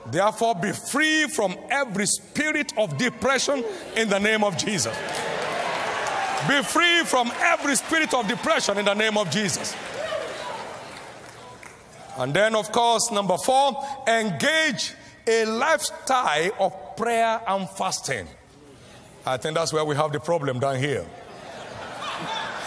Therefore, 0.08 0.56
be 0.56 0.72
free 0.72 1.28
from 1.28 1.56
every 1.70 2.08
spirit 2.08 2.74
of 2.78 2.98
depression 2.98 3.64
in 3.96 4.10
the 4.10 4.20
name 4.20 4.44
of 4.44 4.58
Jesus. 4.58 4.96
Be 6.48 6.64
free 6.64 7.04
from 7.04 7.32
every 7.40 7.76
spirit 7.76 8.14
of 8.14 8.28
depression 8.28 8.78
in 8.78 8.86
the 8.86 8.94
name 8.94 9.18
of 9.18 9.30
Jesus. 9.30 9.76
And 12.18 12.34
then, 12.34 12.56
of 12.56 12.72
course, 12.72 13.12
number 13.12 13.38
four, 13.38 13.86
engage 14.08 14.94
a 15.30 15.46
lifestyle 15.46 16.52
of 16.60 16.98
prayer 16.98 17.40
and 17.48 17.70
fasting. 17.70 18.28
I 19.26 19.38
think 19.38 19.56
that's 19.56 19.72
where 19.72 19.86
we 19.86 19.96
have 19.96 20.12
the 20.12 20.20
problem 20.20 20.60
down 20.60 20.78
here. 20.78 21.06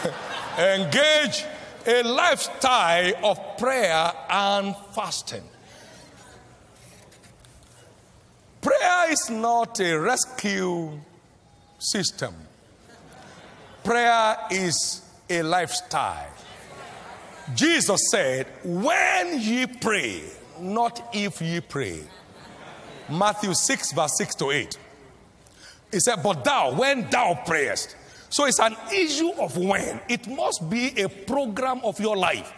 engage 0.59 1.45
a 1.87 2.03
lifestyle 2.05 3.13
of 3.25 3.59
prayer 3.59 4.13
and 4.31 4.77
fasting. 4.95 5.43
Prayer 8.61 9.11
is 9.11 9.29
not 9.29 9.81
a 9.81 9.97
rescue 9.97 11.01
system, 11.81 12.35
prayer 13.83 14.37
is 14.53 15.03
a 15.29 15.43
lifestyle. 15.43 16.31
Jesus 17.57 18.01
said, 18.13 18.47
When 18.63 19.41
ye 19.41 19.67
pray, 19.67 20.23
not 20.61 21.11
if 21.13 21.43
ye 21.43 21.61
pray. 21.61 22.05
Matthew 23.11 23.55
6, 23.55 23.93
verse 23.93 24.17
6 24.17 24.35
to 24.37 24.51
8. 24.51 24.79
He 25.91 26.01
said, 26.01 26.23
But 26.23 26.45
thou, 26.45 26.75
when 26.75 27.09
thou 27.11 27.41
prayest, 27.47 27.97
so 28.31 28.47
it's 28.47 28.61
an 28.61 28.77
issue 28.93 29.31
of 29.39 29.57
when. 29.59 30.01
It 30.09 30.27
must 30.27 30.69
be 30.71 30.99
a 30.99 31.09
program 31.09 31.81
of 31.85 32.01
your 32.01 32.17
life. 32.17 32.51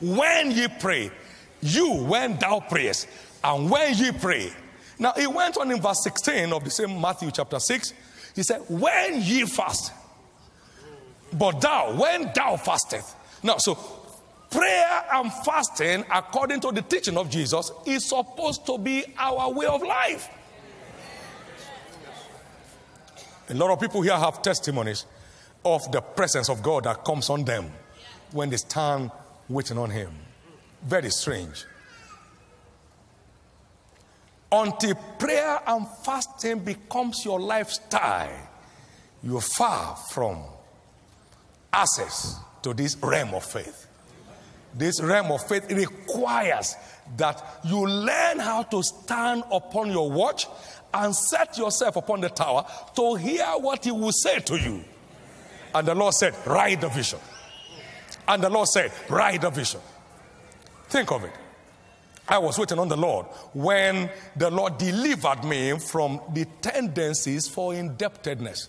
When 0.00 0.50
ye 0.50 0.68
pray, 0.78 1.10
you, 1.62 1.94
when 2.04 2.36
thou 2.36 2.60
prayest, 2.60 3.08
and 3.42 3.70
when 3.70 3.94
ye 3.94 4.12
pray. 4.12 4.52
Now, 4.98 5.12
he 5.16 5.26
went 5.26 5.56
on 5.56 5.70
in 5.70 5.80
verse 5.80 6.02
16 6.04 6.52
of 6.52 6.64
the 6.64 6.70
same 6.70 7.00
Matthew 7.00 7.30
chapter 7.30 7.58
6. 7.58 7.94
He 8.36 8.42
said, 8.42 8.60
When 8.68 9.22
ye 9.22 9.46
fast, 9.46 9.92
but 11.32 11.60
thou, 11.60 11.96
when 11.96 12.30
thou 12.34 12.56
fastest. 12.56 13.16
Now, 13.42 13.56
so 13.56 13.74
prayer 14.52 15.04
and 15.14 15.32
fasting, 15.32 16.04
according 16.12 16.60
to 16.60 16.70
the 16.70 16.82
teaching 16.82 17.16
of 17.16 17.28
Jesus, 17.28 17.72
is 17.86 18.08
supposed 18.08 18.64
to 18.66 18.78
be 18.78 19.04
our 19.18 19.50
way 19.52 19.66
of 19.66 19.82
life. 19.82 20.28
A 23.48 23.54
lot 23.54 23.70
of 23.70 23.80
people 23.80 24.02
here 24.02 24.16
have 24.16 24.40
testimonies 24.42 25.04
of 25.64 25.90
the 25.90 26.00
presence 26.00 26.48
of 26.48 26.62
God 26.62 26.84
that 26.84 27.04
comes 27.04 27.28
on 27.30 27.44
them 27.44 27.70
when 28.30 28.50
they 28.50 28.56
stand 28.56 29.10
waiting 29.48 29.78
on 29.78 29.90
Him. 29.90 30.10
Very 30.82 31.10
strange. 31.10 31.64
Until 34.50 34.94
prayer 35.18 35.60
and 35.66 35.86
fasting 36.04 36.60
becomes 36.60 37.24
your 37.24 37.40
lifestyle, 37.40 38.48
you're 39.22 39.40
far 39.40 39.96
from 40.10 40.42
access 41.72 42.38
to 42.62 42.74
this 42.74 42.96
realm 43.02 43.34
of 43.34 43.44
faith. 43.44 43.86
This 44.74 45.00
realm 45.02 45.30
of 45.30 45.46
faith 45.46 45.70
requires 45.70 46.76
that 47.16 47.60
you 47.64 47.86
learn 47.86 48.38
how 48.38 48.62
to 48.64 48.82
stand 48.82 49.44
upon 49.50 49.90
your 49.90 50.10
watch 50.10 50.46
and 50.94 51.14
set 51.14 51.58
yourself 51.58 51.96
upon 51.96 52.20
the 52.20 52.28
tower 52.28 52.64
to 52.96 53.14
hear 53.16 53.46
what 53.58 53.84
He 53.84 53.90
will 53.90 54.12
say 54.12 54.40
to 54.40 54.58
you. 54.58 54.84
And 55.74 55.88
the 55.88 55.94
Lord 55.94 56.14
said, 56.14 56.34
Write 56.46 56.80
the 56.80 56.88
vision. 56.88 57.18
And 58.28 58.42
the 58.42 58.50
Lord 58.50 58.68
said, 58.68 58.92
Write 59.08 59.40
the 59.40 59.50
vision. 59.50 59.80
Think 60.88 61.10
of 61.10 61.24
it. 61.24 61.32
I 62.28 62.38
was 62.38 62.58
waiting 62.58 62.78
on 62.78 62.88
the 62.88 62.96
Lord 62.96 63.26
when 63.52 64.08
the 64.36 64.50
Lord 64.50 64.78
delivered 64.78 65.44
me 65.44 65.78
from 65.78 66.20
the 66.32 66.46
tendencies 66.60 67.48
for 67.48 67.74
indebtedness. 67.74 68.68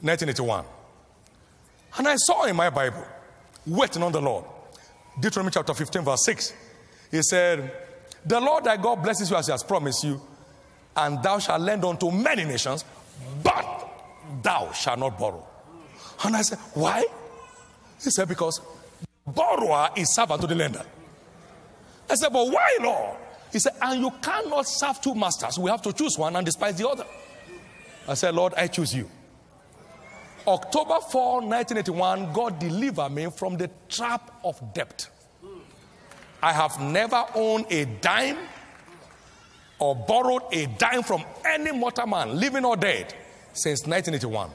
1981. 0.00 0.64
And 1.98 2.08
I 2.08 2.16
saw 2.16 2.44
in 2.44 2.56
my 2.56 2.70
Bible, 2.70 3.04
waiting 3.66 4.02
on 4.02 4.12
the 4.12 4.20
Lord, 4.20 4.44
Deuteronomy 5.18 5.52
chapter 5.52 5.74
15, 5.74 6.02
verse 6.02 6.24
6. 6.24 6.54
He 7.10 7.22
said, 7.22 7.72
The 8.24 8.40
Lord 8.40 8.64
thy 8.64 8.76
God 8.76 9.02
blesses 9.02 9.30
you 9.30 9.36
as 9.36 9.46
he 9.46 9.52
has 9.52 9.62
promised 9.62 10.04
you, 10.04 10.20
and 10.96 11.22
thou 11.22 11.38
shalt 11.38 11.60
lend 11.60 11.84
unto 11.84 12.10
many 12.10 12.44
nations, 12.44 12.84
but 13.42 13.88
thou 14.42 14.72
shalt 14.72 14.98
not 14.98 15.18
borrow. 15.18 15.46
And 16.24 16.36
I 16.36 16.42
said, 16.42 16.58
Why? 16.74 17.04
He 18.02 18.10
said, 18.10 18.28
Because 18.28 18.60
borrower 19.26 19.90
is 19.96 20.14
servant 20.14 20.40
to 20.42 20.46
the 20.46 20.54
lender. 20.54 20.84
I 22.08 22.14
said, 22.14 22.32
But 22.32 22.48
why, 22.50 22.78
Lord? 22.80 23.16
He 23.52 23.58
said, 23.58 23.72
And 23.80 24.00
you 24.00 24.10
cannot 24.22 24.66
serve 24.68 25.00
two 25.00 25.14
masters. 25.14 25.58
We 25.58 25.70
have 25.70 25.82
to 25.82 25.92
choose 25.92 26.16
one 26.16 26.36
and 26.36 26.44
despise 26.44 26.76
the 26.76 26.88
other. 26.88 27.04
I 28.06 28.14
said, 28.14 28.34
Lord, 28.34 28.54
I 28.56 28.66
choose 28.66 28.94
you. 28.94 29.08
October 30.46 30.98
4, 31.10 31.42
1981, 31.42 32.32
God 32.32 32.58
delivered 32.58 33.10
me 33.10 33.30
from 33.30 33.56
the 33.56 33.70
trap 33.88 34.40
of 34.44 34.60
debt. 34.74 35.08
I 36.42 36.52
have 36.52 36.80
never 36.80 37.24
owned 37.34 37.66
a 37.70 37.84
dime 37.84 38.38
or 39.78 39.94
borrowed 39.94 40.42
a 40.52 40.66
dime 40.66 41.02
from 41.02 41.24
any 41.44 41.72
mortal 41.72 42.06
man, 42.06 42.38
living 42.38 42.64
or 42.64 42.76
dead 42.76 43.14
since 43.52 43.86
1981. 43.86 44.50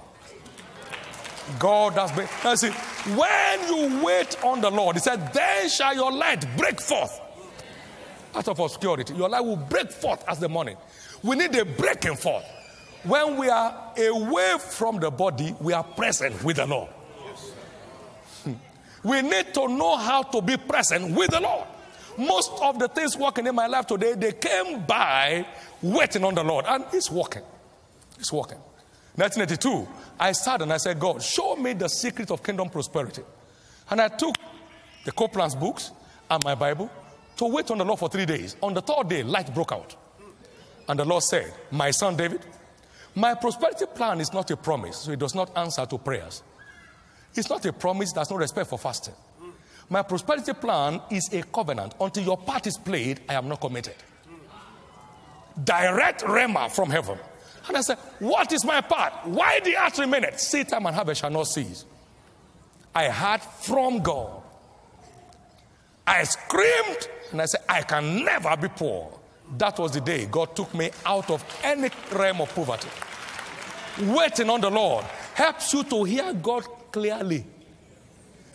God 1.60 1.94
has 1.94 2.12
been. 2.12 2.28
Now 2.44 2.56
see, 2.56 2.70
when 2.70 3.68
you 3.68 4.04
wait 4.04 4.44
on 4.44 4.62
the 4.62 4.72
Lord, 4.72 4.96
He 4.96 5.00
said, 5.00 5.32
Then 5.32 5.70
shall 5.70 5.94
your 5.94 6.12
light 6.12 6.46
break 6.58 6.82
forth 6.82 7.22
out 8.36 8.48
of 8.48 8.60
obscurity. 8.60 9.14
Your 9.14 9.30
light 9.30 9.42
will 9.46 9.56
break 9.56 9.92
forth 9.92 10.24
as 10.28 10.40
the 10.40 10.50
morning. 10.50 10.78
We 11.24 11.36
need 11.36 11.56
a 11.56 11.66
breaking 11.66 12.16
forth. 12.16 12.44
When 13.06 13.38
we 13.38 13.50
are 13.50 13.94
away 13.98 14.56
from 14.60 15.00
the 15.00 15.12
body, 15.12 15.56
we 15.60 15.74
are 15.74 15.84
present 15.84 16.44
with 16.44 16.58
the 16.58 16.66
Lord. 16.66 16.90
Hmm. 18.44 18.54
We 19.04 19.22
need 19.22 19.54
to 19.54 19.68
know 19.68 19.96
how 19.96 20.24
to 20.24 20.42
be 20.42 20.58
present 20.58 21.16
with 21.16 21.30
the 21.30 21.40
Lord. 21.40 21.68
Most 22.18 22.52
of 22.62 22.80
the 22.80 22.88
things 22.88 23.16
working 23.16 23.46
in 23.46 23.54
my 23.54 23.68
life 23.68 23.86
today, 23.86 24.14
they 24.14 24.32
came 24.32 24.86
by 24.86 25.46
waiting 25.82 26.24
on 26.24 26.34
the 26.34 26.44
Lord, 26.44 26.66
and 26.68 26.86
it's 26.94 27.12
working. 27.12 27.44
It's 28.18 28.32
working. 28.32 28.58
1982, 29.16 29.88
I 30.20 30.32
started 30.32 30.64
and 30.64 30.74
I 30.74 30.78
said, 30.78 31.00
God, 31.00 31.22
show 31.22 31.56
me 31.56 31.74
the 31.74 31.88
secret 31.88 32.32
of 32.32 32.42
kingdom 32.42 32.70
prosperity. 32.70 33.22
And 33.90 34.02
I 34.02 34.08
took 34.08 34.36
the 35.06 35.12
Copeland's 35.12 35.56
books 35.56 35.92
and 36.30 36.44
my 36.44 36.56
Bible 36.56 36.90
to 37.38 37.46
wait 37.46 37.70
on 37.72 37.78
the 37.78 37.86
Lord 37.86 38.00
for 38.00 38.10
three 38.10 38.26
days. 38.26 38.56
On 38.62 38.74
the 38.74 38.82
third 38.82 39.10
day, 39.10 39.24
light 39.24 39.54
broke 39.54 39.72
out. 39.72 39.96
And 40.88 41.00
the 41.00 41.06
Lord 41.06 41.24
said, 41.24 41.54
My 41.72 41.92
son 41.92 42.16
David, 42.16 42.42
my 43.16 43.34
prosperity 43.34 43.86
plan 43.86 44.20
is 44.22 44.34
not 44.34 44.52
a 44.52 44.58
promise, 44.58 44.98
so 44.98 45.12
it 45.12 45.20
does 45.20 45.34
not 45.34 45.58
answer 45.58 45.86
to 45.86 45.98
prayers. 45.98 46.44
It's 47.34 47.50
not 47.50 47.66
a 47.66 47.74
promise, 47.74 48.12
there's 48.14 48.30
no 48.30 48.38
respect 48.38 48.70
for 48.70 48.78
fasting. 48.78 49.14
My 49.90 50.02
prosperity 50.02 50.54
plan 50.54 51.02
is 51.12 51.32
a 51.34 51.44
covenant. 51.44 51.94
Until 52.00 52.24
your 52.24 52.38
part 52.38 52.66
is 52.68 52.78
played, 52.78 53.22
I 53.30 53.36
am 53.36 53.48
not 53.48 53.62
committed. 53.62 53.96
Direct 55.64 56.22
Rhema 56.24 56.70
from 56.70 56.90
heaven 56.90 57.18
And 57.68 57.78
I 57.78 57.82
said, 57.82 57.98
What 58.20 58.52
is 58.52 58.66
my 58.66 58.82
part? 58.82 59.14
Why 59.26 59.60
the 59.62 59.78
earth 59.78 59.98
remaineth? 60.00 60.40
Seed 60.40 60.70
time 60.70 60.86
and 60.86 60.96
harvest 60.96 61.22
shall 61.22 61.30
not 61.30 61.48
cease. 61.48 61.86
I 62.94 63.10
heard 63.10 63.42
from 63.42 64.00
God. 64.00 64.42
I 66.08 66.24
screamed 66.24 67.08
and 67.32 67.42
I 67.42 67.46
said, 67.46 67.62
I 67.68 67.82
can 67.82 68.24
never 68.24 68.56
be 68.58 68.68
poor. 68.70 69.20
That 69.58 69.78
was 69.80 69.92
the 69.92 70.02
day 70.02 70.26
God 70.26 70.56
took 70.56 70.74
me 70.74 70.92
out 71.06 71.30
of 71.30 71.44
any 71.64 71.90
realm 72.12 72.42
of 72.42 72.54
poverty. 72.54 72.90
Waiting 74.02 74.50
on 74.50 74.62
the 74.62 74.70
Lord 74.70 75.06
helps 75.34 75.74
you 75.74 75.84
to 75.84 76.04
hear 76.04 76.34
God 76.34 76.64
clearly. 76.92 77.46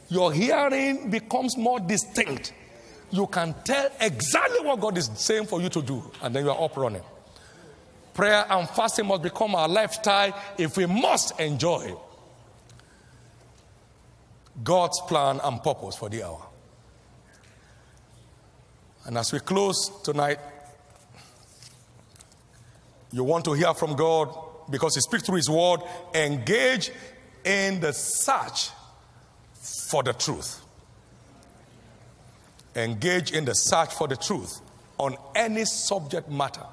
Your 0.08 0.32
hearing 0.32 1.10
becomes 1.10 1.56
more 1.56 1.78
distinct. 1.78 2.52
You 3.10 3.26
can 3.26 3.54
tell 3.64 3.90
exactly 4.00 4.60
what 4.60 4.80
God 4.80 4.98
is 4.98 5.10
saying 5.14 5.46
for 5.46 5.60
you 5.60 5.68
to 5.68 5.82
do, 5.82 6.02
and 6.22 6.34
then 6.34 6.44
you 6.44 6.50
are 6.50 6.64
up 6.64 6.76
running. 6.76 7.02
Prayer 8.12 8.44
and 8.50 8.68
fasting 8.68 9.06
must 9.06 9.22
become 9.22 9.54
our 9.54 9.68
lifestyle 9.68 10.36
if 10.58 10.76
we 10.76 10.86
must 10.86 11.38
enjoy 11.40 11.94
God's 14.62 15.00
plan 15.02 15.40
and 15.42 15.62
purpose 15.62 15.96
for 15.96 16.08
the 16.08 16.24
hour. 16.24 16.46
And 19.06 19.16
as 19.16 19.32
we 19.32 19.40
close 19.40 19.90
tonight, 20.02 20.38
you 23.12 23.24
want 23.24 23.44
to 23.46 23.52
hear 23.52 23.74
from 23.74 23.96
God 23.96 24.34
because 24.70 24.94
He 24.94 25.00
speaks 25.00 25.24
through 25.24 25.36
His 25.36 25.50
word. 25.50 25.80
Engage 26.14 26.90
in 27.44 27.80
the 27.80 27.92
search 27.92 28.70
for 29.90 30.02
the 30.02 30.12
truth. 30.12 30.62
Engage 32.76 33.32
in 33.32 33.44
the 33.44 33.54
search 33.54 33.92
for 33.94 34.06
the 34.06 34.16
truth 34.16 34.60
on 34.98 35.16
any 35.34 35.64
subject 35.64 36.30
matter. 36.30 36.64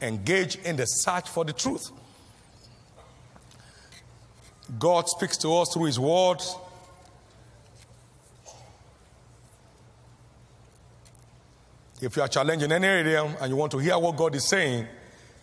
Engage 0.00 0.56
in 0.56 0.76
the 0.76 0.86
search 0.86 1.28
for 1.28 1.44
the 1.44 1.52
truth. 1.52 1.90
God 4.78 5.08
speaks 5.08 5.36
to 5.38 5.52
us 5.56 5.72
through 5.74 5.86
His 5.86 5.98
word 5.98 6.40
If 12.00 12.16
you 12.16 12.22
are 12.22 12.28
challenged 12.28 12.64
in 12.64 12.72
any 12.72 12.86
area 12.86 13.22
and 13.22 13.50
you 13.50 13.56
want 13.56 13.72
to 13.72 13.78
hear 13.78 13.98
what 13.98 14.16
God 14.16 14.34
is 14.34 14.48
saying, 14.48 14.86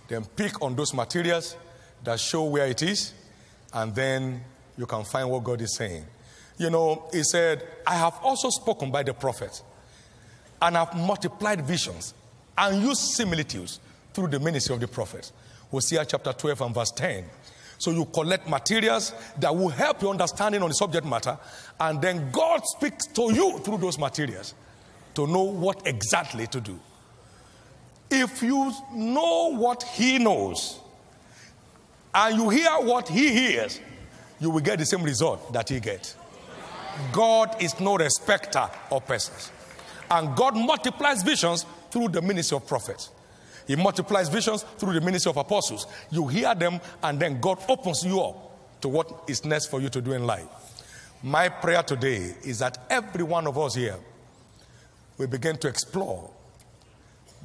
then 0.07 0.25
pick 0.35 0.61
on 0.61 0.75
those 0.75 0.93
materials 0.93 1.55
that 2.03 2.19
show 2.19 2.43
where 2.45 2.67
it 2.67 2.81
is, 2.81 3.13
and 3.73 3.93
then 3.93 4.41
you 4.77 4.85
can 4.85 5.03
find 5.03 5.29
what 5.29 5.43
God 5.43 5.61
is 5.61 5.75
saying. 5.75 6.05
You 6.57 6.69
know, 6.69 7.07
he 7.11 7.23
said, 7.23 7.67
I 7.85 7.95
have 7.95 8.19
also 8.23 8.49
spoken 8.49 8.91
by 8.91 9.03
the 9.03 9.13
prophets, 9.13 9.63
and 10.61 10.75
have 10.75 10.95
multiplied 10.95 11.61
visions, 11.61 12.13
and 12.57 12.81
used 12.81 13.01
similitudes 13.15 13.79
through 14.13 14.27
the 14.29 14.39
ministry 14.39 14.73
of 14.73 14.81
the 14.81 14.87
prophets. 14.87 15.31
Hosea 15.69 16.05
chapter 16.05 16.33
12 16.33 16.61
and 16.61 16.73
verse 16.73 16.91
10. 16.91 17.25
So 17.77 17.91
you 17.91 18.05
collect 18.05 18.49
materials 18.49 19.13
that 19.37 19.55
will 19.55 19.69
help 19.69 20.01
your 20.01 20.11
understanding 20.11 20.63
on 20.63 20.69
the 20.69 20.75
subject 20.75 21.05
matter, 21.05 21.37
and 21.79 22.01
then 22.01 22.31
God 22.31 22.61
speaks 22.65 23.05
to 23.07 23.33
you 23.33 23.59
through 23.59 23.77
those 23.77 23.99
materials 23.99 24.55
to 25.13 25.27
know 25.27 25.43
what 25.43 25.85
exactly 25.85 26.47
to 26.47 26.59
do. 26.59 26.79
If 28.09 28.41
you 28.41 28.71
know 28.93 29.53
what 29.55 29.83
he 29.83 30.17
knows 30.17 30.79
and 32.13 32.37
you 32.37 32.49
hear 32.49 32.71
what 32.79 33.09
he 33.09 33.31
hears, 33.31 33.79
you 34.39 34.49
will 34.49 34.61
get 34.61 34.79
the 34.79 34.85
same 34.85 35.03
result 35.03 35.51
that 35.53 35.69
he 35.69 35.79
gets. 35.79 36.15
God 37.11 37.61
is 37.61 37.79
no 37.79 37.97
respecter 37.97 38.69
of 38.91 39.05
persons. 39.05 39.51
And 40.09 40.35
God 40.35 40.55
multiplies 40.55 41.21
visions 41.21 41.65
through 41.91 42.09
the 42.09 42.21
ministry 42.21 42.55
of 42.55 42.65
prophets. 42.65 43.09
He 43.67 43.75
multiplies 43.75 44.29
visions 44.29 44.63
through 44.77 44.93
the 44.93 45.01
ministry 45.01 45.29
of 45.29 45.37
apostles. 45.37 45.87
You 46.09 46.27
hear 46.27 46.55
them, 46.55 46.79
and 47.03 47.19
then 47.19 47.41
God 47.41 47.59
opens 47.67 48.05
you 48.05 48.21
up 48.21 48.81
to 48.81 48.87
what 48.87 49.23
is 49.27 49.43
next 49.43 49.67
for 49.67 49.81
you 49.81 49.89
to 49.89 50.01
do 50.01 50.13
in 50.13 50.25
life. 50.25 50.45
My 51.21 51.49
prayer 51.49 51.83
today 51.83 52.35
is 52.43 52.59
that 52.59 52.77
every 52.89 53.23
one 53.23 53.47
of 53.47 53.57
us 53.57 53.75
here 53.75 53.97
we 55.17 55.25
begin 55.25 55.57
to 55.57 55.67
explore 55.67 56.29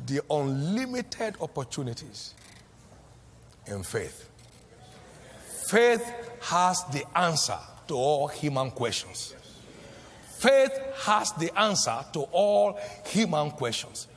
the 0.06 0.20
unlimited 0.30 1.36
opportunities 1.40 2.34
in 3.66 3.82
faith. 3.82 4.28
Faith 5.68 6.04
has 6.40 6.84
the 6.92 7.04
answer 7.16 7.58
to 7.88 7.94
all 7.94 8.28
human 8.28 8.70
questions. 8.70 9.34
Faith 10.38 10.72
has 11.04 11.32
the 11.32 11.56
answer 11.58 11.98
to 12.12 12.20
all 12.32 12.78
human 13.06 13.50
questions. 13.52 14.08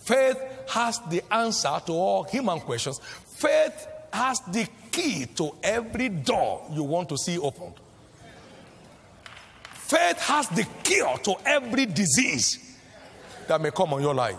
Faith 0.00 0.38
has 0.68 0.98
the 1.10 1.22
answer 1.32 1.80
to 1.86 1.92
all 1.92 2.24
human 2.24 2.60
questions. 2.60 2.98
Faith 3.36 3.86
has 4.12 4.40
the 4.50 4.66
key 4.90 5.26
to 5.26 5.54
every 5.62 6.08
door 6.08 6.66
you 6.72 6.82
want 6.82 7.08
to 7.08 7.18
see 7.18 7.38
opened. 7.38 7.74
Faith 9.72 10.18
has 10.18 10.48
the 10.48 10.66
cure 10.82 11.18
to 11.18 11.34
every 11.44 11.86
disease 11.86 12.78
that 13.46 13.60
may 13.60 13.70
come 13.70 13.92
on 13.92 14.00
your 14.00 14.14
life. 14.14 14.36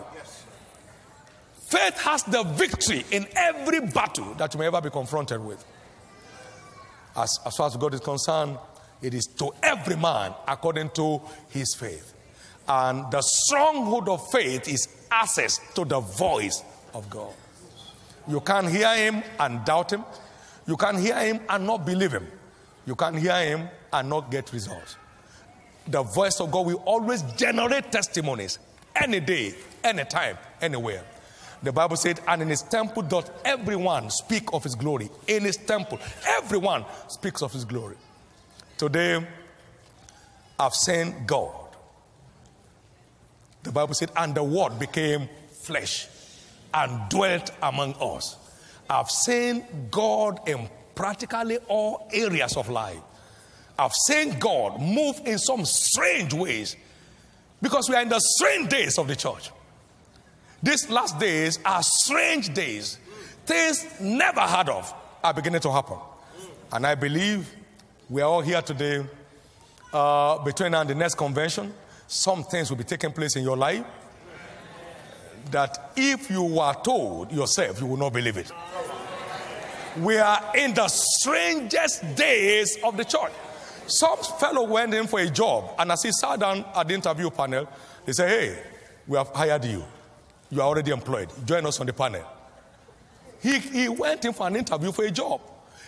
Faith 1.66 1.98
has 1.98 2.22
the 2.22 2.44
victory 2.44 3.04
in 3.10 3.26
every 3.34 3.80
battle 3.80 4.34
that 4.34 4.54
you 4.54 4.60
may 4.60 4.66
ever 4.66 4.80
be 4.80 4.90
confronted 4.90 5.44
with. 5.44 5.64
As, 7.16 7.40
as 7.44 7.56
far 7.56 7.66
as 7.66 7.76
God 7.76 7.92
is 7.94 8.00
concerned, 8.00 8.56
it 9.02 9.14
is 9.14 9.26
to 9.38 9.50
every 9.64 9.96
man 9.96 10.32
according 10.46 10.90
to 10.90 11.20
his 11.48 11.74
faith. 11.74 12.14
And 12.68 13.10
the 13.10 13.20
stronghold 13.20 14.08
of 14.08 14.30
faith 14.30 14.68
is 14.68 15.06
access 15.10 15.58
to 15.74 15.84
the 15.84 15.98
voice 15.98 16.62
of 16.94 17.10
God. 17.10 17.32
You 18.28 18.40
can't 18.40 18.68
hear 18.68 18.94
him 18.94 19.24
and 19.40 19.64
doubt 19.64 19.92
him. 19.92 20.04
You 20.68 20.76
can 20.76 20.98
hear 20.98 21.18
him 21.18 21.40
and 21.48 21.66
not 21.66 21.84
believe 21.84 22.12
him. 22.12 22.26
You 22.86 22.94
can 22.94 23.16
hear 23.16 23.40
him 23.44 23.68
and 23.92 24.08
not 24.08 24.30
get 24.30 24.52
results. 24.52 24.96
The 25.88 26.02
voice 26.02 26.40
of 26.40 26.52
God 26.52 26.66
will 26.66 26.82
always 26.84 27.22
generate 27.36 27.90
testimonies 27.90 28.60
any 28.94 29.18
day, 29.18 29.54
anytime, 29.82 30.38
anywhere. 30.60 31.04
The 31.62 31.72
Bible 31.72 31.96
said, 31.96 32.20
and 32.28 32.42
in 32.42 32.48
his 32.48 32.62
temple 32.62 33.02
doth 33.02 33.30
everyone 33.44 34.10
speak 34.10 34.52
of 34.52 34.62
his 34.62 34.74
glory. 34.74 35.08
In 35.26 35.44
his 35.44 35.56
temple, 35.56 35.98
everyone 36.26 36.84
speaks 37.08 37.42
of 37.42 37.52
his 37.52 37.64
glory. 37.64 37.96
Today, 38.76 39.26
I've 40.58 40.74
seen 40.74 41.14
God. 41.26 41.54
The 43.62 43.72
Bible 43.72 43.94
said, 43.94 44.10
and 44.16 44.34
the 44.34 44.44
word 44.44 44.78
became 44.78 45.28
flesh 45.62 46.08
and 46.72 47.08
dwelt 47.08 47.50
among 47.62 47.94
us. 47.94 48.36
I've 48.88 49.10
seen 49.10 49.64
God 49.90 50.48
in 50.48 50.68
practically 50.94 51.58
all 51.68 52.08
areas 52.12 52.56
of 52.56 52.68
life. 52.68 53.00
I've 53.78 53.92
seen 53.92 54.38
God 54.38 54.80
move 54.80 55.20
in 55.24 55.38
some 55.38 55.64
strange 55.64 56.32
ways 56.32 56.76
because 57.60 57.88
we 57.88 57.96
are 57.96 58.02
in 58.02 58.08
the 58.08 58.20
strange 58.20 58.68
days 58.68 58.98
of 58.98 59.08
the 59.08 59.16
church. 59.16 59.50
These 60.66 60.90
last 60.90 61.20
days 61.20 61.60
are 61.64 61.80
strange 61.80 62.52
days. 62.52 62.98
Things 63.44 63.86
never 64.00 64.40
heard 64.40 64.68
of 64.68 64.92
are 65.22 65.32
beginning 65.32 65.60
to 65.60 65.70
happen. 65.70 65.96
And 66.72 66.84
I 66.84 66.96
believe 66.96 67.48
we 68.10 68.20
are 68.20 68.28
all 68.28 68.40
here 68.40 68.60
today. 68.60 69.06
Uh, 69.92 70.42
between 70.42 70.72
now 70.72 70.80
and 70.80 70.90
the 70.90 70.94
next 70.96 71.14
convention, 71.14 71.72
some 72.08 72.42
things 72.42 72.68
will 72.68 72.76
be 72.76 72.82
taking 72.82 73.12
place 73.12 73.36
in 73.36 73.44
your 73.44 73.56
life 73.56 73.84
that 75.52 75.92
if 75.94 76.28
you 76.28 76.42
were 76.42 76.74
told 76.82 77.30
yourself, 77.30 77.80
you 77.80 77.86
will 77.86 77.96
not 77.96 78.12
believe 78.12 78.36
it. 78.36 78.50
We 80.00 80.18
are 80.18 80.50
in 80.56 80.74
the 80.74 80.88
strangest 80.88 82.16
days 82.16 82.76
of 82.82 82.96
the 82.96 83.04
church. 83.04 83.30
Some 83.86 84.18
fellow 84.18 84.64
went 84.64 84.92
in 84.94 85.06
for 85.06 85.20
a 85.20 85.30
job, 85.30 85.76
and 85.78 85.92
as 85.92 86.02
he 86.02 86.10
sat 86.10 86.40
down 86.40 86.64
at 86.74 86.88
the 86.88 86.94
interview 86.94 87.30
panel, 87.30 87.68
they 88.04 88.12
said, 88.12 88.28
Hey, 88.28 88.62
we 89.06 89.16
have 89.16 89.28
hired 89.28 89.64
you. 89.64 89.84
You 90.50 90.60
are 90.60 90.68
already 90.68 90.90
employed. 90.90 91.28
Join 91.44 91.66
us 91.66 91.80
on 91.80 91.86
the 91.86 91.92
panel. 91.92 92.22
He, 93.42 93.58
he 93.58 93.88
went 93.88 94.24
in 94.24 94.32
for 94.32 94.46
an 94.46 94.56
interview 94.56 94.92
for 94.92 95.04
a 95.04 95.10
job. 95.10 95.40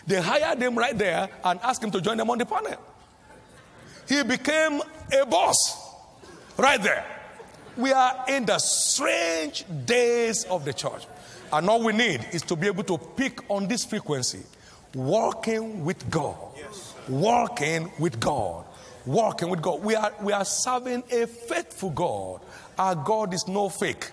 They 0.07 0.21
hired 0.21 0.61
him 0.61 0.77
right 0.77 0.97
there 0.97 1.29
and 1.45 1.61
asked 1.63 1.83
him 1.83 1.91
to 1.93 2.01
join 2.01 2.17
them 2.17 2.31
on 2.31 2.39
the 2.39 2.47
panel. 2.47 2.77
He 4.09 4.23
became 4.23 4.81
a 5.13 5.27
boss 5.27 5.95
right 6.57 6.83
there. 6.83 7.05
We 7.77 7.93
are 7.93 8.25
in 8.29 8.47
the 8.47 8.59
strange 8.59 9.65
days 9.85 10.45
of 10.45 10.65
the 10.65 10.73
church. 10.73 11.07
And 11.53 11.69
all 11.69 11.83
we 11.83 11.93
need 11.93 12.27
is 12.33 12.43
to 12.43 12.57
be 12.57 12.67
able 12.67 12.85
to 12.85 12.99
pick 12.99 13.49
on 13.51 13.69
this 13.69 13.85
frequency, 13.85 14.43
walking 14.95 15.85
with 15.85 16.11
God. 16.11 16.37
Yes 16.57 16.95
walking 17.09 17.91
with 17.99 18.21
God. 18.21 18.65
Walking 19.07 19.49
with 19.49 19.63
God. 19.63 19.83
We 19.83 19.95
are, 19.95 20.13
we 20.23 20.33
are 20.33 20.45
serving 20.45 21.03
a 21.11 21.27
faithful 21.27 21.91
God. 21.91 22.41
Our 22.79 22.95
God 22.95 23.35
is 23.35 23.47
no 23.49 23.69
fake. 23.69 24.11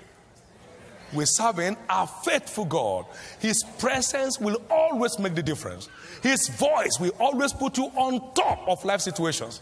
We're 1.13 1.25
serving 1.25 1.77
a 1.89 2.07
faithful 2.07 2.65
God. 2.65 3.05
His 3.39 3.63
presence 3.79 4.39
will 4.39 4.61
always 4.69 5.17
make 5.19 5.35
the 5.35 5.43
difference. 5.43 5.87
His 6.21 6.47
voice 6.49 6.97
will 6.99 7.13
always 7.19 7.53
put 7.53 7.77
you 7.77 7.85
on 7.95 8.33
top 8.33 8.67
of 8.67 8.83
life 8.83 9.01
situations. 9.01 9.61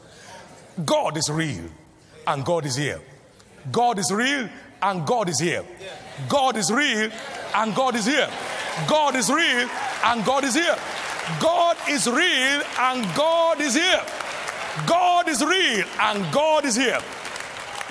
God 0.85 1.17
is 1.17 1.29
real 1.29 1.65
and 2.25 2.43
God 2.45 2.65
is 2.65 2.75
here. 2.75 3.01
God 3.71 3.99
is 3.99 4.11
real 4.11 4.49
and 4.81 5.05
God 5.05 5.29
is 5.29 5.39
here. 5.39 5.63
God 6.27 6.57
is 6.57 6.71
real 6.71 7.11
and 7.55 7.75
God 7.75 7.95
is 7.95 8.05
here. 8.05 8.29
God 8.87 9.15
is 9.15 9.29
real 9.29 9.69
and 10.05 10.25
God 10.25 10.43
is 10.43 10.55
here. 10.55 10.77
God 11.39 11.77
is 11.89 12.07
real 12.07 12.63
and 12.79 13.15
God 13.15 13.61
is 13.61 13.75
here. 13.75 14.01
God 14.87 15.29
is 15.29 15.43
real 15.43 15.85
and 15.99 16.33
God 16.33 16.65
is 16.65 16.75
here. 16.75 16.99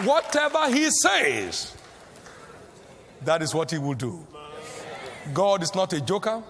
Whatever 0.04 0.68
He 0.70 0.90
says, 0.90 1.74
that 3.24 3.42
is 3.42 3.54
what 3.54 3.70
He 3.70 3.78
will 3.78 3.94
do. 3.94 4.26
God 5.32 5.62
is 5.62 5.74
not 5.74 5.92
a 5.92 6.00
joker. 6.00 6.42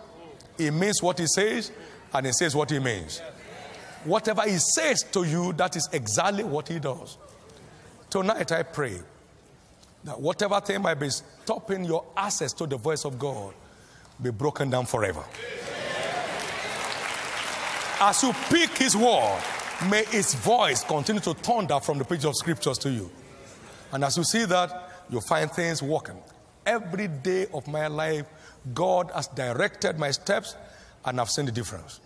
He 0.56 0.70
means 0.70 1.02
what 1.02 1.18
He 1.18 1.26
says 1.26 1.72
and 2.12 2.26
He 2.26 2.32
says 2.32 2.54
what 2.54 2.70
He 2.70 2.78
means. 2.78 3.20
Whatever 4.04 4.42
He 4.42 4.58
says 4.58 5.02
to 5.12 5.24
you, 5.24 5.52
that 5.54 5.76
is 5.76 5.88
exactly 5.92 6.44
what 6.44 6.68
He 6.68 6.78
does. 6.78 7.18
Tonight, 8.10 8.52
I 8.52 8.62
pray 8.62 9.00
that 10.04 10.20
whatever 10.20 10.60
thing 10.60 10.82
might 10.82 10.94
be 10.94 11.08
stopping 11.08 11.84
your 11.84 12.04
access 12.16 12.52
to 12.54 12.66
the 12.66 12.76
voice 12.76 13.04
of 13.04 13.18
God 13.18 13.54
be 14.20 14.30
broken 14.30 14.70
down 14.70 14.86
forever. 14.86 15.24
As 18.00 18.22
you 18.22 18.32
pick 18.50 18.70
His 18.78 18.96
word, 18.96 19.40
may 19.88 20.04
His 20.04 20.34
voice 20.34 20.82
continue 20.82 21.22
to 21.22 21.34
thunder 21.34 21.78
from 21.80 21.98
the 21.98 22.04
page 22.04 22.24
of 22.24 22.36
scriptures 22.36 22.78
to 22.78 22.90
you. 22.90 23.10
And 23.92 24.04
as 24.04 24.16
you 24.16 24.24
see 24.24 24.44
that, 24.46 24.90
you'll 25.08 25.20
find 25.20 25.50
things 25.50 25.82
working. 25.82 26.16
Every 26.64 27.08
day 27.08 27.46
of 27.52 27.66
my 27.66 27.88
life, 27.88 28.26
God 28.72 29.10
has 29.14 29.26
directed 29.28 29.98
my 29.98 30.10
steps, 30.10 30.54
and 31.04 31.20
I've 31.20 31.30
seen 31.30 31.46
the 31.46 31.52
difference. 31.52 32.00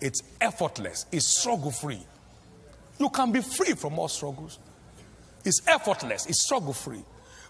It's 0.00 0.22
effortless, 0.40 1.06
it's 1.12 1.38
struggle 1.40 1.70
free. 1.70 2.00
You 2.98 3.08
can 3.08 3.32
be 3.32 3.40
free 3.40 3.74
from 3.74 3.98
all 3.98 4.08
struggles. 4.08 4.58
It's 5.44 5.66
effortless, 5.66 6.26
it's 6.26 6.42
struggle 6.44 6.72
free. 6.72 7.02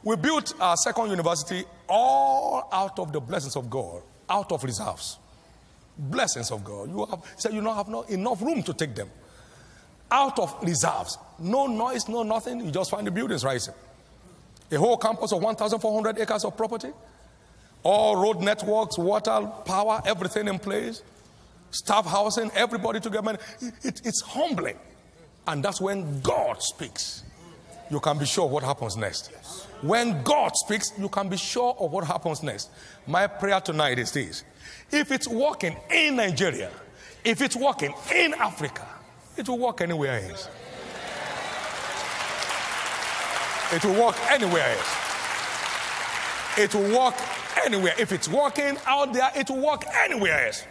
We 0.03 0.17
built 0.17 0.55
our 0.61 0.77
second 0.77 1.11
university 1.11 1.65
all 1.89 2.69
out 2.73 2.99
of 2.99 3.13
the 3.13 3.21
blessings 3.21 3.57
of 3.57 3.69
God, 3.69 4.03
out 4.29 4.51
of 4.53 4.63
reserves. 4.65 5.19
Blessings 5.99 6.51
of 6.51 6.65
God. 6.65 6.89
You 6.89 7.05
have 7.07 7.21
said 7.37 7.53
you 7.53 7.61
don't 7.61 7.77
have 7.77 7.89
no, 7.89 8.03
enough 8.03 8.41
room 8.41 8.63
to 8.63 8.73
take 8.73 8.95
them. 8.95 9.11
Out 10.11 10.39
of 10.39 10.57
reserves. 10.63 11.19
No 11.39 11.67
noise, 11.67 12.09
no 12.09 12.23
nothing. 12.23 12.65
You 12.65 12.71
just 12.71 12.91
find 12.91 13.07
the 13.07 13.11
buildings 13.11 13.45
rising. 13.45 13.75
A 14.73 14.77
whole 14.77 14.97
campus 14.97 15.33
of 15.33 15.43
1,400 15.43 16.19
acres 16.19 16.45
of 16.45 16.57
property. 16.57 16.91
All 17.83 18.17
road 18.17 18.41
networks, 18.41 18.99
water, 18.99 19.51
power, 19.65 20.03
everything 20.05 20.49
in 20.49 20.59
place. 20.59 21.03
Staff 21.71 22.07
housing, 22.07 22.51
everybody 22.55 23.01
together. 23.01 23.39
It, 23.61 23.75
it, 23.83 24.03
it's 24.05 24.21
humbling. 24.21 24.77
And 25.47 25.65
that's 25.65 25.81
when 25.81 26.21
God 26.21 26.63
speaks. 26.63 27.23
You 27.91 28.01
can 28.01 28.19
be 28.19 28.27
sure 28.27 28.47
what 28.47 28.63
happens 28.63 28.97
next. 28.97 29.29
When 29.83 30.23
God 30.23 30.53
speaks, 30.57 30.93
you 30.99 31.09
can 31.09 31.29
be 31.29 31.37
sure 31.37 31.75
of 31.79 31.91
what 31.91 32.05
happens 32.05 32.43
next. 32.43 32.71
My 33.07 33.27
prayer 33.27 33.61
tonight 33.61 33.99
is 33.99 34.13
this 34.13 34.45
if 34.93 35.11
it's 35.11 35.27
working 35.27 35.77
in 35.91 36.17
Nigeria, 36.17 36.71
if 37.25 37.41
it's 37.41 37.57
working 37.57 37.95
in 38.15 38.35
Africa, 38.35 38.87
it 39.37 39.49
will 39.49 39.59
work 39.59 39.81
anywhere 39.81 40.21
else. 40.31 40.49
It 43.73 43.85
will 43.85 44.07
work 44.07 44.17
anywhere 44.31 44.77
else. 44.77 44.97
It 46.59 46.75
will 46.75 46.99
work 46.99 47.15
anywhere. 47.65 47.95
If 47.99 48.13
it's 48.13 48.29
working 48.29 48.77
out 48.87 49.13
there, 49.13 49.31
it 49.37 49.49
will 49.49 49.65
work 49.65 49.85
anywhere 50.05 50.47
else. 50.47 50.65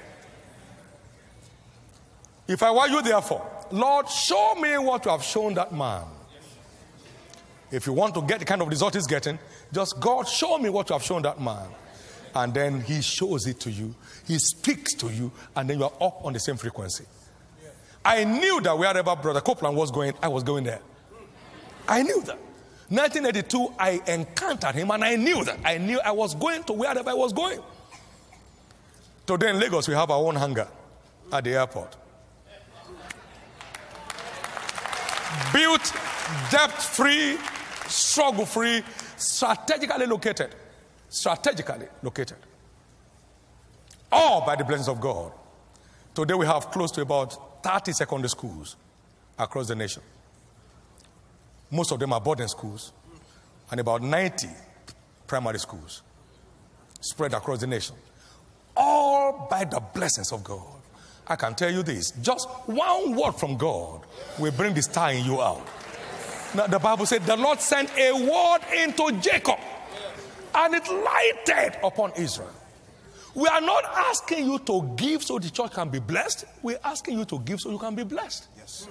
If 2.47 2.64
I 2.64 2.72
were 2.72 2.88
you, 2.88 3.02
therefore, 3.02 3.45
Lord, 3.72 4.10
show 4.10 4.56
me 4.56 4.78
what 4.78 5.06
you 5.06 5.12
have 5.12 5.24
shown 5.24 5.54
that 5.54 5.72
man. 5.72 6.04
If 7.72 7.86
you 7.86 7.93
want 7.93 8.16
to 8.16 8.22
get 8.24 8.39
the 8.39 8.45
kind 8.45 8.62
of 8.62 8.68
result 8.68 8.95
he's 8.95 9.06
getting, 9.06 9.38
just 9.72 10.00
God, 10.00 10.28
show 10.28 10.58
me 10.58 10.70
what 10.70 10.89
you 10.89 10.93
have 10.93 11.04
shown 11.04 11.22
that 11.22 11.39
man. 11.39 11.68
And 12.34 12.54
then 12.54 12.82
he 12.82 13.02
shows 13.02 13.45
it 13.47 13.60
to 13.62 13.72
you. 13.72 13.95
He 14.28 14.39
speaks 14.39 14.93
to 14.95 15.10
you, 15.10 15.32
and 15.56 15.70
then 15.70 15.78
you 15.78 15.86
are 15.86 15.93
up 16.02 16.26
on 16.26 16.34
the 16.34 16.39
same 16.39 16.58
frequency. 16.58 17.06
I 18.04 18.24
knew 18.24 18.62
that 18.62 18.78
wherever 18.78 19.16
Brother 19.16 19.41
Copeland 19.41 19.78
was 19.78 19.91
going, 19.91 20.14
I 20.22 20.28
was 20.28 20.43
going 20.43 20.64
there. 20.64 20.82
I 21.88 22.02
knew 22.02 22.22
that. 22.24 22.39
1982, 22.89 23.73
I 23.77 24.01
encountered 24.07 24.75
him, 24.75 24.91
and 24.91 25.03
I 25.03 25.15
knew 25.15 25.43
that. 25.43 25.59
I 25.63 25.77
knew 25.77 25.99
I 25.99 26.11
was 26.11 26.35
going 26.35 26.63
to 26.63 26.73
wherever 26.73 27.09
I 27.09 27.13
was 27.13 27.33
going. 27.33 27.59
Today 29.25 29.51
in 29.51 29.59
Lagos, 29.59 29.87
we 29.87 29.93
have 29.93 30.09
our 30.09 30.25
own 30.25 30.35
hangar 30.35 30.67
at 31.31 31.43
the 31.43 31.51
airport. 31.51 31.95
Built 35.53 35.93
debt 36.51 36.71
free 36.71 37.37
struggle 37.89 38.45
free, 38.45 38.83
strategically 39.17 40.05
located. 40.05 40.55
Strategically 41.09 41.87
located. 42.03 42.37
All 44.11 44.45
by 44.45 44.55
the 44.55 44.63
blessings 44.63 44.87
of 44.87 45.01
God. 45.01 45.31
Today 46.13 46.33
we 46.33 46.45
have 46.45 46.71
close 46.71 46.91
to 46.91 47.01
about 47.01 47.63
30 47.63 47.91
secondary 47.93 48.29
schools 48.29 48.75
across 49.37 49.67
the 49.67 49.75
nation. 49.75 50.03
Most 51.72 51.91
of 51.91 51.99
them 51.99 52.13
are 52.13 52.22
boarding 52.22 52.47
schools, 52.47 52.93
and 53.72 53.80
about 53.80 54.01
90 54.01 54.47
primary 55.28 55.59
schools 55.59 56.01
spread 57.01 57.34
across 57.34 57.59
the 57.59 57.67
nation. 57.67 57.95
All 58.76 59.47
by 59.49 59.65
the 59.65 59.80
blessings 59.80 60.32
of 60.32 60.43
God. 60.43 60.65
I 61.28 61.36
can 61.36 61.53
tell 61.53 61.72
you 61.72 61.84
this 61.84 62.11
just 62.22 62.49
one 62.65 63.15
word 63.15 63.34
from 63.34 63.55
God 63.55 64.01
will 64.39 64.51
bring 64.51 64.74
the 64.74 64.82
star 64.82 65.11
in 65.11 65.24
you 65.24 65.39
out. 65.39 65.65
Now, 66.55 66.65
the 66.65 66.80
Bible 66.80 67.05
said 67.05 67.24
the 67.26 67.38
Lord 67.38 67.59
sent 67.59 67.91
a 67.95 68.11
word 68.13 68.59
into 68.76 69.11
Jacob 69.22 69.59
and 70.55 70.74
it 70.74 70.88
lighted 70.88 71.78
upon 71.84 72.11
Israel. 72.13 72.49
We 73.36 73.47
are 73.47 73.61
not 73.61 73.86
asking 73.86 74.45
you 74.45 74.57
to 74.59 74.93
give 74.97 75.24
so 75.24 75.38
the 75.38 75.51
church 75.51 75.74
can 75.74 75.89
be 75.89 75.99
blessed. 75.99 76.45
We're 76.63 76.80
asking 76.84 77.20
you 77.20 77.26
to 77.26 77.39
give 77.39 77.59
so 77.59 77.70
you 77.70 77.78
can 77.78 77.93
be 77.93 78.03
blessed. 78.03 78.47
Yes. 78.57 78.88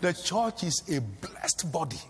The 0.00 0.12
church 0.12 0.64
is 0.64 0.82
a 0.88 1.00
blessed 1.00 1.70
body. 1.70 2.00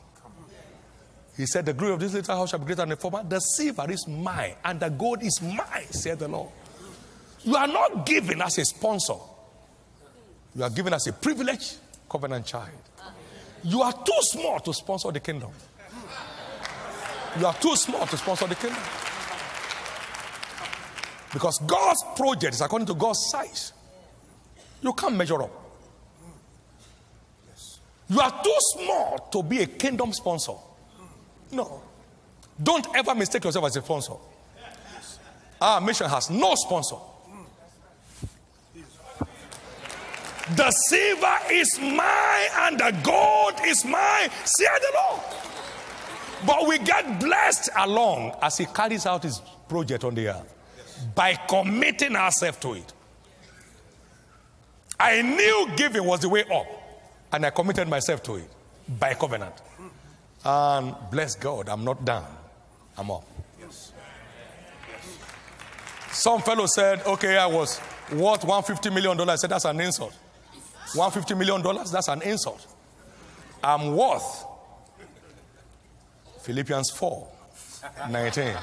He 1.36 1.46
said, 1.46 1.66
The 1.66 1.72
glory 1.72 1.94
of 1.94 2.00
this 2.00 2.12
little 2.12 2.36
house 2.36 2.50
shall 2.50 2.58
be 2.58 2.66
greater 2.66 2.82
than 2.82 2.90
the 2.90 2.96
former. 2.96 3.24
The 3.24 3.40
silver 3.40 3.90
is 3.90 4.06
mine, 4.06 4.54
and 4.64 4.78
the 4.78 4.90
gold 4.90 5.22
is 5.22 5.40
mine, 5.42 5.90
said 5.90 6.18
the 6.18 6.28
Lord. 6.28 6.50
You 7.42 7.56
are 7.56 7.66
not 7.66 8.04
given 8.04 8.42
as 8.42 8.58
a 8.58 8.64
sponsor, 8.64 9.14
you 10.54 10.62
are 10.62 10.70
given 10.70 10.92
as 10.92 11.06
a 11.06 11.12
privileged 11.12 11.76
covenant 12.08 12.44
child. 12.46 12.68
You 13.62 13.82
are 13.82 13.92
too 13.92 14.20
small 14.20 14.60
to 14.60 14.74
sponsor 14.74 15.10
the 15.12 15.20
kingdom. 15.20 15.50
You 17.38 17.46
are 17.46 17.54
too 17.54 17.76
small 17.76 18.06
to 18.06 18.16
sponsor 18.16 18.46
the 18.46 18.54
kingdom. 18.54 18.82
Because 21.32 21.58
God's 21.60 22.04
project 22.16 22.54
is 22.54 22.60
according 22.60 22.86
to 22.86 22.94
God's 22.94 23.30
size. 23.30 23.72
You 24.82 24.92
can't 24.92 25.14
measure 25.14 25.42
up. 25.42 25.59
You 28.10 28.20
are 28.20 28.42
too 28.42 28.56
small 28.74 29.28
to 29.32 29.42
be 29.42 29.62
a 29.62 29.66
kingdom 29.66 30.12
sponsor. 30.12 30.54
No. 31.52 31.80
Don't 32.60 32.86
ever 32.94 33.14
mistake 33.14 33.44
yourself 33.44 33.64
as 33.66 33.76
a 33.76 33.82
sponsor. 33.82 34.14
Our 35.60 35.80
mission 35.80 36.08
has 36.08 36.28
no 36.28 36.54
sponsor. 36.56 36.96
The 40.56 40.70
silver 40.72 41.38
is 41.52 41.78
mine 41.78 42.48
and 42.58 42.80
the 42.80 42.98
gold 43.04 43.54
is 43.64 43.84
mine, 43.84 44.30
said 44.44 44.78
the 44.80 44.92
Lord. 44.94 45.20
But 46.44 46.66
we 46.66 46.78
get 46.78 47.20
blessed 47.20 47.70
along 47.78 48.34
as 48.42 48.58
He 48.58 48.66
carries 48.66 49.06
out 49.06 49.22
His 49.22 49.40
project 49.68 50.02
on 50.02 50.16
the 50.16 50.28
earth 50.28 50.54
by 51.14 51.34
committing 51.34 52.16
ourselves 52.16 52.58
to 52.58 52.74
it. 52.74 52.92
I 54.98 55.22
knew 55.22 55.68
giving 55.76 56.04
was 56.04 56.20
the 56.20 56.28
way 56.28 56.44
up, 56.52 56.66
and 57.32 57.46
I 57.46 57.50
committed 57.50 57.88
myself 57.88 58.22
to 58.24 58.36
it 58.36 58.50
by 58.98 59.14
covenant. 59.14 59.54
And 60.44 60.94
bless 61.10 61.36
God, 61.36 61.68
I'm 61.68 61.84
not 61.84 62.04
done, 62.04 62.24
I'm 62.96 63.10
up. 63.10 63.24
Some 66.12 66.40
fellow 66.42 66.66
said, 66.66 67.02
Okay, 67.06 67.36
I 67.36 67.46
was 67.46 67.80
worth 68.12 68.42
$150 68.42 68.92
million. 68.92 69.28
I 69.28 69.36
said, 69.36 69.50
That's 69.50 69.64
an 69.64 69.80
insult. 69.80 70.14
$150 70.94 71.38
million, 71.38 71.62
that's 71.92 72.08
an 72.08 72.22
insult. 72.22 72.66
I'm 73.62 73.94
worth 73.94 74.44
Philippians 76.42 76.90
4 76.90 77.28
19. 78.10 78.54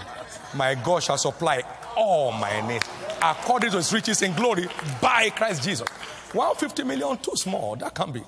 My 0.55 0.75
God 0.75 1.03
shall 1.03 1.17
supply 1.17 1.63
all 1.95 2.31
my 2.31 2.67
needs 2.67 2.87
according 3.21 3.71
to 3.71 3.77
his 3.77 3.91
riches 3.93 4.21
in 4.21 4.33
glory 4.33 4.67
by 5.01 5.29
Christ 5.29 5.63
Jesus. 5.63 5.87
150 6.33 6.83
million, 6.83 7.17
too 7.17 7.31
small. 7.35 7.75
That 7.75 7.95
can't 7.95 8.13
be. 8.13 8.21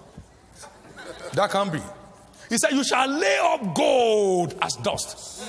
That 1.33 1.49
can 1.51 1.69
be. 1.69 1.81
He 2.49 2.57
said, 2.57 2.71
You 2.71 2.83
shall 2.83 3.07
lay 3.07 3.37
up 3.37 3.75
gold 3.75 4.55
as 4.61 4.75
dust. 4.75 5.43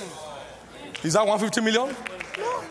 Is 1.03 1.13
that 1.13 1.25
150 1.25 1.61
million? 1.61 1.95
No. 2.37 2.63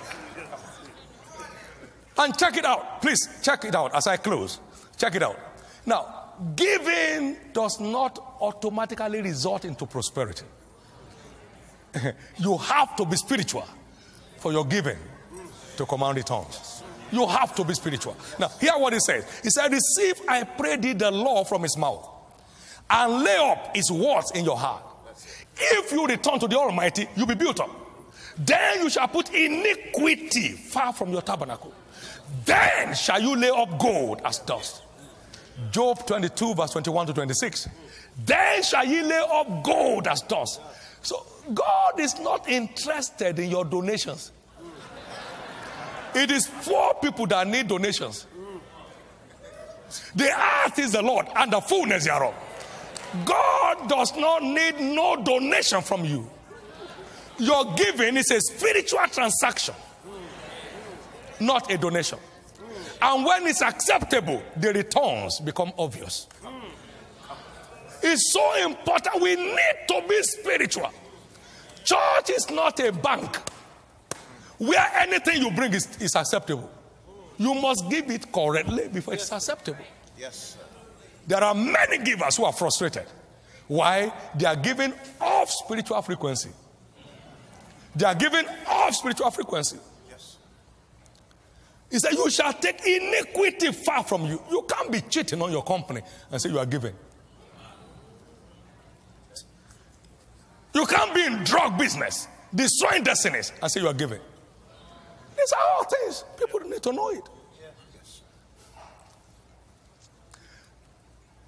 And 2.18 2.38
check 2.38 2.56
it 2.56 2.64
out. 2.64 3.00
Please 3.02 3.28
check 3.42 3.64
it 3.64 3.74
out 3.74 3.94
as 3.94 4.06
I 4.06 4.16
close. 4.16 4.61
Check 4.98 5.14
it 5.14 5.22
out. 5.22 5.38
Now, 5.86 6.34
giving 6.54 7.36
does 7.52 7.80
not 7.80 8.18
automatically 8.40 9.22
result 9.22 9.64
into 9.64 9.86
prosperity. 9.86 10.44
you 12.38 12.56
have 12.58 12.94
to 12.96 13.04
be 13.04 13.16
spiritual 13.16 13.66
for 14.36 14.52
your 14.52 14.64
giving 14.64 14.98
to 15.76 15.86
command 15.86 16.16
returns. 16.16 16.82
You 17.11 17.26
have 17.26 17.54
to 17.56 17.64
be 17.64 17.74
spiritual. 17.74 18.16
Now, 18.38 18.48
hear 18.61 18.72
what 18.76 18.92
he 18.92 19.00
says. 19.00 19.24
He 19.42 19.50
said, 19.50 19.72
Receive, 19.72 20.20
I 20.28 20.44
pray 20.44 20.76
thee, 20.76 20.92
the 20.92 21.11
law 21.11 21.44
from 21.44 21.62
his 21.62 21.76
mouth, 21.76 22.08
and 22.91 23.22
lay 23.22 23.36
up 23.36 23.74
his 23.74 23.91
words 23.91 24.32
in 24.32 24.45
your 24.45 24.57
heart. 24.57 24.82
If 25.57 25.93
you 25.93 26.07
return 26.07 26.38
to 26.41 26.49
the 26.49 26.57
Almighty, 26.57 27.07
you'll 27.16 27.26
be 27.26 27.34
built 27.34 27.61
up. 27.61 27.70
Then 28.38 28.82
you 28.82 28.91
shall 28.91 29.09
put 29.09 29.32
iniquity 29.34 30.49
far 30.49 30.93
from 30.93 31.11
your 31.12 31.22
tabernacle. 31.22 31.72
Then 32.45 32.95
shall 32.95 33.20
you 33.20 33.36
lay 33.36 33.51
up 33.51 33.78
gold 33.78 34.22
as 34.24 34.38
dust. 34.38 34.82
Job 35.70 36.07
22, 36.07 36.55
verse 36.55 36.70
21 36.70 37.09
to 37.09 37.12
26. 37.12 37.68
Then 38.24 38.62
shall 38.62 38.84
ye 38.84 39.03
lay 39.03 39.22
up 39.30 39.62
gold 39.62 40.07
as 40.07 40.22
dust. 40.22 40.61
So 41.03 41.26
God 41.53 42.01
is 42.01 42.18
not 42.20 42.49
interested 42.49 43.38
in 43.38 43.51
your 43.51 43.64
donations. 43.64 44.32
It 46.14 46.30
is 46.30 46.49
poor 46.62 46.95
people 46.95 47.26
that 47.26 47.47
need 47.47 47.68
donations. 47.68 48.26
The 50.14 50.30
earth 50.30 50.78
is 50.78 50.93
the 50.93 51.03
Lord 51.03 51.26
and 51.36 51.53
the 51.53 51.61
fullness 51.61 52.05
thereof. 52.05 52.34
God 53.24 53.88
does 53.88 54.16
not 54.16 54.42
need 54.42 54.80
no 54.80 55.22
donation 55.22 55.82
from 55.82 56.04
you. 56.04 56.28
Your 57.38 57.74
giving 57.74 58.16
is 58.16 58.30
a 58.30 58.40
spiritual 58.40 59.00
transaction, 59.11 59.74
not 61.40 61.70
a 61.72 61.78
donation. 61.78 62.18
And 63.02 63.24
when 63.24 63.46
it's 63.46 63.62
acceptable, 63.62 64.42
the 64.56 64.72
returns 64.72 65.40
become 65.40 65.72
obvious. 65.78 66.28
It's 68.02 68.32
so 68.32 68.64
important. 68.64 69.20
We 69.22 69.36
need 69.36 69.74
to 69.88 70.02
be 70.08 70.22
spiritual. 70.22 70.90
Church 71.84 72.30
is 72.30 72.50
not 72.50 72.78
a 72.80 72.92
bank 72.92 73.36
where 74.58 74.86
anything 74.98 75.42
you 75.42 75.50
bring 75.50 75.72
is, 75.72 75.88
is 75.98 76.14
acceptable. 76.14 76.70
You 77.38 77.54
must 77.54 77.88
give 77.88 78.11
it 78.11 78.30
correctly 78.30 78.88
before 78.88 79.14
it's 79.14 79.32
acceptable. 79.32 79.84
Yes. 80.18 80.58
There 81.26 81.42
are 81.42 81.54
many 81.54 81.98
givers 81.98 82.36
who 82.36 82.44
are 82.44 82.52
frustrated. 82.52 83.06
Why? 83.68 84.12
They 84.34 84.46
are 84.46 84.56
giving 84.56 84.92
off 85.20 85.50
spiritual 85.50 86.02
frequency. 86.02 86.50
They 87.94 88.04
are 88.04 88.14
giving 88.14 88.44
off 88.66 88.94
spiritual 88.94 89.30
frequency. 89.30 89.78
Yes. 90.10 90.38
He 91.90 91.98
said, 91.98 92.12
You 92.12 92.30
shall 92.30 92.52
take 92.52 92.84
iniquity 92.84 93.72
far 93.72 94.02
from 94.04 94.26
you. 94.26 94.42
You 94.50 94.66
can't 94.68 94.90
be 94.90 95.00
cheating 95.02 95.40
on 95.42 95.52
your 95.52 95.62
company 95.62 96.02
and 96.30 96.40
say 96.40 96.48
you 96.48 96.58
are 96.58 96.66
giving. 96.66 96.94
You 100.74 100.86
can't 100.86 101.14
be 101.14 101.24
in 101.24 101.42
drug 101.44 101.78
business, 101.78 102.28
destroying 102.54 103.02
destinies, 103.02 103.52
and 103.60 103.70
say 103.70 103.80
you 103.80 103.88
are 103.88 103.94
giving. 103.94 104.20
These 105.36 105.52
are 105.52 105.76
all 105.76 105.84
things 105.84 106.24
people 106.38 106.60
need 106.60 106.82
to 106.82 106.92
know 106.92 107.10
it. 107.10 107.28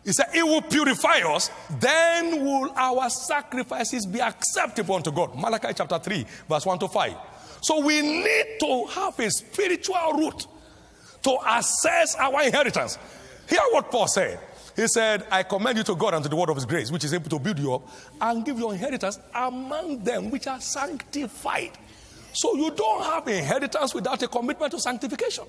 He 0.05 0.13
said, 0.13 0.27
It 0.35 0.45
will 0.45 0.63
purify 0.63 1.21
us, 1.21 1.51
then 1.79 2.45
will 2.45 2.73
our 2.77 3.09
sacrifices 3.09 4.07
be 4.07 4.21
acceptable 4.21 4.97
unto 4.97 5.13
God. 5.13 5.35
Malachi 5.37 5.69
chapter 5.75 5.99
3, 5.99 6.27
verse 6.49 6.67
1 6.67 6.79
to 6.81 6.89
5. 6.89 7.15
So 7.63 7.85
we 7.85 8.03
need 8.03 8.59
to 8.61 8.87
have 8.87 9.19
a 9.21 9.31
spiritual 9.31 10.15
root 10.15 10.47
to 11.23 11.39
assess 11.47 12.17
our 12.17 12.43
inheritance. 12.43 12.99
Hear 13.49 13.61
what 13.71 13.91
Paul 13.91 14.09
said. 14.09 14.41
He 14.75 14.87
said, 14.89 15.27
I 15.31 15.43
commend 15.43 15.79
you 15.79 15.85
to 15.85 15.95
God 15.95 16.15
and 16.15 16.23
to 16.23 16.29
the 16.29 16.37
word 16.37 16.49
of 16.49 16.57
his 16.57 16.65
grace, 16.65 16.91
which 16.91 17.05
is 17.05 17.13
able 17.13 17.29
to 17.31 17.39
build 17.39 17.59
you 17.59 17.75
up 17.75 17.89
and 18.21 18.45
give 18.45 18.59
your 18.59 18.73
inheritance 18.73 19.21
among 19.35 20.03
them 20.03 20.31
which 20.31 20.47
are 20.47 20.61
sanctified. 20.61 21.73
So 22.33 22.57
you 22.57 22.71
don't 22.71 23.05
have 23.05 23.29
inheritance 23.29 23.95
without 23.95 24.23
a 24.23 24.29
commitment 24.29 24.73
to 24.73 24.81
sanctification. 24.81 25.45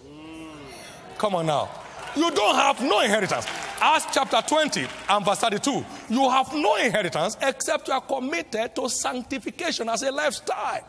Come 1.17 1.35
on 1.35 1.45
now. 1.45 1.69
You 2.15 2.29
don't 2.31 2.55
have 2.55 2.81
no 2.81 2.99
inheritance. 3.01 3.47
Acts 3.79 4.07
chapter 4.13 4.41
20 4.47 4.87
and 5.09 5.25
verse 5.25 5.39
32. 5.39 5.85
You 6.09 6.29
have 6.29 6.53
no 6.53 6.75
inheritance 6.75 7.37
except 7.41 7.87
you 7.87 7.93
are 7.93 8.01
committed 8.01 8.75
to 8.75 8.89
sanctification 8.89 9.89
as 9.89 10.03
a 10.03 10.11
lifestyle. 10.11 10.87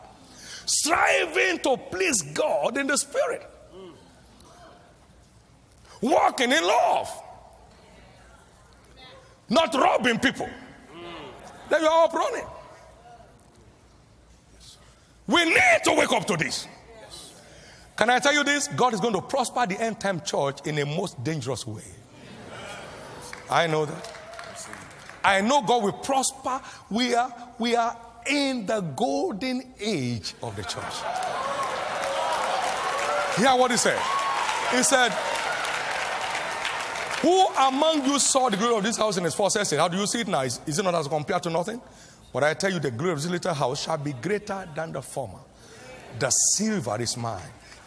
Striving 0.65 1.59
to 1.59 1.77
please 1.77 2.21
God 2.21 2.77
in 2.77 2.87
the 2.87 2.97
spirit. 2.97 3.49
Walking 6.01 6.51
in 6.51 6.63
love. 6.63 7.09
Not 9.49 9.73
robbing 9.73 10.19
people. 10.19 10.49
Then 11.69 11.81
you 11.81 11.87
are 11.87 12.05
up 12.05 12.13
running. 12.13 12.45
We 15.27 15.45
need 15.45 15.79
to 15.85 15.93
wake 15.93 16.11
up 16.11 16.25
to 16.25 16.37
this. 16.37 16.67
Can 17.95 18.09
I 18.09 18.19
tell 18.19 18.33
you 18.33 18.43
this? 18.43 18.67
God 18.67 18.93
is 18.93 18.99
going 18.99 19.13
to 19.13 19.21
prosper 19.21 19.65
the 19.65 19.79
end 19.79 19.99
time 19.99 20.19
church 20.21 20.59
in 20.65 20.77
a 20.79 20.85
most 20.85 21.23
dangerous 21.23 21.65
way. 21.65 21.83
I 23.49 23.67
know 23.67 23.85
that. 23.85 24.11
I 25.23 25.41
know 25.41 25.61
God 25.61 25.83
will 25.83 25.93
prosper. 25.93 26.61
We 26.89 27.15
are, 27.15 27.33
we 27.57 27.75
are 27.75 27.97
in 28.27 28.65
the 28.65 28.81
golden 28.81 29.73
age 29.79 30.33
of 30.43 30.55
the 30.55 30.63
church. 30.63 30.93
Hear 33.37 33.55
what 33.55 33.71
he 33.71 33.77
said. 33.77 33.99
He 34.71 34.83
said, 34.83 35.11
Who 37.21 37.47
among 37.47 38.05
you 38.05 38.19
saw 38.19 38.49
the 38.49 38.57
glory 38.57 38.77
of 38.77 38.83
this 38.83 38.97
house 38.97 39.17
in 39.17 39.25
its 39.25 39.35
first 39.35 39.55
estate? 39.55 39.79
How 39.79 39.87
do 39.87 39.97
you 39.97 40.05
see 40.05 40.21
it 40.21 40.27
now? 40.27 40.41
Is, 40.41 40.59
is 40.65 40.79
it 40.79 40.83
not 40.83 40.95
as 40.95 41.07
compared 41.07 41.43
to 41.43 41.49
nothing? 41.49 41.81
But 42.33 42.43
I 42.43 42.53
tell 42.55 42.71
you, 42.71 42.79
the 42.79 42.91
glory 42.91 43.13
of 43.13 43.21
this 43.21 43.31
little 43.31 43.53
house 43.53 43.83
shall 43.83 43.97
be 43.97 44.11
greater 44.13 44.67
than 44.75 44.91
the 44.91 45.01
former. 45.01 45.39
The 46.19 46.29
silver 46.29 47.01
is 47.01 47.15
mine 47.15 47.41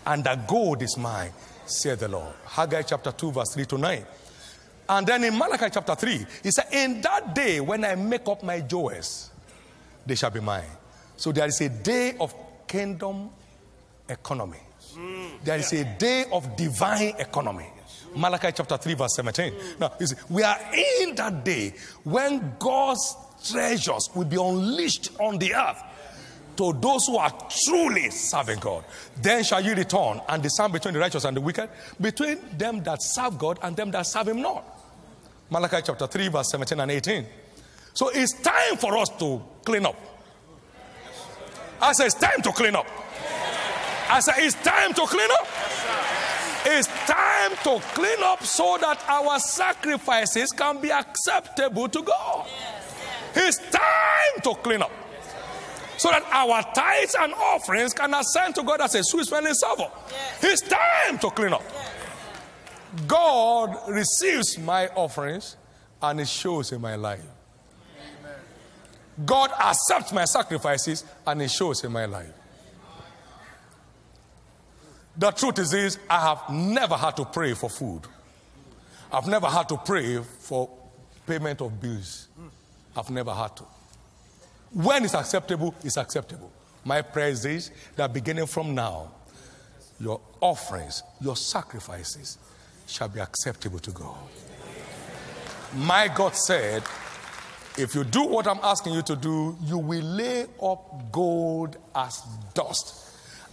and 0.08 0.24
the 0.24 0.34
gold 0.46 0.82
is 0.82 0.96
mine, 0.96 1.30
said 1.66 1.98
the 2.00 2.08
Lord. 2.08 2.34
Haggai 2.46 2.82
chapter 2.82 3.12
2, 3.12 3.30
verse 3.30 3.54
3 3.54 3.66
to 3.66 3.78
9. 3.78 4.06
And 4.88 5.06
then 5.06 5.24
in 5.24 5.36
Malachi 5.36 5.66
chapter 5.70 5.94
3, 5.94 6.26
he 6.42 6.50
said, 6.50 6.64
In 6.72 7.02
that 7.02 7.34
day 7.34 7.60
when 7.60 7.84
I 7.84 7.94
make 7.94 8.26
up 8.26 8.42
my 8.42 8.60
jewels, 8.60 9.30
they 10.06 10.14
shall 10.14 10.30
be 10.30 10.40
mine. 10.40 10.64
So 11.18 11.30
there 11.30 11.46
is 11.46 11.60
a 11.60 11.68
day 11.68 12.16
of 12.18 12.34
kingdom 12.66 13.28
economy. 14.08 14.60
There 15.44 15.58
is 15.58 15.72
a 15.74 15.84
day 15.98 16.24
of 16.32 16.56
divine 16.56 17.14
economy. 17.18 17.66
Malachi 18.16 18.48
chapter 18.54 18.78
3, 18.78 18.94
verse 18.94 19.14
17. 19.14 19.52
Now, 19.78 19.92
see, 20.00 20.16
we 20.30 20.42
are 20.42 20.58
in 21.00 21.14
that 21.16 21.44
day 21.44 21.74
when 22.04 22.54
God's 22.58 23.14
treasures 23.44 24.08
will 24.14 24.24
be 24.24 24.36
unleashed 24.36 25.10
on 25.20 25.38
the 25.38 25.54
earth 25.54 25.82
to 26.58 26.72
those 26.72 27.06
who 27.06 27.16
are 27.16 27.32
truly 27.66 28.10
serving 28.10 28.58
God. 28.58 28.84
Then 29.22 29.44
shall 29.44 29.64
you 29.64 29.74
return 29.74 30.20
and 30.28 30.42
discern 30.42 30.72
between 30.72 30.92
the 30.92 31.00
righteous 31.00 31.24
and 31.24 31.36
the 31.36 31.40
wicked, 31.40 31.70
between 32.00 32.38
them 32.58 32.82
that 32.82 33.00
serve 33.00 33.38
God 33.38 33.60
and 33.62 33.76
them 33.76 33.92
that 33.92 34.06
serve 34.06 34.28
Him 34.28 34.42
not. 34.42 34.64
Malachi 35.50 35.76
chapter 35.84 36.08
3, 36.08 36.28
verse 36.28 36.50
17 36.50 36.80
and 36.80 36.90
18. 36.90 37.26
So 37.94 38.10
it's 38.12 38.32
time 38.42 38.76
for 38.76 38.98
us 38.98 39.08
to 39.20 39.40
clean 39.64 39.86
up. 39.86 39.96
I 41.80 41.92
say 41.92 42.06
it's 42.06 42.16
time 42.16 42.42
to 42.42 42.50
clean 42.50 42.74
up. 42.74 42.86
I 44.10 44.18
say 44.18 44.32
it's 44.38 44.56
time 44.56 44.92
to 44.94 45.02
clean 45.02 45.30
up. 45.30 45.46
It's 46.66 46.88
time 46.88 47.52
to 47.62 47.80
clean 47.94 48.22
up 48.24 48.42
so 48.42 48.78
that 48.80 49.04
our 49.08 49.38
sacrifices 49.38 50.50
can 50.50 50.80
be 50.80 50.90
acceptable 50.90 51.88
to 51.88 52.02
God. 52.02 52.48
It's 53.36 53.58
time 53.58 54.42
to 54.42 54.54
clean 54.60 54.82
up 54.82 54.90
so 55.98 56.10
that 56.10 56.22
our 56.30 56.62
tithes 56.74 57.16
and 57.20 57.34
offerings 57.34 57.92
can 57.92 58.14
ascend 58.14 58.54
to 58.54 58.62
God 58.62 58.80
as 58.80 58.94
a 58.94 59.02
sweet 59.02 59.26
smelling 59.26 59.52
savour. 59.54 59.90
Yes. 60.10 60.44
It's 60.44 60.62
time 60.62 61.18
to 61.18 61.30
clean 61.30 61.52
up. 61.52 61.62
Yes. 61.72 61.94
God 63.06 63.76
receives 63.88 64.58
my 64.58 64.88
offerings 64.88 65.56
and 66.00 66.20
it 66.20 66.28
shows 66.28 66.72
in 66.72 66.80
my 66.80 66.94
life. 66.94 67.20
Amen. 67.20 68.36
God 69.26 69.50
accepts 69.52 70.12
my 70.12 70.24
sacrifices 70.24 71.04
and 71.26 71.42
it 71.42 71.50
shows 71.50 71.84
in 71.84 71.92
my 71.92 72.06
life. 72.06 72.32
The 75.16 75.32
truth 75.32 75.58
is 75.58 75.72
this 75.72 75.98
I 76.08 76.20
have 76.20 76.48
never 76.48 76.94
had 76.94 77.16
to 77.16 77.24
pray 77.24 77.54
for 77.54 77.68
food. 77.68 78.02
I've 79.12 79.26
never 79.26 79.48
had 79.48 79.68
to 79.70 79.76
pray 79.76 80.22
for 80.22 80.70
payment 81.26 81.60
of 81.60 81.80
bills. 81.80 82.28
I've 82.96 83.10
never 83.10 83.34
had 83.34 83.56
to. 83.56 83.64
When 84.72 85.04
it's 85.04 85.14
acceptable, 85.14 85.74
it's 85.82 85.96
acceptable. 85.96 86.52
My 86.84 87.02
prayer 87.02 87.28
is 87.28 87.42
this 87.42 87.70
that 87.96 88.12
beginning 88.12 88.46
from 88.46 88.74
now, 88.74 89.10
your 90.00 90.20
offerings, 90.40 91.02
your 91.20 91.36
sacrifices 91.36 92.38
shall 92.86 93.08
be 93.08 93.20
acceptable 93.20 93.78
to 93.80 93.90
God. 93.90 94.16
My 95.74 96.08
God 96.08 96.34
said, 96.34 96.82
if 97.76 97.94
you 97.94 98.04
do 98.04 98.24
what 98.24 98.46
I'm 98.46 98.60
asking 98.62 98.94
you 98.94 99.02
to 99.02 99.16
do, 99.16 99.56
you 99.64 99.78
will 99.78 100.02
lay 100.02 100.46
up 100.62 101.12
gold 101.12 101.76
as 101.94 102.22
dust, 102.54 103.04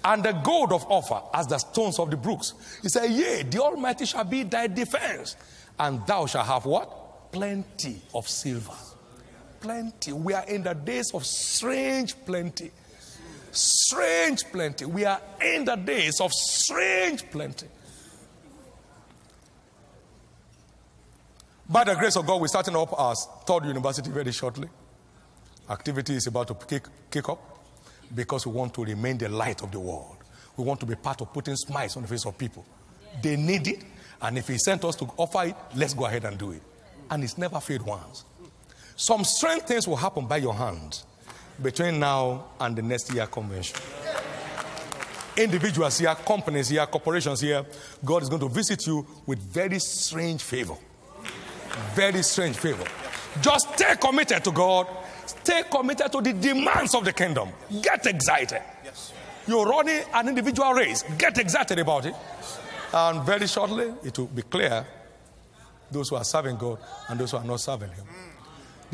and 0.03 0.23
the 0.23 0.31
gold 0.31 0.71
of 0.71 0.89
Ophir 0.89 1.21
as 1.33 1.47
the 1.47 1.57
stones 1.57 1.99
of 1.99 2.09
the 2.09 2.17
brooks. 2.17 2.53
He 2.81 2.89
said, 2.89 3.09
Yea, 3.11 3.43
the 3.43 3.61
Almighty 3.61 4.05
shall 4.05 4.23
be 4.23 4.43
thy 4.43 4.67
defense, 4.67 5.35
and 5.79 6.05
thou 6.07 6.25
shalt 6.25 6.47
have 6.47 6.65
what? 6.65 7.31
Plenty 7.31 8.01
of 8.13 8.27
silver 8.29 8.73
plenty. 9.65 10.13
We 10.13 10.33
are 10.33 10.45
in 10.45 10.61
the 10.61 10.73
days 10.73 11.11
of 11.13 11.25
strange 11.25 12.15
plenty. 12.23 12.71
Strange 13.51 14.43
plenty. 14.51 14.85
We 14.85 15.05
are 15.05 15.19
in 15.41 15.65
the 15.65 15.75
days 15.75 16.21
of 16.21 16.31
strange 16.31 17.27
plenty. 17.31 17.65
By 21.67 21.83
the 21.83 21.95
grace 21.95 22.15
of 22.15 22.27
God, 22.27 22.41
we're 22.41 22.47
starting 22.47 22.75
up 22.75 22.93
our 22.99 23.15
third 23.47 23.65
university 23.65 24.11
very 24.11 24.31
shortly. 24.31 24.69
Activity 25.67 26.13
is 26.13 26.27
about 26.27 26.47
to 26.49 26.53
kick, 26.53 26.87
kick 27.09 27.27
up 27.27 27.39
because 28.13 28.45
we 28.45 28.51
want 28.51 28.71
to 28.75 28.85
remain 28.85 29.17
the 29.17 29.29
light 29.29 29.63
of 29.63 29.71
the 29.71 29.79
world. 29.79 30.17
We 30.57 30.63
want 30.63 30.79
to 30.81 30.85
be 30.85 30.93
part 30.93 31.21
of 31.21 31.33
putting 31.33 31.55
smiles 31.55 31.95
on 31.97 32.03
the 32.03 32.07
face 32.07 32.27
of 32.27 32.37
people. 32.37 32.63
They 33.19 33.35
need 33.35 33.67
it, 33.67 33.83
and 34.21 34.37
if 34.37 34.47
He 34.47 34.59
sent 34.59 34.85
us 34.85 34.95
to 34.97 35.05
offer 35.17 35.45
it, 35.47 35.55
let's 35.75 35.95
go 35.95 36.05
ahead 36.05 36.23
and 36.25 36.37
do 36.37 36.51
it. 36.51 36.61
And 37.09 37.23
it's 37.23 37.37
never 37.39 37.59
failed 37.59 37.81
once. 37.81 38.25
Some 38.95 39.23
strange 39.23 39.63
things 39.63 39.88
will 39.88 39.97
happen 39.97 40.26
by 40.26 40.38
your 40.38 40.53
hand 40.53 41.01
between 41.61 41.99
now 41.99 42.45
and 42.59 42.76
the 42.76 42.81
next 42.81 43.13
year 43.13 43.27
convention. 43.27 43.77
Individuals 45.38 45.99
here, 45.99 46.15
companies 46.15 46.69
here, 46.69 46.85
corporations 46.85 47.41
here, 47.41 47.65
God 48.03 48.23
is 48.23 48.30
going 48.30 48.41
to 48.41 48.49
visit 48.49 48.88
you 48.88 49.05
with 49.26 49.39
very 49.39 49.80
strange 49.80 50.41
favor. 50.41 50.77
Very 51.93 52.23
strange 52.23 52.55
favor. 52.55 52.85
Just 53.41 53.73
stay 53.73 53.95
committed 53.99 54.43
to 54.45 54.51
God. 54.51 54.88
Stay 55.26 55.63
committed 55.69 56.09
to 56.11 56.22
the 56.22 56.31
demands 56.31 56.95
of 56.95 57.03
the 57.03 57.11
kingdom. 57.11 57.49
Get 57.81 58.05
excited. 58.05 58.61
You're 59.45 59.65
running 59.65 60.03
an 60.13 60.30
individual 60.30 60.72
race. 60.72 61.03
Get 61.17 61.38
excited 61.38 61.80
about 61.80 62.05
it. 62.05 62.15
And 62.93 63.23
very 63.23 63.47
shortly, 63.47 63.93
it 64.05 64.17
will 64.17 64.27
be 64.27 64.41
clear 64.43 64.85
those 65.91 66.09
who 66.09 66.15
are 66.15 66.23
serving 66.23 66.55
God 66.55 66.80
and 67.09 67.19
those 67.19 67.31
who 67.31 67.38
are 67.38 67.43
not 67.43 67.59
serving 67.59 67.91
Him. 67.91 68.05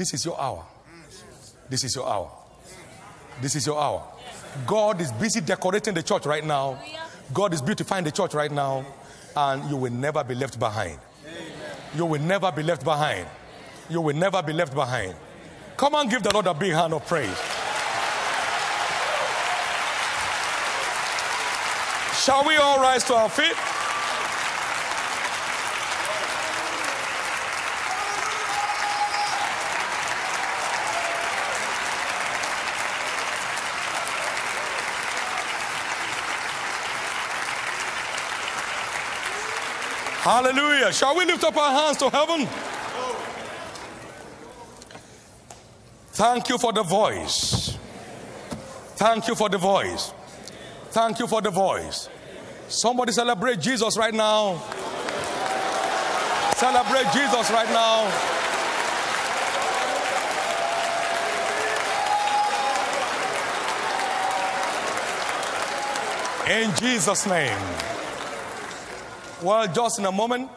This 0.01 0.15
is 0.15 0.25
your 0.25 0.41
hour. 0.41 0.65
This 1.69 1.83
is 1.83 1.95
your 1.95 2.09
hour. 2.09 2.31
This 3.39 3.55
is 3.55 3.67
your 3.67 3.79
hour. 3.79 4.03
God 4.65 4.99
is 4.99 5.11
busy 5.11 5.41
decorating 5.41 5.93
the 5.93 6.01
church 6.01 6.25
right 6.25 6.43
now. 6.43 6.81
God 7.31 7.53
is 7.53 7.61
beautifying 7.61 8.03
the 8.03 8.11
church 8.11 8.33
right 8.33 8.51
now. 8.51 8.83
And 9.37 9.69
you 9.69 9.77
will 9.77 9.91
never 9.91 10.23
be 10.23 10.33
left 10.33 10.57
behind. 10.57 10.97
You 11.95 12.07
will 12.07 12.19
never 12.19 12.51
be 12.51 12.63
left 12.63 12.83
behind. 12.83 13.27
You 13.91 14.01
will 14.01 14.15
never 14.15 14.41
be 14.41 14.53
left 14.53 14.73
behind. 14.73 15.13
Come 15.77 15.93
on, 15.93 16.09
give 16.09 16.23
the 16.23 16.33
Lord 16.33 16.47
a 16.47 16.55
big 16.55 16.73
hand 16.73 16.95
of 16.95 17.05
praise. 17.05 17.37
Shall 22.23 22.43
we 22.47 22.55
all 22.55 22.79
rise 22.79 23.03
to 23.03 23.13
our 23.13 23.29
feet? 23.29 23.70
Hallelujah. 40.21 40.93
Shall 40.93 41.15
we 41.17 41.25
lift 41.25 41.43
up 41.43 41.57
our 41.57 41.71
hands 41.71 41.97
to 41.97 42.07
heaven? 42.07 42.47
Thank 46.11 46.47
you 46.47 46.59
for 46.59 46.71
the 46.71 46.83
voice. 46.83 47.75
Thank 48.97 49.27
you 49.27 49.33
for 49.33 49.49
the 49.49 49.57
voice. 49.57 50.13
Thank 50.91 51.17
you 51.17 51.25
for 51.25 51.41
the 51.41 51.49
voice. 51.49 52.07
Somebody 52.67 53.13
celebrate 53.13 53.59
Jesus 53.61 53.97
right 53.97 54.13
now. 54.13 54.59
Celebrate 56.53 57.11
Jesus 57.13 57.49
right 57.49 57.69
now. 57.69 58.05
In 66.47 66.75
Jesus' 66.75 67.25
name. 67.25 67.90
Well, 69.41 69.67
just 69.73 69.99
in 69.99 70.05
a 70.05 70.11
moment, 70.11 70.49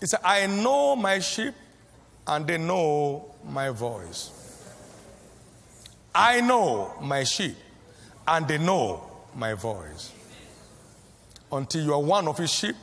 he 0.00 0.06
said, 0.06 0.20
I 0.24 0.46
know 0.46 0.96
my 0.96 1.20
sheep 1.20 1.54
and 2.26 2.46
they 2.46 2.58
know 2.58 3.34
my 3.48 3.70
voice. 3.70 4.30
I 6.14 6.40
know 6.40 6.94
my 7.00 7.24
sheep 7.24 7.56
and 8.26 8.48
they 8.48 8.58
know 8.58 9.02
my 9.34 9.54
voice. 9.54 10.12
Until 11.52 11.84
you 11.84 11.92
are 11.92 12.02
one 12.02 12.26
of 12.28 12.38
his 12.38 12.52
sheep, 12.52 12.74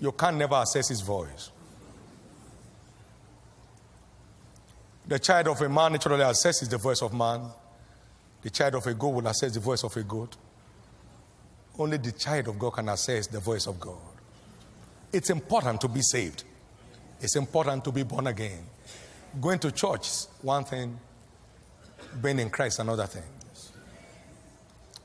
you 0.00 0.12
can 0.12 0.36
never 0.38 0.56
assess 0.56 0.88
his 0.88 1.00
voice. 1.00 1.50
The 5.06 5.18
child 5.18 5.48
of 5.48 5.60
a 5.60 5.68
man 5.68 5.92
naturally 5.92 6.24
assesses 6.24 6.68
the 6.68 6.78
voice 6.78 7.02
of 7.02 7.12
man. 7.12 7.42
The 8.42 8.50
child 8.50 8.74
of 8.74 8.86
a 8.86 8.94
goat 8.94 9.10
will 9.10 9.26
assess 9.26 9.52
the 9.52 9.60
voice 9.60 9.84
of 9.84 9.96
a 9.96 10.02
goat. 10.02 10.36
Only 11.78 11.98
the 11.98 12.12
child 12.12 12.48
of 12.48 12.58
God 12.58 12.70
can 12.72 12.88
assess 12.88 13.26
the 13.26 13.40
voice 13.40 13.66
of 13.66 13.78
God. 13.78 14.13
It's 15.14 15.30
important 15.30 15.80
to 15.82 15.86
be 15.86 16.00
saved. 16.02 16.42
It's 17.20 17.36
important 17.36 17.84
to 17.84 17.92
be 17.92 18.02
born 18.02 18.26
again. 18.26 18.64
Going 19.40 19.60
to 19.60 19.70
church, 19.70 20.08
one 20.42 20.64
thing, 20.64 20.98
being 22.20 22.40
in 22.40 22.50
Christ, 22.50 22.80
another 22.80 23.06
thing. 23.06 23.22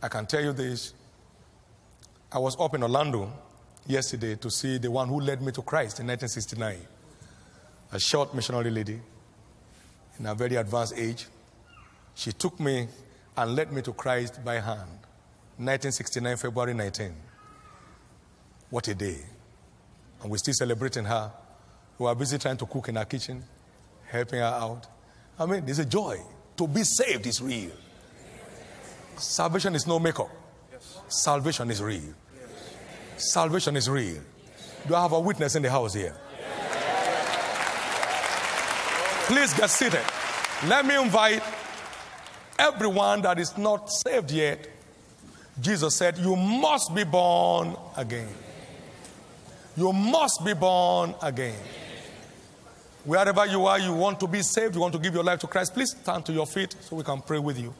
I 0.01 0.07
can 0.07 0.25
tell 0.25 0.41
you 0.41 0.51
this. 0.51 0.95
I 2.31 2.39
was 2.39 2.59
up 2.59 2.73
in 2.73 2.81
Orlando 2.81 3.31
yesterday 3.85 4.35
to 4.37 4.49
see 4.49 4.79
the 4.79 4.89
one 4.89 5.09
who 5.09 5.19
led 5.19 5.43
me 5.43 5.51
to 5.51 5.61
Christ 5.61 5.99
in 5.99 6.07
1969. 6.07 6.77
A 7.91 7.99
short 7.99 8.33
missionary 8.33 8.71
lady 8.71 8.99
in 10.17 10.25
a 10.25 10.33
very 10.33 10.55
advanced 10.55 10.95
age. 10.97 11.27
She 12.15 12.31
took 12.31 12.59
me 12.59 12.87
and 13.37 13.55
led 13.55 13.71
me 13.71 13.83
to 13.83 13.93
Christ 13.93 14.43
by 14.43 14.55
hand. 14.55 14.89
1969, 15.57 16.37
February 16.37 16.73
19. 16.73 17.13
What 18.71 18.87
a 18.87 18.95
day. 18.95 19.19
And 20.21 20.31
we're 20.31 20.37
still 20.37 20.53
celebrating 20.53 21.05
her. 21.05 21.31
We 21.97 22.07
are 22.07 22.15
busy 22.15 22.37
trying 22.37 22.57
to 22.57 22.65
cook 22.65 22.89
in 22.89 22.95
her 22.95 23.05
kitchen, 23.05 23.43
helping 24.07 24.39
her 24.39 24.45
out. 24.45 24.87
I 25.37 25.45
mean, 25.45 25.65
there's 25.65 25.79
a 25.79 25.85
joy. 25.85 26.19
To 26.57 26.67
be 26.67 26.83
saved 26.83 27.25
is 27.27 27.41
real. 27.41 27.71
Salvation 29.17 29.75
is 29.75 29.85
no 29.85 29.99
makeup. 29.99 30.29
Salvation 31.07 31.69
is 31.71 31.81
real. 31.81 32.13
Salvation 33.17 33.75
is 33.75 33.89
real. 33.89 34.21
Do 34.87 34.95
I 34.95 35.01
have 35.01 35.11
a 35.11 35.19
witness 35.19 35.55
in 35.55 35.63
the 35.63 35.69
house 35.69 35.93
here? 35.93 36.15
Please 39.27 39.53
get 39.53 39.69
seated. 39.69 40.03
Let 40.67 40.85
me 40.85 40.99
invite 40.99 41.43
everyone 42.57 43.21
that 43.21 43.39
is 43.39 43.57
not 43.57 43.89
saved 43.91 44.31
yet. 44.31 44.67
Jesus 45.61 45.95
said, 45.95 46.17
You 46.17 46.35
must 46.35 46.95
be 46.95 47.03
born 47.03 47.75
again. 47.95 48.29
You 49.77 49.93
must 49.93 50.43
be 50.43 50.53
born 50.53 51.15
again. 51.21 51.59
Wherever 53.05 53.45
you 53.45 53.65
are, 53.65 53.79
you 53.79 53.93
want 53.93 54.19
to 54.19 54.27
be 54.27 54.41
saved, 54.41 54.75
you 54.75 54.81
want 54.81 54.93
to 54.93 54.99
give 54.99 55.13
your 55.13 55.23
life 55.23 55.39
to 55.39 55.47
Christ, 55.47 55.73
please 55.73 55.91
stand 55.91 56.25
to 56.25 56.33
your 56.33 56.45
feet 56.45 56.75
so 56.81 56.95
we 56.95 57.03
can 57.03 57.21
pray 57.21 57.39
with 57.39 57.59
you. 57.59 57.73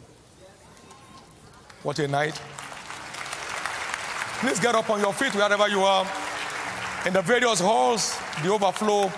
What 1.84 2.00
a 2.00 2.08
night. 2.08 2.40
Please 4.40 4.60
get 4.60 4.76
up 4.76 4.90
on 4.90 5.02
your 5.02 5.14
feet 5.14 5.36
wherever 5.36 5.68
you 5.68 5.82
are. 5.82 6.08
In 7.06 7.14
the 7.14 7.22
various 7.22 7.60
halls, 7.60 8.18
the 8.42 8.52
overflow 8.52 9.10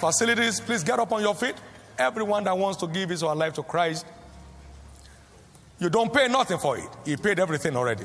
facilities, 0.00 0.60
please 0.60 0.82
get 0.82 0.98
up 0.98 1.12
on 1.12 1.22
your 1.22 1.34
feet. 1.34 1.54
Everyone 1.98 2.42
that 2.44 2.56
wants 2.56 2.78
to 2.78 2.86
give 2.86 3.10
his 3.10 3.22
or 3.22 3.30
her 3.30 3.36
life 3.36 3.52
to 3.54 3.62
Christ, 3.62 4.06
you 5.78 5.88
don't 5.88 6.12
pay 6.12 6.28
nothing 6.28 6.58
for 6.58 6.76
it. 6.78 6.88
He 7.04 7.16
paid 7.16 7.38
everything 7.38 7.76
already. 7.76 8.04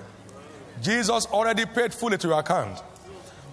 Jesus 0.82 1.26
already 1.28 1.66
paid 1.66 1.94
fully 1.94 2.18
to 2.18 2.28
your 2.28 2.40
account. 2.40 2.82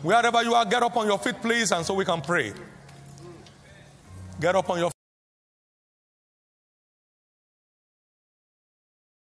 Wherever 0.03 0.43
you 0.43 0.55
are, 0.55 0.65
get 0.65 0.83
up 0.83 0.97
on 0.97 1.07
your 1.07 1.19
feet, 1.19 1.41
please, 1.41 1.71
and 1.73 1.87
so 1.87 1.95
we 1.95 2.05
can 2.05 2.21
pray. 2.21 2.53
Get 4.41 4.57
up 4.57 4.69
on 4.69 4.79
your 4.79 4.92